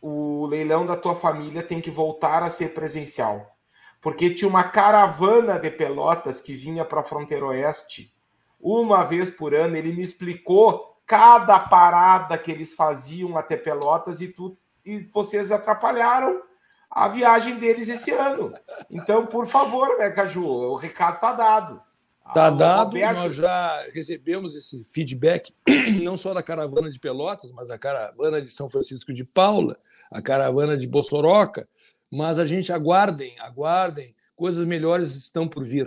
o 0.00 0.46
leilão 0.46 0.84
da 0.86 0.96
tua 0.96 1.14
família 1.14 1.62
tem 1.62 1.80
que 1.80 1.90
voltar 1.90 2.42
a 2.42 2.50
ser 2.50 2.74
presencial. 2.74 3.56
Porque 4.00 4.30
tinha 4.30 4.48
uma 4.48 4.64
caravana 4.64 5.58
de 5.58 5.70
pelotas 5.70 6.40
que 6.40 6.54
vinha 6.54 6.84
para 6.84 7.00
a 7.00 7.04
fronteira 7.04 7.46
oeste 7.46 8.14
uma 8.60 9.04
vez 9.04 9.30
por 9.30 9.54
ano. 9.54 9.76
Ele 9.76 9.92
me 9.92 10.02
explicou 10.02 10.98
cada 11.06 11.58
parada 11.58 12.36
que 12.36 12.50
eles 12.50 12.74
faziam 12.74 13.36
até 13.36 13.56
Pelotas 13.56 14.20
e 14.20 14.28
tu 14.28 14.56
e 14.88 15.08
vocês 15.12 15.52
atrapalharam 15.52 16.42
a 16.90 17.08
viagem 17.08 17.58
deles 17.58 17.88
esse 17.88 18.10
ano. 18.10 18.52
Então, 18.90 19.26
por 19.26 19.46
favor, 19.46 19.98
né, 19.98 20.10
Caju? 20.10 20.42
O 20.42 20.76
recado 20.76 21.20
tá 21.20 21.32
dado. 21.32 21.82
Está 22.26 22.50
dado, 22.50 22.88
Roberto... 22.88 23.16
nós 23.16 23.34
já 23.34 23.82
recebemos 23.92 24.54
esse 24.54 24.84
feedback, 24.84 25.54
não 26.02 26.16
só 26.16 26.34
da 26.34 26.42
caravana 26.42 26.90
de 26.90 26.98
Pelotas, 26.98 27.52
mas 27.52 27.70
a 27.70 27.78
caravana 27.78 28.40
de 28.42 28.50
São 28.50 28.68
Francisco 28.68 29.12
de 29.12 29.24
Paula, 29.24 29.78
a 30.10 30.20
caravana 30.20 30.76
de 30.76 30.86
Bossoroca, 30.86 31.68
mas 32.10 32.38
a 32.38 32.44
gente 32.44 32.72
aguardem, 32.72 33.38
aguardem, 33.40 34.14
coisas 34.36 34.66
melhores 34.66 35.14
estão 35.14 35.48
por 35.48 35.64
vir. 35.64 35.86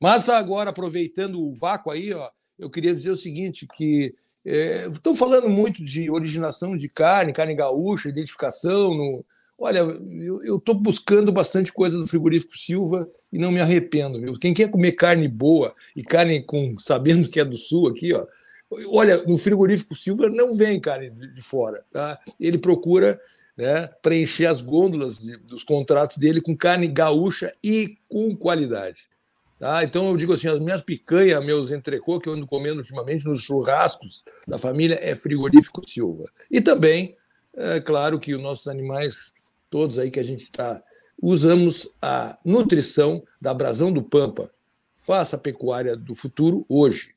Mas 0.00 0.28
agora, 0.28 0.70
aproveitando 0.70 1.40
o 1.40 1.54
vácuo 1.54 1.92
aí, 1.92 2.12
ó, 2.12 2.30
eu 2.58 2.70
queria 2.70 2.94
dizer 2.94 3.10
o 3.10 3.16
seguinte, 3.16 3.66
que 3.66 4.14
é, 4.44 4.88
estão 4.88 5.14
falando 5.14 5.48
muito 5.48 5.84
de 5.84 6.10
originação 6.10 6.76
de 6.76 6.88
carne, 6.88 7.32
carne 7.32 7.54
gaúcha, 7.54 8.08
identificação. 8.08 8.94
No... 8.94 9.24
Olha, 9.58 9.78
eu 10.44 10.56
estou 10.56 10.74
buscando 10.74 11.30
bastante 11.30 11.72
coisa 11.72 11.96
do 11.96 12.06
frigorífico 12.06 12.56
Silva 12.56 13.08
e 13.32 13.38
não 13.38 13.52
me 13.52 13.60
arrependo. 13.60 14.20
Viu? 14.20 14.32
Quem 14.34 14.52
quer 14.52 14.70
comer 14.70 14.92
carne 14.92 15.28
boa 15.28 15.74
e 15.94 16.02
carne 16.02 16.42
com 16.42 16.76
sabendo 16.78 17.28
que 17.28 17.38
é 17.38 17.44
do 17.44 17.56
sul 17.56 17.88
aqui, 17.88 18.12
ó, 18.12 18.26
olha, 18.88 19.22
no 19.22 19.38
frigorífico 19.38 19.94
Silva 19.94 20.28
não 20.28 20.54
vem 20.54 20.80
carne 20.80 21.10
de 21.10 21.42
fora, 21.42 21.84
tá? 21.90 22.18
Ele 22.40 22.58
procura 22.58 23.20
né, 23.56 23.88
preencher 24.02 24.46
as 24.46 24.60
gôndolas 24.60 25.18
de, 25.18 25.36
dos 25.36 25.62
contratos 25.62 26.16
dele 26.16 26.40
com 26.40 26.56
carne 26.56 26.88
gaúcha 26.88 27.54
e 27.62 27.96
com 28.08 28.34
qualidade. 28.34 29.08
Tá? 29.62 29.84
Então 29.84 30.08
eu 30.08 30.16
digo 30.16 30.32
assim, 30.32 30.48
as 30.48 30.58
minhas 30.58 30.80
picanhas, 30.80 31.44
meus 31.44 31.70
entrecô 31.70 32.18
que 32.18 32.28
eu 32.28 32.32
ando 32.32 32.48
comendo 32.48 32.78
ultimamente 32.78 33.24
nos 33.26 33.44
churrascos 33.44 34.24
da 34.44 34.58
família 34.58 34.98
é 35.00 35.14
frigorífico 35.14 35.88
Silva. 35.88 36.24
E 36.50 36.60
também, 36.60 37.16
é 37.54 37.80
claro 37.80 38.18
que 38.18 38.34
os 38.34 38.42
nossos 38.42 38.66
animais, 38.66 39.32
todos 39.70 40.00
aí 40.00 40.10
que 40.10 40.18
a 40.18 40.24
gente 40.24 40.42
está, 40.42 40.82
usamos 41.16 41.94
a 42.02 42.36
nutrição 42.44 43.22
da 43.40 43.54
Brasão 43.54 43.92
do 43.92 44.02
Pampa. 44.02 44.50
Faça 44.96 45.36
a 45.36 45.38
pecuária 45.38 45.96
do 45.96 46.12
futuro 46.12 46.66
hoje. 46.68 47.14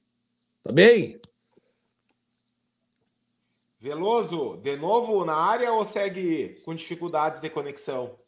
Tá 0.63 0.71
bem? 0.71 1.19
Veloso, 3.81 4.57
de 4.57 4.77
novo 4.77 5.25
na 5.25 5.35
área 5.35 5.73
ou 5.73 5.83
segue 5.83 6.61
com 6.63 6.75
dificuldades 6.75 7.41
de 7.41 7.49
conexão? 7.49 8.19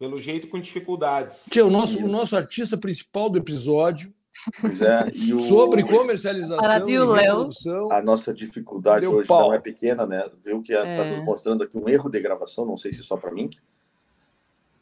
Pelo 0.00 0.18
jeito, 0.18 0.48
com 0.48 0.58
dificuldades. 0.58 1.44
Que 1.50 1.60
é 1.60 1.62
o 1.62 1.68
nosso, 1.68 2.02
o 2.02 2.08
nosso 2.08 2.34
artista 2.34 2.78
principal 2.78 3.28
do 3.28 3.36
episódio. 3.36 4.14
Pois 4.58 4.80
é, 4.80 5.10
e 5.14 5.34
o... 5.34 5.40
Sobre 5.40 5.84
comercialização 5.84 6.88
e 6.88 6.96
produção. 6.96 7.92
A 7.92 8.00
nossa 8.00 8.32
dificuldade 8.32 9.02
Deu 9.02 9.12
hoje 9.12 9.28
pau. 9.28 9.48
não 9.48 9.54
é 9.54 9.58
pequena, 9.58 10.06
né? 10.06 10.24
Viu 10.42 10.62
que 10.62 10.72
está 10.72 10.88
é. 10.88 11.04
Nos 11.04 11.22
mostrando 11.22 11.62
aqui 11.62 11.76
um 11.76 11.86
erro 11.86 12.08
de 12.08 12.18
gravação, 12.18 12.64
não 12.64 12.78
sei 12.78 12.94
se 12.94 13.02
só 13.02 13.18
para 13.18 13.30
mim, 13.30 13.50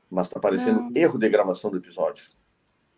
mas 0.08 0.28
está 0.28 0.38
aparecendo 0.38 0.82
não. 0.82 0.92
erro 0.94 1.18
de 1.18 1.28
gravação 1.28 1.68
do 1.68 1.78
episódio. 1.78 2.24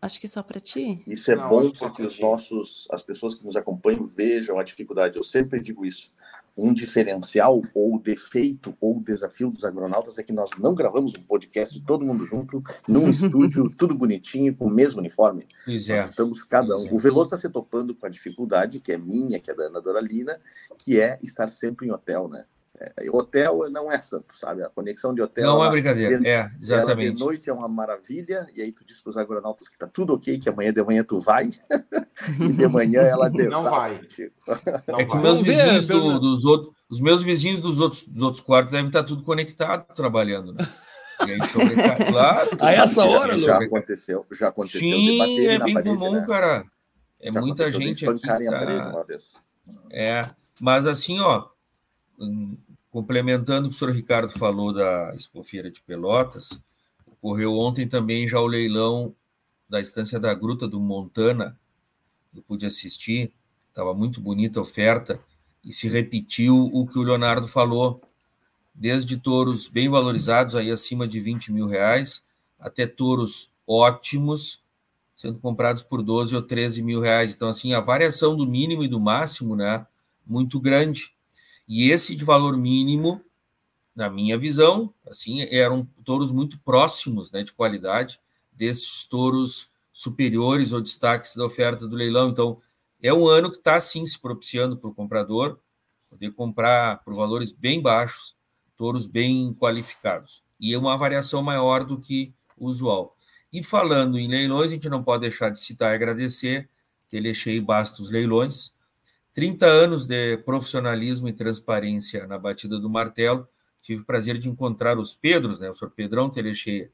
Acho 0.03 0.21
que 0.21 0.29
só 0.29 0.43
para 0.43 0.61
ti. 0.61 1.03
Isso 1.07 1.31
é 1.33 1.37
não, 1.37 1.49
bom 1.49 1.71
porque 1.71 2.03
os 2.03 2.21
nossos, 2.21 2.87
as 2.91 3.03
pessoas 3.03 3.35
que 3.35 3.47
nos 3.47 3.57
acompanham 3.57 4.07
vejam 4.07 4.59
a 4.59 4.63
dificuldade. 4.63 5.17
Eu 5.17 5.23
sempre 5.23 5.59
digo 5.59 5.87
isso 5.87 6.13
um 6.61 6.75
diferencial 6.75 7.63
ou 7.75 7.99
defeito 7.99 8.75
ou 8.81 8.99
desafio 8.99 9.51
dos 9.51 9.65
agronautas 9.65 10.19
é 10.19 10.23
que 10.23 10.33
nós 10.33 10.51
não 10.59 10.75
gravamos 10.75 11.15
um 11.15 11.23
podcast 11.23 11.81
todo 11.81 12.05
mundo 12.05 12.25
junto, 12.25 12.63
num 12.87 13.09
estúdio, 13.11 13.71
tudo 13.71 13.95
bonitinho, 13.95 14.55
com 14.55 14.67
o 14.67 14.71
mesmo 14.71 15.01
uniforme. 15.01 15.47
Exato. 15.67 16.01
Nós 16.01 16.11
estamos 16.11 16.43
cada 16.43 16.77
um. 16.77 16.81
Exato. 16.81 16.95
O 16.95 16.99
Veloso 16.99 17.27
está 17.27 17.37
se 17.37 17.49
topando 17.49 17.95
com 17.95 18.07
a 18.07 18.11
dificuldade, 18.11 18.81
que 18.81 18.93
é 18.93 18.99
minha, 18.99 19.41
que 19.41 19.51
é 19.51 19.55
da 19.55 19.65
Ana 19.65 19.81
Doralina, 19.81 20.39
que 20.79 21.01
é 21.01 21.17
estar 21.23 21.49
sempre 21.49 21.87
em 21.87 21.93
hotel, 21.93 22.29
né? 22.29 22.45
É, 22.83 23.11
hotel 23.11 23.69
não 23.71 23.93
é 23.93 23.99
santo, 23.99 24.35
sabe? 24.35 24.63
A 24.63 24.71
conexão 24.71 25.15
de 25.15 25.21
hotel. 25.21 25.53
Não 25.53 25.65
é 25.65 25.71
brincadeira, 25.71 26.19
de, 26.19 26.27
é, 26.27 26.51
exatamente. 26.63 27.09
Ela 27.09 27.15
de 27.15 27.21
noite 27.21 27.51
é 27.51 27.53
uma 27.53 27.69
maravilha, 27.69 28.47
e 28.55 28.63
aí 28.63 28.73
tu 28.73 28.87
diz 28.87 29.03
para 29.03 29.11
os 29.11 29.17
agronautas 29.19 29.69
que 29.69 29.77
tá 29.77 29.87
tudo 29.87 30.15
ok, 30.15 30.39
que 30.39 30.49
amanhã 30.49 30.73
de 30.73 30.83
manhã 30.83 31.05
tu 31.05 31.21
vai, 31.21 31.51
e 32.41 32.53
de 32.53 32.67
manhã 32.69 33.03
ela 33.03 33.29
Não 33.29 33.65
vai. 33.65 34.01
Não 34.89 34.99
é 34.99 35.05
que 35.05 35.13
vai. 35.13 35.23
meus 35.23 35.41
vizinhos 35.41 35.87
do, 35.89 36.19
dos 36.19 36.45
outros, 36.47 36.75
os 36.89 37.01
meus 37.01 37.23
vizinhos 37.23 37.61
dos 37.61 37.81
outros, 37.81 38.07
dos 38.07 38.23
outros 38.23 38.43
quartos 38.43 38.73
devem 38.73 38.87
estar 38.87 39.05
tudo 39.05 39.23
conectado, 39.23 39.85
trabalhando, 39.95 40.55
né? 40.55 40.67
E 41.29 41.33
aí, 41.33 41.39
claro, 42.11 42.51
a 42.61 42.73
essa 42.73 43.05
hora, 43.05 43.37
já, 43.37 43.59
já 43.59 43.67
aconteceu, 43.67 44.27
já 44.33 44.49
aconteceu. 44.49 44.81
Sim, 44.81 45.21
é 45.49 45.59
bem 45.59 45.75
parede, 45.75 45.99
comum, 45.99 46.13
né? 46.13 46.25
cara. 46.27 46.65
É 47.21 47.31
já 47.31 47.43
muita 47.43 47.71
gente 47.71 48.09
aqui. 48.09 48.27
Tá... 48.27 48.39
Uma 48.91 49.05
vez. 49.05 49.39
É, 49.91 50.23
mas 50.59 50.87
assim, 50.87 51.21
ó, 51.21 51.47
Complementando 52.91 53.69
o 53.69 53.71
professor 53.71 53.93
Ricardo 53.95 54.33
falou 54.33 54.73
da 54.73 55.15
Expofeira 55.15 55.71
de 55.71 55.81
Pelotas, 55.81 56.61
ocorreu 57.07 57.57
ontem 57.57 57.87
também 57.87 58.27
já 58.27 58.41
o 58.41 58.47
leilão 58.47 59.15
da 59.69 59.81
Estância 59.81 60.19
da 60.19 60.35
Gruta 60.35 60.67
do 60.67 60.81
Montana. 60.81 61.57
Eu 62.35 62.43
pude 62.43 62.67
assistir, 62.67 63.33
estava 63.69 63.95
muito 63.95 64.21
bonita 64.21 64.59
a 64.59 64.63
oferta 64.63 65.21
e 65.65 65.73
se 65.73 65.89
repetiu 65.89 66.69
o 66.73 66.85
que 66.87 66.99
o 66.99 67.03
Leonardo 67.03 67.47
falou, 67.47 68.01
desde 68.75 69.17
touros 69.17 69.69
bem 69.69 69.89
valorizados, 69.89 70.57
aí 70.57 70.71
acima 70.71 71.07
de 71.07 71.21
20 71.21 71.53
mil 71.53 71.69
reais, 71.69 72.25
até 72.59 72.87
touros 72.87 73.53
ótimos, 73.67 74.65
sendo 75.15 75.39
comprados 75.39 75.83
por 75.83 76.03
12 76.03 76.35
ou 76.35 76.43
13 76.43 76.83
mil 76.83 77.01
reais. 77.01 77.37
Então, 77.37 77.49
assim, 77.49 77.73
a 77.73 77.81
variação 77.81 78.37
do 78.37 78.47
mínimo 78.47 78.83
e 78.83 78.89
do 78.89 78.99
máximo, 78.99 79.55
né, 79.55 79.87
muito 80.27 80.59
grande. 80.59 81.15
E 81.73 81.93
esse 81.93 82.17
de 82.17 82.25
valor 82.25 82.57
mínimo, 82.57 83.25
na 83.95 84.11
minha 84.11 84.37
visão, 84.37 84.93
assim, 85.07 85.43
eram 85.43 85.89
touros 86.05 86.33
muito 86.33 86.59
próximos, 86.59 87.31
né, 87.31 87.45
de 87.45 87.53
qualidade, 87.53 88.21
desses 88.51 89.07
touros 89.07 89.71
superiores 89.93 90.73
ou 90.73 90.81
destaques 90.81 91.37
da 91.37 91.45
oferta 91.45 91.87
do 91.87 91.95
leilão. 91.95 92.31
Então, 92.31 92.61
é 93.01 93.15
um 93.15 93.29
ano 93.29 93.53
que 93.53 93.59
está, 93.59 93.79
sim, 93.79 94.05
se 94.05 94.19
propiciando 94.19 94.77
para 94.77 94.91
o 94.91 94.95
comprador 94.95 95.61
poder 96.09 96.33
comprar 96.33 97.05
por 97.05 97.15
valores 97.15 97.53
bem 97.53 97.81
baixos, 97.81 98.35
touros 98.77 99.07
bem 99.07 99.55
qualificados. 99.55 100.43
E 100.59 100.75
é 100.75 100.79
uma 100.79 100.99
variação 100.99 101.41
maior 101.41 101.85
do 101.85 102.01
que 102.01 102.35
o 102.57 102.67
usual. 102.67 103.17
E 103.53 103.63
falando 103.63 104.19
em 104.19 104.27
leilões, 104.27 104.73
a 104.73 104.75
gente 104.75 104.89
não 104.89 105.05
pode 105.05 105.21
deixar 105.21 105.51
de 105.51 105.61
citar 105.61 105.93
e 105.93 105.95
agradecer 105.95 106.69
Telechei 107.09 107.61
Bastos 107.61 108.11
Leilões, 108.11 108.75
30 109.33 109.65
anos 109.65 110.07
de 110.07 110.39
profissionalismo 110.39 111.29
e 111.29 111.33
transparência 111.33 112.27
na 112.27 112.39
batida 112.39 112.79
do 112.79 112.91
martelo. 112.91 113.47
Tive 113.81 114.03
o 114.03 114.07
prazer 114.07 114.37
de 114.39 114.49
encontrar 114.49 114.99
os 114.99 115.15
Pedros, 115.15 115.59
né? 115.61 115.71
o 115.71 115.75
senhor 115.75 115.91
Pedrão 115.93 116.29
Telecheia 116.29 116.91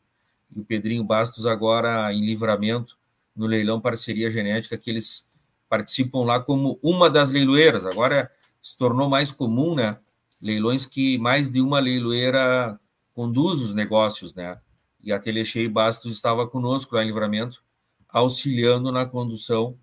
e 0.55 0.61
o 0.61 0.65
Pedrinho 0.65 1.03
Bastos, 1.03 1.47
agora 1.47 2.13
em 2.13 2.25
livramento, 2.25 2.97
no 3.35 3.47
leilão 3.47 3.81
Parceria 3.81 4.31
Genética, 4.31 4.79
que 4.79 4.91
eles 4.91 5.33
participam 5.69 6.25
lá 6.25 6.39
como 6.39 6.79
uma 6.83 7.11
das 7.11 7.31
leiloeiras. 7.31 7.85
Agora 7.85 8.31
se 8.63 8.77
tornou 8.77 9.09
mais 9.09 9.33
comum, 9.33 9.75
né? 9.75 9.99
Leilões 10.41 10.87
que 10.87 11.19
mais 11.19 11.51
de 11.51 11.61
uma 11.61 11.81
leiloeira 11.81 12.79
conduz 13.15 13.61
os 13.61 13.75
negócios, 13.75 14.35
né? 14.35 14.61
E 15.03 15.13
a 15.13 15.19
Telecheia 15.19 15.69
Bastos 15.69 16.13
estava 16.13 16.47
conosco 16.47 16.95
lá 16.95 17.03
em 17.03 17.07
livramento, 17.07 17.63
auxiliando 18.09 18.93
na 18.93 19.07
condução 19.07 19.77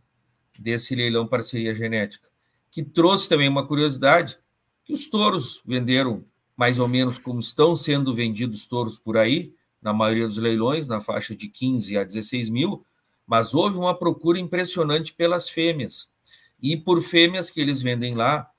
desse 0.58 0.95
leilão 0.95 1.28
Parceria 1.28 1.74
Genética 1.74 2.32
que 2.74 2.84
trouxe 2.84 3.30
também 3.30 3.47
uma 3.47 3.67
curiosidade, 3.67 4.39
que 4.84 4.91
os 4.91 5.07
touros 5.07 5.61
venderam 5.63 6.26
mais 6.57 6.80
ou 6.80 6.88
menos 6.88 7.19
como 7.19 7.39
estão 7.39 7.76
sendo 7.76 8.15
vendidos 8.15 8.65
touros 8.65 8.97
por 8.97 9.15
aí, 9.15 9.53
na 9.80 9.93
maioria 9.93 10.28
dos 10.28 10.38
leilões, 10.38 10.88
na 10.88 10.99
faixa 10.99 11.36
de 11.36 11.49
15 11.49 11.97
a 11.99 12.03
16 12.03 12.49
mil, 12.49 12.84
mas 13.28 13.53
houve 13.53 13.78
uma 13.78 13.93
procura 13.93 14.39
impressionante 14.39 15.13
pelas 15.13 15.47
fêmeas. 15.47 16.11
E 16.59 16.76
por 16.76 16.99
fêmeas 17.01 17.51
que 17.51 17.61
eles 17.61 17.80
vendem 17.80 18.15
lá, 18.15 18.49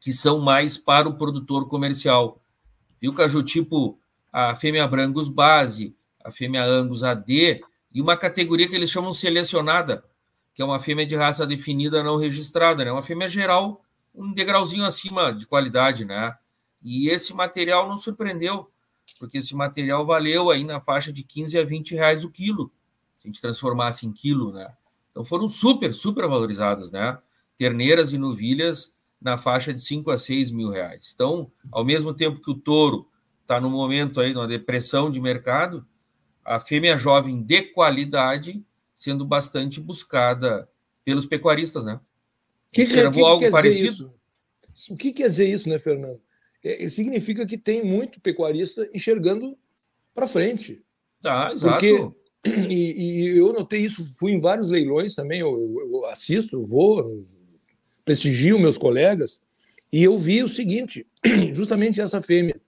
que 0.00 0.12
são 0.12 0.38
mais 0.38 0.78
para 0.78 1.08
o 1.08 1.16
produtor 1.16 1.66
comercial. 1.68 2.40
Viu, 3.00 3.12
Caju? 3.12 3.42
Tipo 3.42 3.98
a 4.32 4.54
fêmea 4.54 4.86
Brangus 4.86 5.28
base, 5.28 5.96
a 6.24 6.30
fêmea 6.30 6.64
Angus 6.64 7.02
AD, 7.02 7.62
e 7.92 8.00
uma 8.00 8.16
categoria 8.16 8.68
que 8.68 8.76
eles 8.76 8.90
chamam 8.90 9.12
selecionada, 9.12 10.04
que 10.60 10.62
é 10.62 10.66
uma 10.66 10.78
fêmea 10.78 11.06
de 11.06 11.16
raça 11.16 11.46
definida 11.46 12.02
não 12.02 12.18
registrada, 12.18 12.84
né? 12.84 12.92
Uma 12.92 13.00
fêmea 13.00 13.26
geral, 13.30 13.82
um 14.14 14.30
degrauzinho 14.30 14.84
acima 14.84 15.32
de 15.32 15.46
qualidade, 15.46 16.04
né? 16.04 16.36
E 16.82 17.08
esse 17.08 17.32
material 17.32 17.88
não 17.88 17.96
surpreendeu, 17.96 18.70
porque 19.18 19.38
esse 19.38 19.56
material 19.56 20.04
valeu 20.04 20.50
aí 20.50 20.62
na 20.62 20.78
faixa 20.78 21.10
de 21.10 21.22
15 21.22 21.58
a 21.58 21.64
20 21.64 21.94
reais 21.94 22.24
o 22.24 22.30
quilo, 22.30 22.70
se 23.18 23.26
a 23.26 23.28
gente 23.28 23.40
transformasse 23.40 24.06
em 24.06 24.12
quilo, 24.12 24.52
né? 24.52 24.70
Então 25.10 25.24
foram 25.24 25.48
super, 25.48 25.94
super 25.94 26.28
valorizadas, 26.28 26.92
né? 26.92 27.16
Terneiras 27.56 28.12
e 28.12 28.18
novilhas 28.18 28.98
na 29.18 29.38
faixa 29.38 29.72
de 29.72 29.80
5 29.80 30.10
a 30.10 30.18
6 30.18 30.50
mil 30.50 30.68
reais. 30.68 31.10
Então, 31.14 31.50
ao 31.72 31.86
mesmo 31.86 32.12
tempo 32.12 32.38
que 32.38 32.50
o 32.50 32.54
touro 32.54 33.08
está 33.40 33.58
no 33.58 33.70
momento 33.70 34.20
aí, 34.20 34.34
numa 34.34 34.46
depressão 34.46 35.10
de 35.10 35.22
mercado, 35.22 35.86
a 36.44 36.60
fêmea 36.60 36.98
jovem 36.98 37.42
de 37.42 37.62
qualidade 37.62 38.62
sendo 39.00 39.24
bastante 39.24 39.80
buscada 39.80 40.68
pelos 41.04 41.26
pecuaristas, 41.26 41.84
né? 41.84 42.00
Que, 42.72 42.84
que, 42.84 43.10
que, 43.10 43.20
algo 43.20 43.38
que 43.38 43.50
parecido. 43.50 44.12
O 44.90 44.96
que 44.96 45.12
quer 45.12 45.28
dizer 45.28 45.48
isso, 45.48 45.68
né, 45.68 45.78
Fernando? 45.78 46.20
é, 46.62 46.88
significa 46.88 47.46
que 47.46 47.56
tem 47.56 47.82
muito 47.82 48.20
pecuarista 48.20 48.88
enxergando 48.94 49.56
para 50.14 50.28
frente. 50.28 50.82
Ah, 51.24 51.50
exato. 51.52 51.72
Porque, 51.72 52.10
e, 52.72 52.74
e, 52.74 53.38
eu 53.38 53.52
notei 53.52 53.80
isso, 53.80 54.06
fui 54.18 54.32
em 54.32 54.40
vários 54.40 54.70
leilões 54.70 55.14
também, 55.14 55.40
eu, 55.40 55.76
eu 55.92 56.06
assisto, 56.06 56.64
vou, 56.64 57.20
prestigio 58.04 58.58
meus 58.58 58.78
colegas, 58.78 59.40
e 59.92 60.02
eu 60.02 60.16
vi 60.18 60.42
o 60.42 60.48
seguinte: 60.48 61.06
justamente 61.52 62.00
essa 62.00 62.20
fêmea 62.20 62.60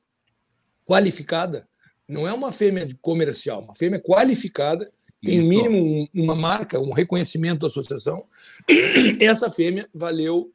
qualificada, 0.87 1.68
não 2.09 2.26
é 2.26 2.33
uma 2.33 2.51
fêmea 2.51 2.87
comercial, 3.01 3.62
uma 3.62 3.74
fêmea 3.74 4.01
qualificada, 4.01 4.91
tem 5.23 5.41
no 5.41 5.49
mínimo 5.49 6.09
uma 6.12 6.35
marca, 6.35 6.81
um 6.81 6.93
reconhecimento 6.93 7.61
da 7.61 7.66
associação. 7.68 8.25
Essa 9.20 9.51
fêmea 9.51 9.89
valeu 9.95 10.53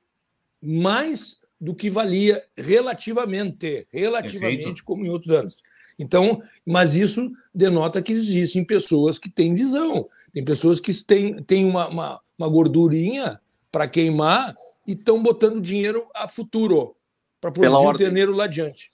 mais 0.62 1.38
do 1.60 1.74
que 1.74 1.90
valia 1.90 2.44
relativamente, 2.56 3.88
relativamente 3.92 4.58
Perfeito. 4.58 4.86
como 4.86 5.06
em 5.06 5.10
outros 5.10 5.32
anos. 5.32 5.64
Então, 5.98 6.42
mas 6.66 6.94
isso 6.94 7.32
denota 7.54 8.02
que 8.02 8.14
existem 8.14 8.64
pessoas 8.64 9.18
que 9.18 9.30
têm 9.30 9.56
visão, 9.56 10.08
tem 10.32 10.46
pessoas 10.46 10.80
que 10.80 10.94
têm, 11.04 11.42
têm 11.44 11.66
uma, 11.66 11.88
uma, 11.88 12.22
uma 12.38 12.48
gordurinha 12.48 13.42
para 13.72 13.88
queimar 13.88 14.56
e 14.86 14.92
estão 14.92 15.22
botando 15.22 15.60
dinheiro 15.60 16.08
a 16.14 16.30
futuro 16.30 16.96
para 17.42 17.52
produzir 17.52 17.88
o 17.88 17.98
terneiro 17.98 18.34
lá 18.34 18.44
adiante. 18.44 18.92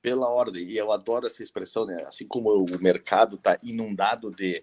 Pela 0.00 0.28
ordem, 0.28 0.64
e 0.64 0.76
eu 0.76 0.92
adoro 0.92 1.26
essa 1.26 1.42
expressão, 1.42 1.84
né? 1.84 2.04
Assim 2.06 2.26
como 2.26 2.50
o 2.50 2.82
mercado 2.82 3.36
está 3.36 3.58
inundado 3.62 4.30
de 4.30 4.62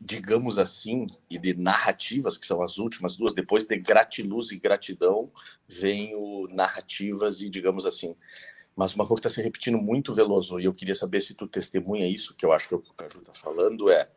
digamos 0.00 0.58
assim, 0.58 1.08
e 1.28 1.38
de 1.38 1.54
narrativas, 1.54 2.38
que 2.38 2.46
são 2.46 2.62
as 2.62 2.78
últimas 2.78 3.16
duas, 3.16 3.32
depois 3.32 3.66
de 3.66 3.76
gratiluz 3.78 4.50
e 4.50 4.58
gratidão, 4.58 5.30
vem 5.66 6.14
o 6.14 6.46
narrativas 6.50 7.40
e 7.40 7.50
digamos 7.50 7.84
assim. 7.84 8.14
Mas 8.76 8.94
uma 8.94 9.04
coisa 9.04 9.20
que 9.20 9.28
está 9.28 9.40
se 9.40 9.44
repetindo 9.44 9.76
muito, 9.76 10.14
Veloso, 10.14 10.60
e 10.60 10.66
eu 10.66 10.72
queria 10.72 10.94
saber 10.94 11.20
se 11.20 11.34
tu 11.34 11.48
testemunha 11.48 12.06
isso, 12.06 12.34
que 12.36 12.46
eu 12.46 12.52
acho 12.52 12.68
que 12.68 12.74
é 12.74 12.76
o 12.76 12.80
Caju 12.80 13.18
está 13.18 13.34
falando, 13.34 13.90
é 13.90 14.08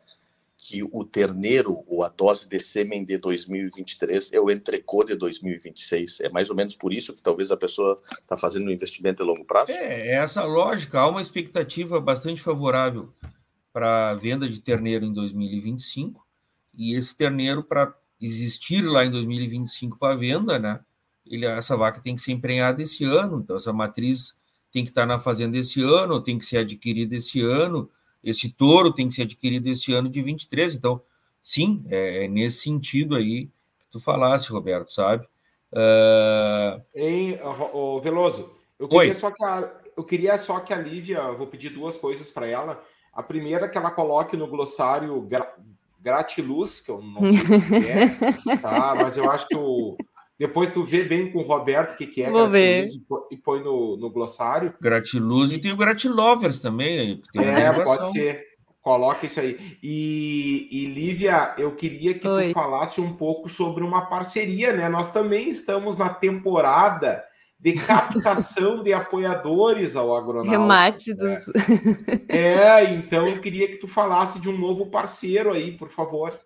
que 0.56 0.84
o 0.84 1.04
terneiro, 1.04 1.82
ou 1.88 2.04
a 2.04 2.08
dose 2.08 2.48
de 2.48 2.60
sêmen 2.60 3.04
de 3.04 3.18
2023, 3.18 4.32
é 4.32 4.38
o 4.38 4.48
entrecô 4.48 5.02
de 5.02 5.16
2026. 5.16 6.20
É 6.20 6.28
mais 6.28 6.48
ou 6.48 6.54
menos 6.54 6.76
por 6.76 6.92
isso 6.92 7.12
que 7.12 7.20
talvez 7.20 7.50
a 7.50 7.56
pessoa 7.56 7.96
está 8.20 8.36
fazendo 8.36 8.68
um 8.68 8.70
investimento 8.70 9.24
a 9.24 9.26
longo 9.26 9.44
prazo? 9.44 9.72
É, 9.72 10.10
é 10.10 10.14
essa 10.14 10.44
lógica. 10.44 11.00
Há 11.00 11.08
uma 11.08 11.20
expectativa 11.20 12.00
bastante 12.00 12.40
favorável 12.40 13.12
para 13.72 14.14
venda 14.14 14.48
de 14.48 14.60
terneiro 14.60 15.04
em 15.04 15.12
2025, 15.12 16.26
e 16.74 16.94
esse 16.94 17.16
terneiro, 17.16 17.62
para 17.62 17.94
existir 18.20 18.82
lá 18.82 19.04
em 19.04 19.10
2025 19.10 19.98
para 19.98 20.14
venda, 20.14 20.58
né, 20.58 20.80
ele, 21.26 21.46
essa 21.46 21.76
vaca 21.76 22.00
tem 22.00 22.14
que 22.14 22.22
ser 22.22 22.32
emprenhada 22.32 22.82
esse 22.82 23.04
ano, 23.04 23.40
então 23.40 23.56
essa 23.56 23.72
matriz 23.72 24.40
tem 24.70 24.84
que 24.84 24.90
estar 24.90 25.06
na 25.06 25.18
fazenda 25.18 25.56
esse 25.58 25.82
ano, 25.82 26.22
tem 26.22 26.38
que 26.38 26.44
ser 26.44 26.58
adquirida 26.58 27.16
esse 27.16 27.40
ano, 27.40 27.90
esse 28.22 28.50
touro 28.50 28.92
tem 28.92 29.08
que 29.08 29.14
ser 29.14 29.22
adquirido 29.22 29.66
esse 29.66 29.92
ano 29.92 30.08
de 30.08 30.22
23, 30.22 30.74
então, 30.74 31.02
sim, 31.42 31.84
é, 31.88 32.24
é 32.24 32.28
nesse 32.28 32.60
sentido 32.60 33.16
aí 33.16 33.46
que 33.46 33.86
tu 33.90 34.00
falasse, 34.00 34.50
Roberto, 34.50 34.92
sabe? 34.92 35.26
Uh... 35.72 36.80
Hein, 36.94 37.38
oh, 37.72 38.00
Veloso, 38.00 38.50
eu 38.78 38.88
queria, 38.88 39.14
só 39.14 39.30
que 39.30 39.44
a, 39.44 39.72
eu 39.96 40.04
queria 40.04 40.38
só 40.38 40.60
que 40.60 40.72
a 40.72 40.78
Lívia, 40.78 41.32
vou 41.32 41.46
pedir 41.46 41.70
duas 41.70 41.96
coisas 41.96 42.30
para 42.30 42.46
ela, 42.46 42.82
a 43.12 43.22
primeira 43.22 43.66
é 43.66 43.68
que 43.68 43.76
ela 43.76 43.90
coloque 43.90 44.36
no 44.36 44.46
glossário 44.46 45.20
gra 45.22 45.54
gratiluz, 46.00 46.80
que 46.80 46.90
eu 46.90 47.00
não 47.00 47.20
sei 47.20 47.56
o 47.56 47.60
que 48.42 48.50
é, 48.50 48.56
tá? 48.56 48.92
mas 48.96 49.16
eu 49.16 49.30
acho 49.30 49.46
que 49.46 49.56
o... 49.56 49.96
depois 50.36 50.72
tu 50.72 50.82
vê 50.82 51.04
bem 51.04 51.30
com 51.30 51.38
o 51.38 51.46
Roberto 51.46 51.92
o 51.92 51.96
que, 51.96 52.08
que 52.08 52.22
é 52.24 52.30
Vou 52.30 52.48
gratiluz 52.48 52.98
e 53.30 53.36
põe 53.36 53.62
no, 53.62 53.96
no 53.96 54.10
glossário. 54.10 54.74
Gratiluz 54.80 55.52
e, 55.52 55.56
e 55.56 55.60
tem 55.60 55.72
o 55.72 55.76
gratilovers 55.76 56.58
também. 56.58 57.22
é, 57.36 57.72
pode 57.84 58.10
ser. 58.10 58.52
Coloca 58.82 59.26
isso 59.26 59.38
aí. 59.38 59.78
E, 59.80 60.68
e 60.72 60.86
Lívia, 60.86 61.54
eu 61.56 61.76
queria 61.76 62.18
que 62.18 62.26
Oi. 62.26 62.48
tu 62.48 62.52
falasse 62.52 63.00
um 63.00 63.14
pouco 63.14 63.48
sobre 63.48 63.84
uma 63.84 64.06
parceria, 64.06 64.72
né? 64.72 64.88
Nós 64.88 65.12
também 65.12 65.48
estamos 65.48 65.96
na 65.96 66.08
temporada 66.08 67.22
de 67.62 67.74
captação 67.74 68.82
de 68.82 68.92
apoiadores 68.92 69.94
ao 69.94 70.16
agronauta. 70.16 70.50
Remate 70.50 71.14
dos... 71.14 71.30
É. 72.28 72.80
é, 72.80 72.94
então 72.94 73.28
eu 73.28 73.40
queria 73.40 73.68
que 73.68 73.76
tu 73.76 73.86
falasse 73.86 74.40
de 74.40 74.48
um 74.48 74.58
novo 74.58 74.86
parceiro 74.86 75.52
aí, 75.52 75.70
por 75.70 75.88
favor. 75.88 76.36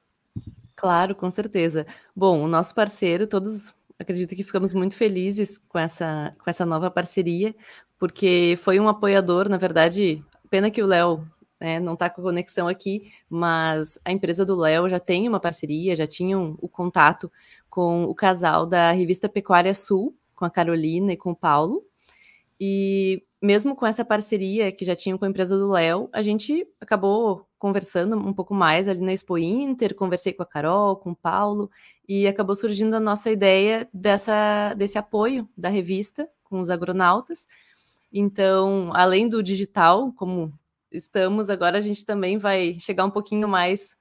Claro, 0.74 1.14
com 1.14 1.30
certeza. 1.30 1.86
Bom, 2.14 2.44
o 2.44 2.46
nosso 2.46 2.74
parceiro, 2.74 3.26
todos 3.26 3.72
acredito 3.98 4.36
que 4.36 4.44
ficamos 4.44 4.74
muito 4.74 4.94
felizes 4.94 5.56
com 5.56 5.78
essa, 5.78 6.36
com 6.44 6.50
essa 6.50 6.66
nova 6.66 6.90
parceria, 6.90 7.54
porque 7.98 8.58
foi 8.62 8.78
um 8.78 8.86
apoiador, 8.86 9.48
na 9.48 9.56
verdade, 9.56 10.22
pena 10.50 10.70
que 10.70 10.82
o 10.82 10.86
Léo 10.86 11.26
né, 11.58 11.80
não 11.80 11.94
está 11.94 12.10
com 12.10 12.20
conexão 12.20 12.68
aqui, 12.68 13.10
mas 13.26 13.98
a 14.04 14.12
empresa 14.12 14.44
do 14.44 14.54
Léo 14.54 14.90
já 14.90 15.00
tem 15.00 15.26
uma 15.26 15.40
parceria, 15.40 15.96
já 15.96 16.06
tinham 16.06 16.58
o 16.60 16.68
contato 16.68 17.32
com 17.70 18.04
o 18.04 18.14
casal 18.14 18.66
da 18.66 18.92
revista 18.92 19.30
Pecuária 19.30 19.74
Sul, 19.74 20.14
com 20.36 20.44
a 20.44 20.50
Carolina 20.50 21.12
e 21.12 21.16
com 21.16 21.32
o 21.32 21.36
Paulo. 21.36 21.82
E 22.60 23.24
mesmo 23.42 23.76
com 23.76 23.86
essa 23.86 24.04
parceria 24.04 24.72
que 24.72 24.84
já 24.84 24.94
tinha 24.94 25.16
com 25.16 25.24
a 25.24 25.28
empresa 25.28 25.56
do 25.58 25.70
Léo, 25.70 26.08
a 26.12 26.22
gente 26.22 26.66
acabou 26.80 27.46
conversando 27.58 28.16
um 28.16 28.32
pouco 28.32 28.54
mais 28.54 28.88
ali 28.88 29.00
na 29.00 29.12
Expo 29.12 29.36
Inter, 29.38 29.94
conversei 29.94 30.32
com 30.32 30.42
a 30.42 30.46
Carol, 30.46 30.96
com 30.96 31.10
o 31.10 31.16
Paulo, 31.16 31.70
e 32.08 32.26
acabou 32.26 32.54
surgindo 32.54 32.94
a 32.94 33.00
nossa 33.00 33.30
ideia 33.30 33.88
dessa, 33.92 34.74
desse 34.74 34.98
apoio 34.98 35.48
da 35.56 35.68
revista 35.68 36.28
com 36.44 36.60
os 36.60 36.70
agronautas. 36.70 37.46
Então, 38.12 38.90
além 38.94 39.28
do 39.28 39.42
digital, 39.42 40.12
como 40.12 40.52
estamos, 40.90 41.50
agora 41.50 41.78
a 41.78 41.80
gente 41.80 42.06
também 42.06 42.38
vai 42.38 42.78
chegar 42.80 43.04
um 43.04 43.10
pouquinho 43.10 43.48
mais 43.48 43.96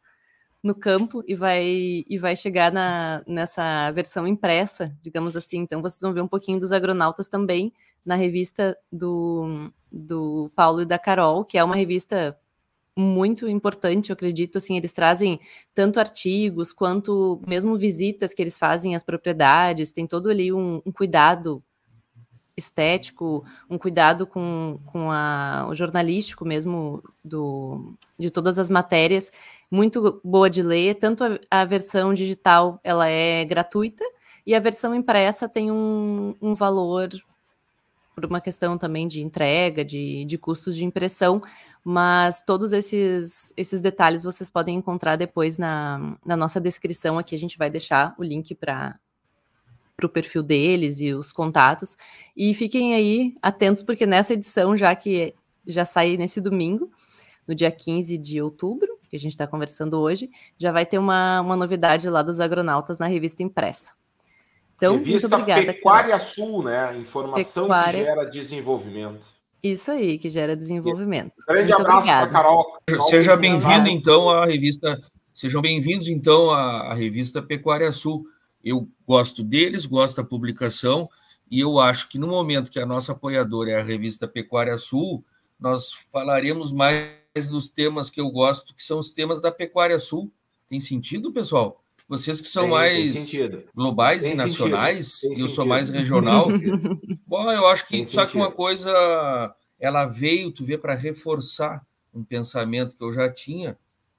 no 0.65 0.73
campo 0.73 1.23
e 1.27 1.35
vai, 1.35 2.03
e 2.09 2.17
vai 2.17 2.35
chegar 2.35 2.71
na, 2.71 3.23
nessa 3.27 3.91
versão 3.91 4.27
impressa, 4.27 4.91
digamos 4.99 5.35
assim. 5.35 5.59
Então, 5.59 5.79
vocês 5.79 6.01
vão 6.01 6.11
ver 6.11 6.21
um 6.21 6.27
pouquinho 6.27 6.59
dos 6.59 6.71
agronautas 6.71 7.29
também 7.29 7.71
na 8.03 8.15
revista 8.15 8.75
do, 8.91 9.71
do 9.91 10.51
Paulo 10.55 10.81
e 10.81 10.85
da 10.85 10.97
Carol, 10.97 11.45
que 11.45 11.55
é 11.55 11.63
uma 11.63 11.75
revista 11.75 12.35
muito 12.97 13.47
importante, 13.47 14.09
eu 14.09 14.15
acredito, 14.15 14.57
assim, 14.57 14.75
eles 14.75 14.91
trazem 14.91 15.39
tanto 15.71 15.99
artigos 15.99 16.73
quanto 16.73 17.39
mesmo 17.45 17.77
visitas 17.77 18.33
que 18.33 18.41
eles 18.41 18.57
fazem 18.57 18.95
às 18.95 19.03
propriedades, 19.03 19.91
tem 19.91 20.07
todo 20.07 20.31
ali 20.31 20.51
um, 20.51 20.81
um 20.83 20.91
cuidado 20.91 21.63
estético, 22.57 23.43
um 23.69 23.77
cuidado 23.77 24.25
com, 24.25 24.79
com 24.85 25.11
a, 25.11 25.67
o 25.69 25.75
jornalístico 25.75 26.45
mesmo 26.45 27.03
do, 27.23 27.93
de 28.17 28.29
todas 28.31 28.57
as 28.57 28.69
matérias, 28.69 29.31
muito 29.69 30.21
boa 30.23 30.49
de 30.49 30.61
ler, 30.61 30.95
tanto 30.95 31.23
a, 31.23 31.39
a, 31.49 31.65
versão 31.65 32.13
digital 32.13 32.79
ela 32.83 33.07
é 33.07 33.43
gratuita 33.43 34.03
e 34.45 34.53
a 34.53 34.59
versão 34.59 34.93
impressa 34.93 35.49
tem 35.49 35.71
um, 35.71 36.35
um 36.41 36.53
valor 36.53 37.09
por 38.15 38.25
uma 38.25 38.39
questão 38.39 38.77
também 38.77 39.07
de 39.07 39.21
entrega, 39.21 39.83
de, 39.83 40.23
de 40.23 40.37
custos 40.37 40.75
de 40.75 40.85
impressão, 40.85 41.41
mas 41.83 42.41
todos 42.41 42.71
esses, 42.71 43.53
esses 43.57 43.81
detalhes 43.81 44.23
vocês 44.23 44.49
podem 44.49 44.77
encontrar 44.77 45.17
depois 45.17 45.57
na, 45.57 46.17
na 46.25 46.37
nossa 46.37 46.61
descrição 46.61 47.19
aqui, 47.19 47.35
a 47.35 47.39
gente 47.39 47.57
vai 47.57 47.69
deixar 47.69 48.15
o 48.17 48.23
link 48.23 48.55
para 48.55 48.97
o 50.01 50.09
perfil 50.09 50.41
deles 50.41 51.01
e 51.01 51.13
os 51.13 51.33
contatos. 51.33 51.97
E 52.35 52.53
fiquem 52.53 52.95
aí 52.95 53.35
atentos, 53.41 53.83
porque 53.83 54.05
nessa 54.05 54.33
edição, 54.33 54.77
já 54.77 54.95
que 54.95 55.35
já 55.67 55.83
sai 55.83 56.15
nesse 56.15 56.39
domingo, 56.39 56.89
no 57.47 57.53
dia 57.53 57.71
15 57.71 58.17
de 58.17 58.41
outubro, 58.41 58.99
que 59.09 59.15
a 59.15 59.19
gente 59.19 59.31
está 59.31 59.47
conversando 59.47 59.99
hoje, 59.99 60.29
já 60.57 60.71
vai 60.71 60.85
ter 60.85 60.97
uma, 60.97 61.41
uma 61.41 61.55
novidade 61.55 62.09
lá 62.09 62.21
dos 62.21 62.39
agronautas 62.39 62.97
na 62.97 63.07
revista 63.07 63.43
impressa. 63.43 63.93
Então, 64.75 64.97
revista 64.97 65.27
muito 65.27 65.41
obrigada. 65.41 65.73
Pecuária. 65.73 66.19
Sul, 66.19 66.63
né? 66.63 66.97
Informação 66.97 67.63
Pecuária... 67.63 67.99
que 67.99 68.05
gera 68.05 68.25
desenvolvimento. 68.25 69.35
Isso 69.63 69.89
aí, 69.89 70.19
que 70.19 70.29
gera 70.29 70.55
desenvolvimento. 70.55 71.33
Um 71.41 71.53
grande 71.53 71.73
muito 71.73 71.81
abraço 71.81 72.05
para 72.05 72.27
Carol. 72.27 72.77
Seja 73.09 73.35
bem-vindo, 73.35 73.87
então, 73.87 74.29
à 74.29 74.45
revista. 74.45 75.01
Sejam 75.33 75.61
bem-vindos, 75.61 76.07
então, 76.07 76.51
à, 76.51 76.91
à 76.91 76.93
revista 76.93 77.41
Pecuária 77.41 77.91
Sul. 77.91 78.25
Eu 78.63 78.87
gosto 79.07 79.43
deles, 79.43 79.85
gosto 79.85 80.17
da 80.17 80.23
publicação, 80.23 81.09
e 81.49 81.59
eu 81.59 81.79
acho 81.79 82.09
que 82.09 82.17
no 82.17 82.27
momento 82.27 82.71
que 82.71 82.79
a 82.79 82.85
nossa 82.85 83.11
apoiadora 83.11 83.71
é 83.71 83.79
a 83.79 83.83
revista 83.83 84.27
Pecuária 84.27 84.77
Sul, 84.77 85.23
nós 85.59 85.91
falaremos 86.11 86.71
mais 86.71 87.24
dos 87.43 87.67
temas 87.67 88.09
que 88.09 88.21
eu 88.21 88.29
gosto, 88.29 88.73
que 88.73 88.81
são 88.81 88.99
os 88.99 89.11
temas 89.11 89.41
da 89.41 89.51
Pecuária 89.51 89.99
Sul. 89.99 90.31
Tem 90.69 90.79
sentido, 90.79 91.33
pessoal? 91.33 91.83
Vocês 92.07 92.39
que 92.39 92.47
são 92.47 92.63
tem, 92.63 92.71
mais 92.71 93.29
tem 93.29 93.63
globais 93.75 94.23
tem 94.23 94.33
e 94.33 94.35
nacionais, 94.35 95.23
e 95.23 95.41
eu 95.41 95.47
sou 95.47 95.65
mais 95.65 95.89
regional. 95.89 96.47
Bom, 97.27 97.51
eu 97.51 97.67
acho 97.67 97.87
que 97.87 98.05
só 98.05 98.25
que 98.25 98.37
uma 98.37 98.51
coisa 98.51 99.53
ela 99.79 100.05
veio, 100.05 100.51
tu 100.51 100.63
vê, 100.63 100.77
para 100.77 100.95
reforçar 100.95 101.85
um 102.13 102.23
pensamento 102.23 102.95
que 102.95 103.03
eu 103.03 103.11
já 103.11 103.29
tinha, 103.29 103.77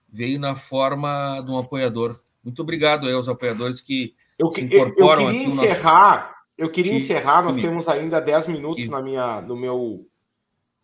veio 0.09 0.39
na 0.39 0.55
forma 0.55 1.41
de 1.41 1.51
um 1.51 1.59
apoiador. 1.59 2.21
Muito 2.45 2.61
obrigado 2.61 3.07
aí 3.07 3.14
aos 3.14 3.29
apoiadores 3.29 3.81
que 3.81 4.14
eu, 4.39 4.53
se 4.53 4.61
incorporam 4.61 5.23
eu, 5.23 5.29
eu 5.29 5.33
queria 5.33 5.47
encerrar, 5.47 6.21
nosso... 6.21 6.37
Eu 6.59 6.71
queria 6.71 6.95
encerrar, 6.95 7.43
nós 7.43 7.57
temos 7.57 7.89
ainda 7.89 8.21
10 8.21 8.49
minutos 8.49 8.89
na 8.89 9.01
minha, 9.01 9.41
no, 9.43 9.57
meu, 9.57 10.07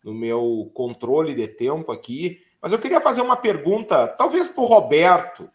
no 0.03 0.13
meu 0.13 0.69
controle 0.73 1.33
de 1.33 1.47
tempo 1.47 1.91
aqui, 1.91 2.41
mas 2.61 2.71
eu 2.71 2.79
queria 2.79 3.01
fazer 3.01 3.21
uma 3.21 3.35
pergunta, 3.35 4.07
talvez 4.07 4.47
para 4.47 4.63
o 4.63 4.67
Roberto, 4.67 5.49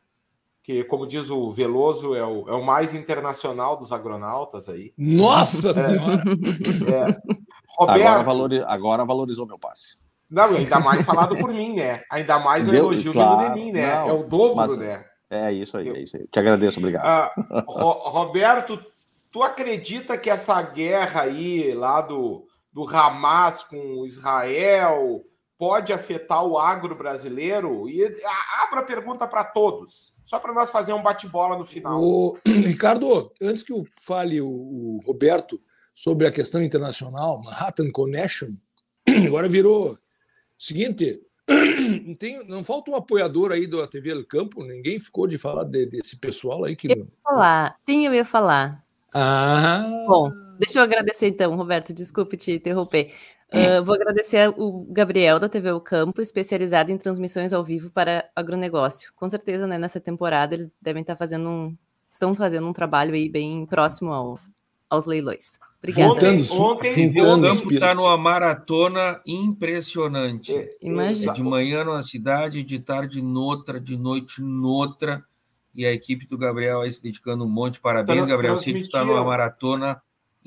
que, 0.62 0.84
como 0.84 1.06
diz 1.06 1.30
o 1.30 1.50
Veloso, 1.50 2.14
é 2.14 2.24
o, 2.24 2.48
é 2.48 2.52
o 2.52 2.64
mais 2.64 2.92
internacional 2.94 3.76
dos 3.76 3.92
agronautas 3.92 4.68
aí. 4.68 4.92
Nossa 4.96 5.70
é, 5.70 5.74
Senhora! 5.74 6.22
É. 6.88 7.38
Roberto, 7.78 8.00
agora, 8.00 8.22
valori, 8.22 8.64
agora 8.66 9.04
valorizou 9.04 9.46
meu 9.46 9.58
passe. 9.58 9.96
Não, 10.28 10.56
ainda 10.56 10.80
mais 10.80 11.02
falado 11.04 11.38
por 11.38 11.52
mim, 11.52 11.76
né? 11.76 12.02
Ainda 12.10 12.38
mais 12.38 12.68
o 12.68 12.74
elogio 12.74 13.12
claro, 13.12 13.54
de 13.54 13.60
mim, 13.60 13.72
né? 13.72 14.00
Não, 14.00 14.08
é 14.08 14.12
o 14.12 14.24
dobro, 14.24 14.56
mas, 14.56 14.76
né? 14.76 15.04
É 15.30 15.52
isso 15.52 15.76
aí, 15.76 15.88
é 15.88 16.00
isso 16.00 16.16
aí. 16.16 16.26
Te 16.26 16.38
agradeço, 16.38 16.80
obrigado. 16.80 17.04
Ah, 17.06 17.32
Roberto, 17.66 18.78
tu 19.30 19.42
acredita 19.42 20.18
que 20.18 20.28
essa 20.28 20.60
guerra 20.60 21.22
aí 21.22 21.72
lá 21.72 22.00
do, 22.00 22.47
do 22.78 22.88
Hamas 22.88 23.64
com 23.64 24.06
Israel 24.06 25.24
pode 25.58 25.92
afetar 25.92 26.44
o 26.44 26.56
agro 26.56 26.94
brasileiro? 26.94 27.88
E 27.88 28.04
abra 28.62 28.78
a 28.78 28.84
pergunta 28.84 29.26
para 29.26 29.42
todos, 29.42 30.14
só 30.24 30.38
para 30.38 30.54
nós 30.54 30.70
fazer 30.70 30.92
um 30.92 31.02
bate-bola 31.02 31.58
no 31.58 31.66
final. 31.66 32.00
O, 32.00 32.38
Ricardo, 32.46 33.32
antes 33.42 33.64
que 33.64 33.72
eu 33.72 33.84
fale 34.00 34.40
o, 34.40 34.48
o 34.48 35.00
Roberto 35.04 35.60
sobre 35.92 36.24
a 36.24 36.30
questão 36.30 36.62
internacional, 36.62 37.42
Manhattan 37.42 37.90
Connection, 37.90 38.50
agora 39.26 39.48
virou 39.48 39.98
Seguinte, 40.56 41.20
tem, 42.18 42.46
não 42.46 42.62
falta 42.62 42.92
um 42.92 42.94
apoiador 42.94 43.50
aí 43.50 43.66
da 43.66 43.88
TV 43.88 44.10
El 44.10 44.24
Campo? 44.24 44.62
Ninguém 44.62 45.00
ficou 45.00 45.26
de 45.26 45.36
falar 45.36 45.64
de, 45.64 45.84
desse 45.86 46.16
pessoal 46.16 46.64
aí 46.64 46.76
que. 46.76 46.92
Eu 46.92 46.98
ia 46.98 47.06
falar, 47.24 47.74
sim, 47.82 48.06
eu 48.06 48.14
ia 48.14 48.24
falar. 48.24 48.84
Ah. 49.12 49.84
Bom, 50.06 50.30
deixa 50.58 50.78
eu 50.78 50.82
agradecer 50.82 51.28
então, 51.28 51.54
Roberto, 51.56 51.92
desculpe 51.92 52.36
te 52.36 52.52
interromper. 52.52 53.12
Uh, 53.52 53.82
vou 53.82 53.94
agradecer 53.94 54.52
o 54.58 54.86
Gabriel 54.90 55.40
da 55.40 55.48
TV 55.48 55.72
O 55.72 55.80
Campo, 55.80 56.20
especializado 56.20 56.92
em 56.92 56.98
transmissões 56.98 57.52
ao 57.52 57.64
vivo 57.64 57.90
para 57.90 58.28
agronegócio. 58.36 59.10
Com 59.16 59.26
certeza, 59.28 59.66
né, 59.66 59.78
nessa 59.78 59.98
temporada 59.98 60.54
eles 60.54 60.70
devem 60.82 61.00
estar 61.00 61.16
fazendo 61.16 61.48
um, 61.48 61.76
estão 62.10 62.34
fazendo 62.34 62.66
um 62.66 62.72
trabalho 62.72 63.14
aí 63.14 63.28
bem 63.28 63.64
próximo 63.64 64.12
ao, 64.12 64.38
aos 64.90 65.06
leilões. 65.06 65.58
Obrigada. 65.78 66.12
Ontem, 66.12 66.46
ontem 66.52 67.08
o 67.08 67.40
campo 67.40 67.72
está 67.72 67.94
numa 67.94 68.16
maratona 68.18 69.20
impressionante. 69.24 70.54
É, 70.54 70.68
Imagina. 70.82 71.32
É 71.32 71.34
de 71.34 71.42
manhã 71.42 71.84
numa 71.84 72.02
cidade, 72.02 72.62
de 72.62 72.78
tarde 72.80 73.22
noutra, 73.22 73.80
de 73.80 73.96
noite 73.96 74.42
noutra. 74.42 75.24
E 75.74 75.86
a 75.86 75.92
equipe 75.92 76.26
do 76.26 76.36
Gabriel 76.36 76.80
aí 76.80 76.90
se 76.90 77.02
dedicando 77.02 77.44
um 77.44 77.48
monte. 77.48 77.80
Parabéns, 77.80 78.26
Gabriel. 78.26 78.56
Sei 78.56 78.74
que 78.74 78.80
está 78.80 79.04
numa 79.04 79.22
maratona 79.22 80.02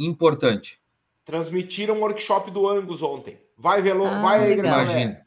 importante. 0.05 0.79
Transmitiram 1.25 1.95
um 1.95 2.01
workshop 2.01 2.51
do 2.51 2.67
Angus 2.67 3.01
ontem. 3.01 3.37
Vai, 3.57 3.81
Velo, 3.81 4.05
ah, 4.05 4.21
vai, 4.21 4.53
Imagina. 4.53 5.21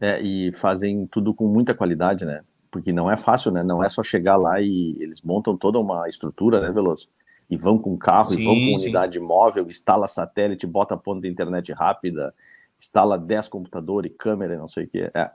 É, 0.00 0.20
e 0.20 0.52
fazem 0.52 1.06
tudo 1.06 1.32
com 1.32 1.46
muita 1.46 1.74
qualidade, 1.74 2.24
né? 2.24 2.42
Porque 2.70 2.92
não 2.92 3.10
é 3.10 3.16
fácil, 3.16 3.50
né? 3.50 3.62
Não 3.62 3.82
é 3.82 3.88
só 3.88 4.02
chegar 4.02 4.36
lá 4.36 4.60
e 4.60 4.96
eles 5.00 5.22
montam 5.22 5.56
toda 5.56 5.78
uma 5.78 6.08
estrutura, 6.08 6.60
né, 6.60 6.70
Veloso? 6.70 7.08
e 7.48 7.56
vão 7.56 7.78
com 7.78 7.96
carro, 7.96 8.30
sim, 8.30 8.40
e 8.40 8.44
vão 8.44 8.54
com 8.54 8.82
unidade 8.82 9.18
sim. 9.18 9.24
móvel, 9.24 9.66
instala 9.68 10.06
satélite, 10.06 10.66
bota 10.66 10.96
ponto 10.96 11.22
de 11.22 11.28
internet 11.28 11.72
rápida, 11.72 12.34
instala 12.78 13.18
10 13.18 13.48
computadores, 13.48 14.12
câmera, 14.18 14.56
não 14.56 14.68
sei 14.68 14.84
o 14.84 14.88
que. 14.88 15.10
É. 15.14 15.30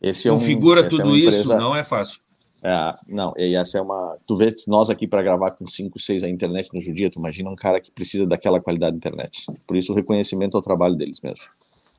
Esse 0.00 0.28
Configura 0.28 0.82
é 0.82 0.86
um, 0.86 0.88
tudo 0.88 1.14
é 1.14 1.18
empresa, 1.18 1.40
isso, 1.40 1.56
não 1.56 1.74
é 1.74 1.84
fácil. 1.84 2.20
É, 2.68 2.96
não, 3.06 3.32
e 3.36 3.54
essa 3.54 3.78
é 3.78 3.80
uma. 3.80 4.18
Tu 4.26 4.36
vê 4.36 4.52
nós 4.66 4.90
aqui 4.90 5.06
para 5.06 5.22
gravar 5.22 5.52
com 5.52 5.64
5, 5.64 6.00
6 6.00 6.24
a 6.24 6.28
internet 6.28 6.74
no 6.74 6.80
Judia, 6.80 7.08
tu 7.08 7.20
imagina 7.20 7.48
um 7.48 7.54
cara 7.54 7.80
que 7.80 7.92
precisa 7.92 8.26
daquela 8.26 8.60
qualidade 8.60 8.90
de 8.90 8.96
internet. 8.96 9.46
Por 9.64 9.76
isso 9.76 9.92
o 9.92 9.94
reconhecimento 9.94 10.56
ao 10.56 10.62
trabalho 10.62 10.96
deles 10.96 11.20
mesmo. 11.20 11.44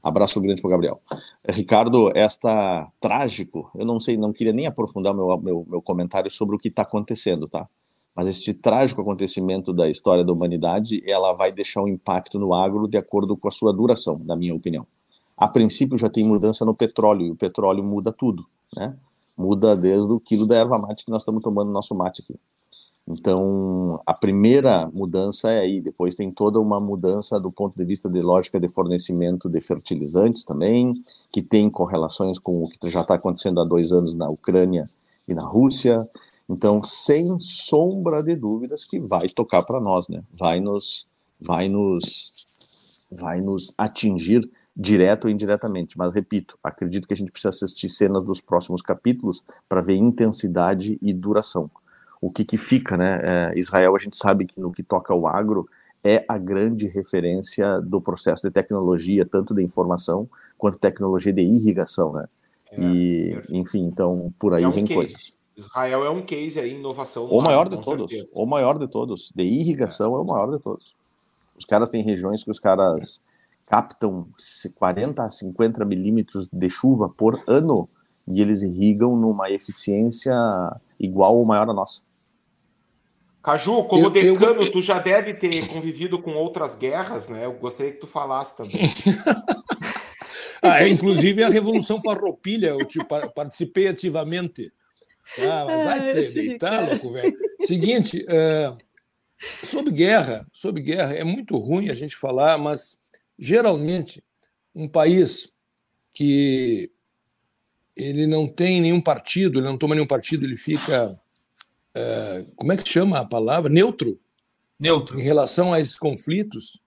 Abraço 0.04 0.42
grande 0.42 0.62
para 0.62 0.72
Gabriel. 0.72 1.00
Ricardo, 1.48 2.12
esta 2.14 2.86
trágico, 3.00 3.72
eu 3.76 3.86
não 3.86 3.98
sei, 3.98 4.18
não 4.18 4.34
queria 4.34 4.52
nem 4.52 4.68
aprofundar 4.68 5.14
meu, 5.14 5.38
meu, 5.38 5.66
meu 5.70 5.82
comentário 5.82 6.30
sobre 6.30 6.58
o 6.58 6.60
que 6.60 6.68
está 6.68 6.82
acontecendo, 6.82 7.48
tá? 7.48 7.66
Mas 8.14 8.28
este 8.28 8.54
trágico 8.54 9.00
acontecimento 9.00 9.72
da 9.72 9.90
história 9.90 10.26
da 10.26 10.34
humanidade, 10.34 11.02
ela 11.10 11.32
vai 11.32 11.50
deixar 11.50 11.82
um 11.82 11.88
impacto 11.88 12.38
no 12.38 12.54
agro 12.54 12.90
de 12.90 12.98
acordo 12.98 13.38
com 13.38 13.48
a 13.48 13.52
sua 13.52 13.72
duração, 13.72 14.20
na 14.26 14.36
minha 14.36 14.54
opinião. 14.54 14.86
A 15.38 15.48
princípio 15.48 15.98
já 15.98 16.10
tem 16.10 16.26
mudança 16.26 16.66
no 16.66 16.76
petróleo, 16.76 17.28
e 17.28 17.32
o 17.32 17.36
petróleo 17.38 17.86
muda 17.86 18.12
tudo, 18.12 18.46
né? 18.76 18.98
Muda 19.38 19.76
desde 19.76 20.12
o 20.12 20.20
quilo 20.20 20.48
da 20.48 20.56
erva 20.56 20.78
mate 20.78 21.06
que 21.06 21.12
nós 21.12 21.22
estamos 21.22 21.44
tomando 21.44 21.68
no 21.68 21.74
nosso 21.74 21.94
mate 21.94 22.22
aqui. 22.22 22.36
Então, 23.08 24.02
a 24.06 24.14
primeira 24.14 24.90
mudança 24.94 25.50
é 25.50 25.60
aí, 25.60 25.80
depois 25.80 26.14
tem 26.14 26.30
toda 26.30 26.60
uma 26.60 26.78
mudança 26.78 27.40
do 27.40 27.50
ponto 27.50 27.74
de 27.78 27.86
vista 27.86 28.10
de 28.10 28.22
lógica 28.22 28.60
de 28.60 28.68
fornecimento 28.68 29.48
de 29.48 29.62
fertilizantes 29.62 30.44
também, 30.44 30.94
que 31.32 31.42
tem 31.42 31.70
correlações 31.70 32.38
com 32.38 32.66
o 32.66 32.68
que 32.68 32.90
já 32.90 33.02
está 33.02 33.16
acontecendo 33.16 33.62
há 33.62 33.64
dois 33.64 33.94
anos 33.94 34.14
na 34.14 34.28
Ucrânia 34.30 34.90
e 35.26 35.34
na 35.34 35.44
Rússia. 35.44 36.08
Então, 36.50 36.84
sem 36.84 37.40
sombra 37.40 38.22
de 38.22 38.36
dúvidas 38.36 38.84
que 38.84 39.00
vai 39.00 39.30
tocar 39.30 39.64
para 39.64 39.80
nós, 39.80 40.10
né? 40.10 40.22
Vai 40.34 40.60
nos, 40.60 41.08
vai 41.40 41.70
nos, 41.70 42.46
vai 43.10 43.40
nos 43.40 43.74
atingir 43.78 44.50
direto 44.78 45.26
ou 45.26 45.32
indiretamente. 45.32 45.98
Mas 45.98 46.14
repito, 46.14 46.58
acredito 46.64 47.08
que 47.08 47.14
a 47.14 47.18
gente 47.18 47.32
precisa 47.32 47.50
assistir 47.50 47.90
cenas 47.90 48.24
dos 48.24 48.40
próximos 48.40 48.84
capítulos 48.84 49.44
para 49.68 49.82
ver 49.82 49.96
intensidade 49.96 51.00
e 51.02 51.12
duração. 51.12 51.70
O 52.22 52.30
que, 52.30 52.46
que 52.46 52.58
fica, 52.58 52.96
né? 52.96 53.20
É, 53.24 53.60
Israel, 53.60 53.96
a 53.96 54.00
gente 54.00 54.16
sabe 54.16 54.46
que 54.46 54.60
no 54.60 54.72
que 54.72 54.84
toca 54.84 55.12
ao 55.12 55.28
agro 55.28 55.68
é 56.04 56.24
a 56.28 56.38
grande 56.38 56.88
referência 56.88 57.82
do 57.82 58.00
processo 58.00 58.48
de 58.48 58.54
tecnologia, 58.54 59.26
tanto 59.26 59.54
de 59.54 59.64
informação 59.64 60.30
quanto 60.58 60.78
tecnologia 60.78 61.34
de 61.34 61.42
irrigação, 61.42 62.14
né? 62.14 62.26
É, 62.72 62.82
e, 62.82 63.42
enfim, 63.50 63.86
então 63.86 64.34
por 64.38 64.54
aí 64.54 64.64
é 64.64 64.68
um 64.68 64.72
vem 64.72 64.86
case. 64.86 64.96
coisas. 64.96 65.38
Israel 65.56 66.06
é 66.06 66.10
um 66.10 66.22
case 66.22 66.60
aí, 66.60 66.76
inovação. 66.76 67.26
O 67.26 67.42
maior 67.42 67.68
de 67.68 67.82
todos. 67.82 68.12
Certeza. 68.12 68.32
O 68.36 68.46
maior 68.46 68.78
de 68.78 68.88
todos. 68.88 69.32
De 69.36 69.44
irrigação 69.44 70.14
é. 70.14 70.18
é 70.18 70.20
o 70.20 70.24
maior 70.24 70.52
de 70.52 70.62
todos. 70.62 70.96
Os 71.58 71.66
caras 71.66 71.90
têm 71.90 72.04
regiões 72.04 72.44
que 72.44 72.52
os 72.52 72.60
caras 72.60 73.24
captam 73.68 74.28
40 74.76 75.24
a 75.24 75.30
50 75.30 75.86
milímetros 75.86 76.48
de 76.52 76.70
chuva 76.70 77.10
por 77.10 77.44
ano 77.46 77.88
e 78.28 78.42
eles 78.42 78.64
irrigam 78.64 79.16
numa 79.16 79.52
eficiência 79.52 80.34
igual 81.00 81.38
ou 81.38 81.46
maior 81.46 81.70
a 81.70 81.74
nossa. 81.74 82.02
Caju, 83.44 83.84
como 83.84 84.06
eu, 84.06 84.10
decano, 84.10 84.64
eu... 84.64 84.72
tu 84.72 84.82
já 84.82 85.00
deve 85.00 85.34
ter 85.34 85.68
convivido 85.68 86.22
com 86.22 86.34
outras 86.34 86.76
guerras, 86.76 87.30
né? 87.30 87.46
Eu 87.46 87.54
gostaria 87.54 87.94
que 87.94 88.00
tu 88.00 88.08
falasse 88.08 88.58
também. 88.58 88.82
ah, 90.62 90.84
é, 90.84 90.90
inclusive 90.90 91.44
a 91.44 91.50
Revolução 91.50 92.02
Farroupilha, 92.02 92.70
eu 92.70 93.30
participei 93.34 93.88
ativamente. 93.88 94.72
Ah, 95.40 95.66
mas 95.66 95.84
vai 95.84 96.12
ter, 96.12 96.34
deitar, 96.34 96.90
louco, 96.90 97.10
velho. 97.12 97.34
Seguinte, 97.62 98.26
é, 98.28 98.74
sobre 99.64 99.92
guerra, 99.92 100.46
sobre 100.52 100.82
guerra, 100.82 101.14
é 101.14 101.24
muito 101.24 101.58
ruim 101.58 101.90
a 101.90 101.94
gente 101.94 102.18
falar, 102.18 102.58
mas 102.58 103.02
geralmente 103.38 104.24
um 104.74 104.88
país 104.88 105.52
que 106.14 106.92
ele 107.96 108.28
não 108.28 108.48
tem 108.48 108.80
nenhum 108.82 109.02
partido, 109.02 109.60
ele 109.60 109.68
não 109.68 109.78
toma 109.78 109.96
nenhum 109.96 110.08
partido, 110.08 110.46
ele 110.46 110.56
fica. 110.56 111.20
É, 111.94 112.46
como 112.56 112.72
é 112.72 112.78
que 112.78 112.88
chama 112.88 113.20
a 113.20 113.26
palavra? 113.26 113.72
Neutro. 113.72 114.20
Neutro. 114.80 115.20
Em 115.20 115.24
relação 115.24 115.74
a 115.74 115.80
esses 115.80 115.98
conflitos, 115.98 116.84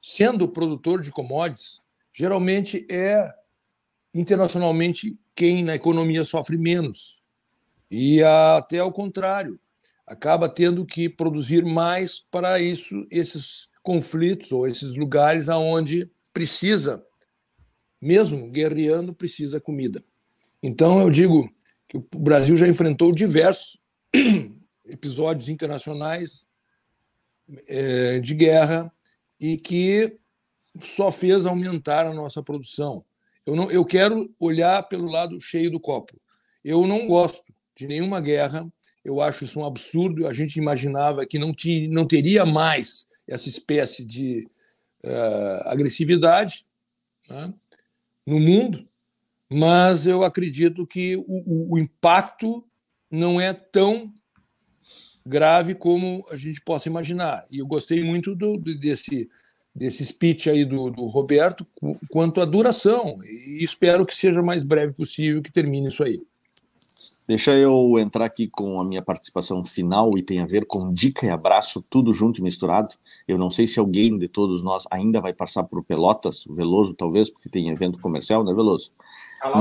sendo 0.00 0.48
produtor 0.48 1.00
de 1.00 1.10
commodities, 1.10 1.80
geralmente 2.12 2.86
é 2.90 3.32
internacionalmente 4.14 5.18
quem 5.34 5.62
na 5.62 5.74
economia 5.74 6.24
sofre 6.24 6.58
menos. 6.58 7.22
E 7.90 8.22
até 8.22 8.78
ao 8.78 8.92
contrário, 8.92 9.58
acaba 10.06 10.48
tendo 10.48 10.84
que 10.84 11.08
produzir 11.08 11.64
mais 11.64 12.24
para 12.30 12.60
isso, 12.60 13.06
esses 13.10 13.68
conflitos 13.84 14.50
ou 14.50 14.66
esses 14.66 14.96
lugares 14.96 15.48
aonde 15.48 16.10
precisa, 16.32 17.04
mesmo 18.00 18.50
guerreando, 18.50 19.14
precisa 19.14 19.60
comida. 19.60 20.02
Então 20.62 21.00
eu 21.00 21.10
digo 21.10 21.48
que 21.86 21.98
o 21.98 22.04
Brasil 22.18 22.56
já 22.56 22.66
enfrentou 22.66 23.12
diversos 23.12 23.78
episódios 24.88 25.50
internacionais 25.50 26.48
é, 27.68 28.18
de 28.20 28.34
guerra 28.34 28.90
e 29.38 29.58
que 29.58 30.16
só 30.80 31.12
fez 31.12 31.44
aumentar 31.44 32.06
a 32.06 32.14
nossa 32.14 32.42
produção. 32.42 33.04
Eu, 33.44 33.54
não, 33.54 33.70
eu 33.70 33.84
quero 33.84 34.34
olhar 34.40 34.82
pelo 34.84 35.10
lado 35.10 35.38
cheio 35.38 35.70
do 35.70 35.78
copo. 35.78 36.18
Eu 36.64 36.86
não 36.86 37.06
gosto 37.06 37.52
de 37.76 37.86
nenhuma 37.86 38.18
guerra. 38.18 38.66
Eu 39.04 39.20
acho 39.20 39.44
isso 39.44 39.60
um 39.60 39.66
absurdo. 39.66 40.26
A 40.26 40.32
gente 40.32 40.56
imaginava 40.56 41.26
que 41.26 41.38
não, 41.38 41.52
tinha, 41.52 41.86
não 41.90 42.06
teria 42.06 42.46
mais 42.46 43.06
essa 43.26 43.48
espécie 43.48 44.04
de 44.04 44.48
uh, 45.04 45.68
agressividade 45.68 46.66
né, 47.28 47.52
no 48.26 48.38
mundo, 48.38 48.86
mas 49.50 50.06
eu 50.06 50.22
acredito 50.22 50.86
que 50.86 51.16
o, 51.16 51.74
o, 51.74 51.78
impacto 51.78 52.64
não 53.10 53.40
é 53.40 53.52
tão 53.52 54.12
grave 55.24 55.74
como 55.74 56.24
a 56.30 56.36
gente 56.36 56.60
possa 56.60 56.88
imaginar. 56.88 57.44
E 57.50 57.58
eu 57.58 57.66
gostei 57.66 58.02
muito 58.02 58.34
do, 58.34 58.58
desse, 58.58 59.28
desse 59.74 60.04
speech 60.04 60.50
aí 60.50 60.64
do, 60.64 60.90
do 60.90 61.06
Roberto 61.06 61.66
quanto 62.10 62.40
à 62.40 62.44
duração, 62.44 63.22
e 63.24 63.62
espero 63.62 64.02
que 64.02 64.16
seja 64.16 64.40
o 64.40 64.46
mais 64.46 64.64
breve 64.64 64.94
possível 64.94 65.42
que 65.42 65.52
termine 65.52 65.88
isso 65.88 66.02
aí. 66.02 66.20
Deixa 67.26 67.52
eu 67.52 67.98
entrar 67.98 68.26
aqui 68.26 68.46
com 68.46 68.78
a 68.80 68.84
minha 68.84 69.00
participação 69.00 69.64
final 69.64 70.16
e 70.18 70.22
tem 70.22 70.40
a 70.40 70.46
ver 70.46 70.66
com 70.66 70.92
dica 70.92 71.24
e 71.24 71.30
abraço, 71.30 71.82
tudo 71.88 72.12
junto 72.12 72.40
e 72.40 72.42
misturado. 72.42 72.94
Eu 73.26 73.38
não 73.38 73.50
sei 73.50 73.66
se 73.66 73.78
alguém 73.78 74.18
de 74.18 74.28
todos 74.28 74.62
nós 74.62 74.84
ainda 74.90 75.22
vai 75.22 75.32
passar 75.32 75.64
por 75.64 75.82
Pelotas, 75.82 76.44
Veloso 76.50 76.92
talvez, 76.92 77.30
porque 77.30 77.48
tem 77.48 77.70
evento 77.70 77.98
comercial, 77.98 78.44
né, 78.44 78.54
Veloso? 78.54 78.92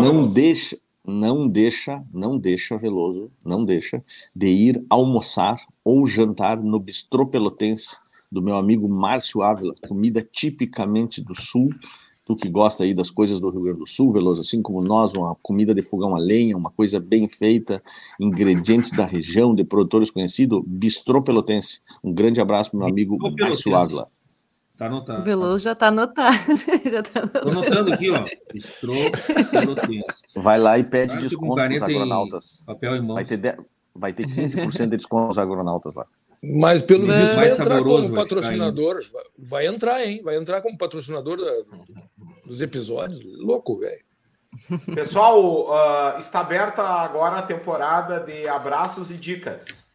não 0.02 0.28
deixa, 0.28 0.78
não 1.06 1.48
deixa, 1.48 2.04
não 2.14 2.38
deixa, 2.38 2.78
Veloso, 2.78 3.32
não 3.46 3.64
deixa 3.64 4.04
de 4.36 4.48
ir 4.48 4.86
almoçar 4.90 5.58
ou 5.84 6.06
jantar 6.06 6.62
no 6.62 6.80
Bistrô 6.80 7.26
Pelotense 7.26 7.98
do 8.34 8.42
meu 8.42 8.56
amigo 8.58 8.90
Márcio 8.90 9.44
Ávila, 9.44 9.76
comida 9.88 10.28
tipicamente 10.30 11.22
do 11.22 11.36
Sul, 11.36 11.70
tu 12.26 12.36
que 12.36 12.50
gosta 12.50 12.84
aí 12.84 12.94
das 12.94 13.12
coisas 13.12 13.40
do 13.40 13.50
Rio 13.50 13.62
Grande 13.62 13.80
do 13.80 13.88
Sul, 13.88 14.14
Veloso, 14.14 14.42
assim 14.42 14.62
como 14.62 14.82
nós, 14.82 15.14
uma 15.14 15.36
comida 15.42 15.74
de 15.74 15.82
fogão 15.82 16.16
a 16.16 16.20
lenha, 16.20 16.58
uma 16.58 16.72
coisa 16.72 17.00
bem 17.00 17.28
feita, 17.28 17.82
ingredientes 18.20 18.92
da 18.92 19.06
região, 19.06 19.54
de 19.54 19.64
produtores 19.64 20.10
conhecidos, 20.10 20.62
Bistrô 20.66 21.22
Pelotense. 21.22 21.82
Um 22.04 22.14
grande 22.14 22.40
abraço 22.40 22.72
para 22.72 22.80
meu 22.80 22.88
amigo 22.88 23.18
Márcio 23.40 23.76
Ávila. 23.76 24.08
Tá 24.78 24.88
anotado. 24.88 25.22
O 25.22 25.24
Veloso 25.24 25.64
já 25.64 25.76
tá 25.76 25.88
anotado. 25.88 26.36
já 26.90 27.04
tá 27.04 27.20
anotado. 27.20 27.52
Tô 27.52 27.60
anotando 27.60 27.94
aqui, 27.94 28.10
ó. 28.10 28.26
Bistrô 28.52 28.94
Pelotense. 29.52 30.24
Vai 30.36 30.58
lá 30.58 30.80
e 30.80 30.84
pede 30.84 31.18
desconto 31.18 31.56
para 31.56 31.74
os 31.74 31.82
agronautas. 31.82 32.64
Papel 32.66 32.96
e 32.96 33.02
mão. 33.02 33.16
Vai 33.16 33.26
ter, 33.26 33.38
de... 33.38 33.58
vai 33.94 34.14
ter 34.14 34.28
15% 34.28 34.90
de 34.90 34.98
desconto 34.98 35.28
aos 35.28 35.38
agronautas 35.38 35.96
lá. 35.96 36.08
Mas 36.44 36.82
pelo 36.82 37.08
visto 37.08 37.36
vai 37.36 37.50
entrar 37.50 37.82
como 37.82 38.14
patrocinador. 38.14 39.02
Vai, 39.12 39.24
vai, 39.38 39.68
entrar, 39.68 40.06
hein? 40.06 40.22
Vai 40.22 40.36
entrar 40.36 40.62
como 40.62 40.78
patrocinador 40.78 41.38
da, 41.38 41.52
dos 42.46 42.60
episódios. 42.60 43.24
Louco, 43.38 43.80
velho. 43.80 44.04
Pessoal, 44.94 45.70
uh, 45.70 46.20
está 46.20 46.42
aberta 46.42 46.84
agora 46.84 47.38
a 47.38 47.42
temporada 47.42 48.20
de 48.20 48.48
abraços 48.48 49.10
e 49.10 49.16
dicas. 49.16 49.94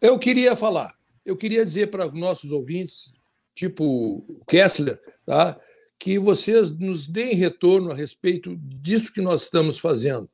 Eu 0.00 0.18
queria 0.18 0.56
falar, 0.56 0.94
eu 1.24 1.36
queria 1.36 1.64
dizer 1.64 1.90
para 1.90 2.10
nossos 2.10 2.50
ouvintes, 2.50 3.14
tipo 3.54 4.24
Kessler, 4.48 5.00
tá? 5.24 5.58
que 5.98 6.18
vocês 6.18 6.70
nos 6.70 7.06
deem 7.06 7.34
retorno 7.34 7.90
a 7.90 7.94
respeito 7.94 8.56
disso 8.56 9.12
que 9.12 9.20
nós 9.20 9.42
estamos 9.42 9.78
fazendo. 9.78 10.28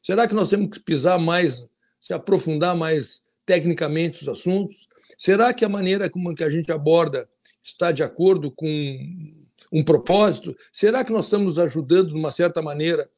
Será 0.00 0.28
que 0.28 0.34
nós 0.34 0.50
temos 0.50 0.70
que 0.70 0.80
pisar 0.80 1.18
mais, 1.18 1.66
se 2.00 2.14
aprofundar 2.14 2.76
mais 2.76 3.21
tecnicamente 3.44 4.22
os 4.22 4.28
assuntos? 4.28 4.88
Será 5.16 5.52
que 5.52 5.64
a 5.64 5.68
maneira 5.68 6.10
como 6.10 6.34
que 6.34 6.44
a 6.44 6.50
gente 6.50 6.72
aborda 6.72 7.28
está 7.62 7.92
de 7.92 8.02
acordo 8.02 8.50
com 8.50 8.66
um 9.72 9.82
propósito? 9.82 10.56
Será 10.72 11.04
que 11.04 11.12
nós 11.12 11.24
estamos 11.24 11.58
ajudando, 11.58 12.08
de 12.08 12.14
uma 12.14 12.30
certa 12.30 12.60
maneira, 12.60 13.08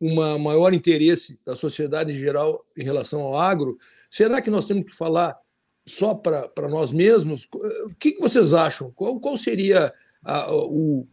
um 0.00 0.38
maior 0.38 0.74
interesse 0.74 1.38
da 1.44 1.56
sociedade 1.56 2.12
em 2.12 2.14
geral 2.14 2.64
em 2.76 2.84
relação 2.84 3.22
ao 3.22 3.38
agro? 3.38 3.78
Será 4.10 4.42
que 4.42 4.50
nós 4.50 4.66
temos 4.66 4.84
que 4.84 4.96
falar 4.96 5.38
só 5.86 6.14
para 6.14 6.68
nós 6.68 6.92
mesmos? 6.92 7.48
O 7.86 7.94
que, 7.98 8.12
que 8.12 8.20
vocês 8.20 8.52
acham? 8.54 8.90
Qual, 8.92 9.18
qual 9.18 9.36
seria 9.36 9.92
a, 10.22 10.54
o, 10.54 11.06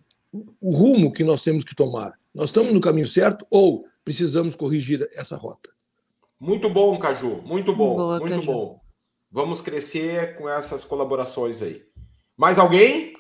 o 0.60 0.72
rumo 0.72 1.12
que 1.12 1.24
nós 1.24 1.44
temos 1.44 1.64
que 1.64 1.76
tomar? 1.76 2.20
Nós 2.36 2.50
estamos 2.50 2.74
no 2.74 2.82
caminho 2.82 3.08
certo 3.08 3.46
ou 3.50 3.86
precisamos 4.04 4.56
corrigir 4.56 5.10
essa 5.14 5.36
rota? 5.36 5.71
Muito 6.42 6.68
bom, 6.72 6.98
Caju. 6.98 7.44
Muito 7.44 7.72
bom. 7.72 7.96
Boa, 7.96 8.20
muito 8.20 8.38
Caju. 8.38 8.52
bom. 8.52 8.82
Vamos 9.32 9.62
crescer 9.62 10.36
com 10.38 10.50
essas 10.50 10.84
colaborações 10.84 11.62
aí. 11.62 11.84
Mais 12.36 12.58
alguém? 12.58 13.14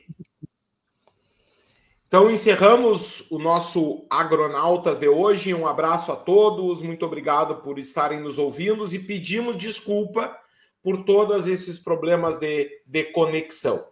Então 2.08 2.32
encerramos 2.32 3.30
o 3.30 3.38
nosso 3.38 4.08
Agronautas 4.10 4.98
de 4.98 5.08
hoje. 5.08 5.54
Um 5.54 5.68
abraço 5.68 6.12
a 6.12 6.16
todos, 6.16 6.82
muito 6.82 7.06
obrigado 7.06 7.62
por 7.62 7.78
estarem 7.78 8.20
nos 8.20 8.40
ouvindo 8.40 8.84
e 8.92 8.98
pedimos 8.98 9.56
desculpa 9.56 10.36
por 10.82 11.06
todos 11.06 11.46
esses 11.46 11.78
problemas 11.78 12.40
de, 12.40 12.72
de 12.88 13.04
conexão. 13.12 13.86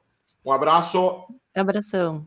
Um 0.43 0.51
abraço. 0.51 1.27
Abração. 1.53 2.25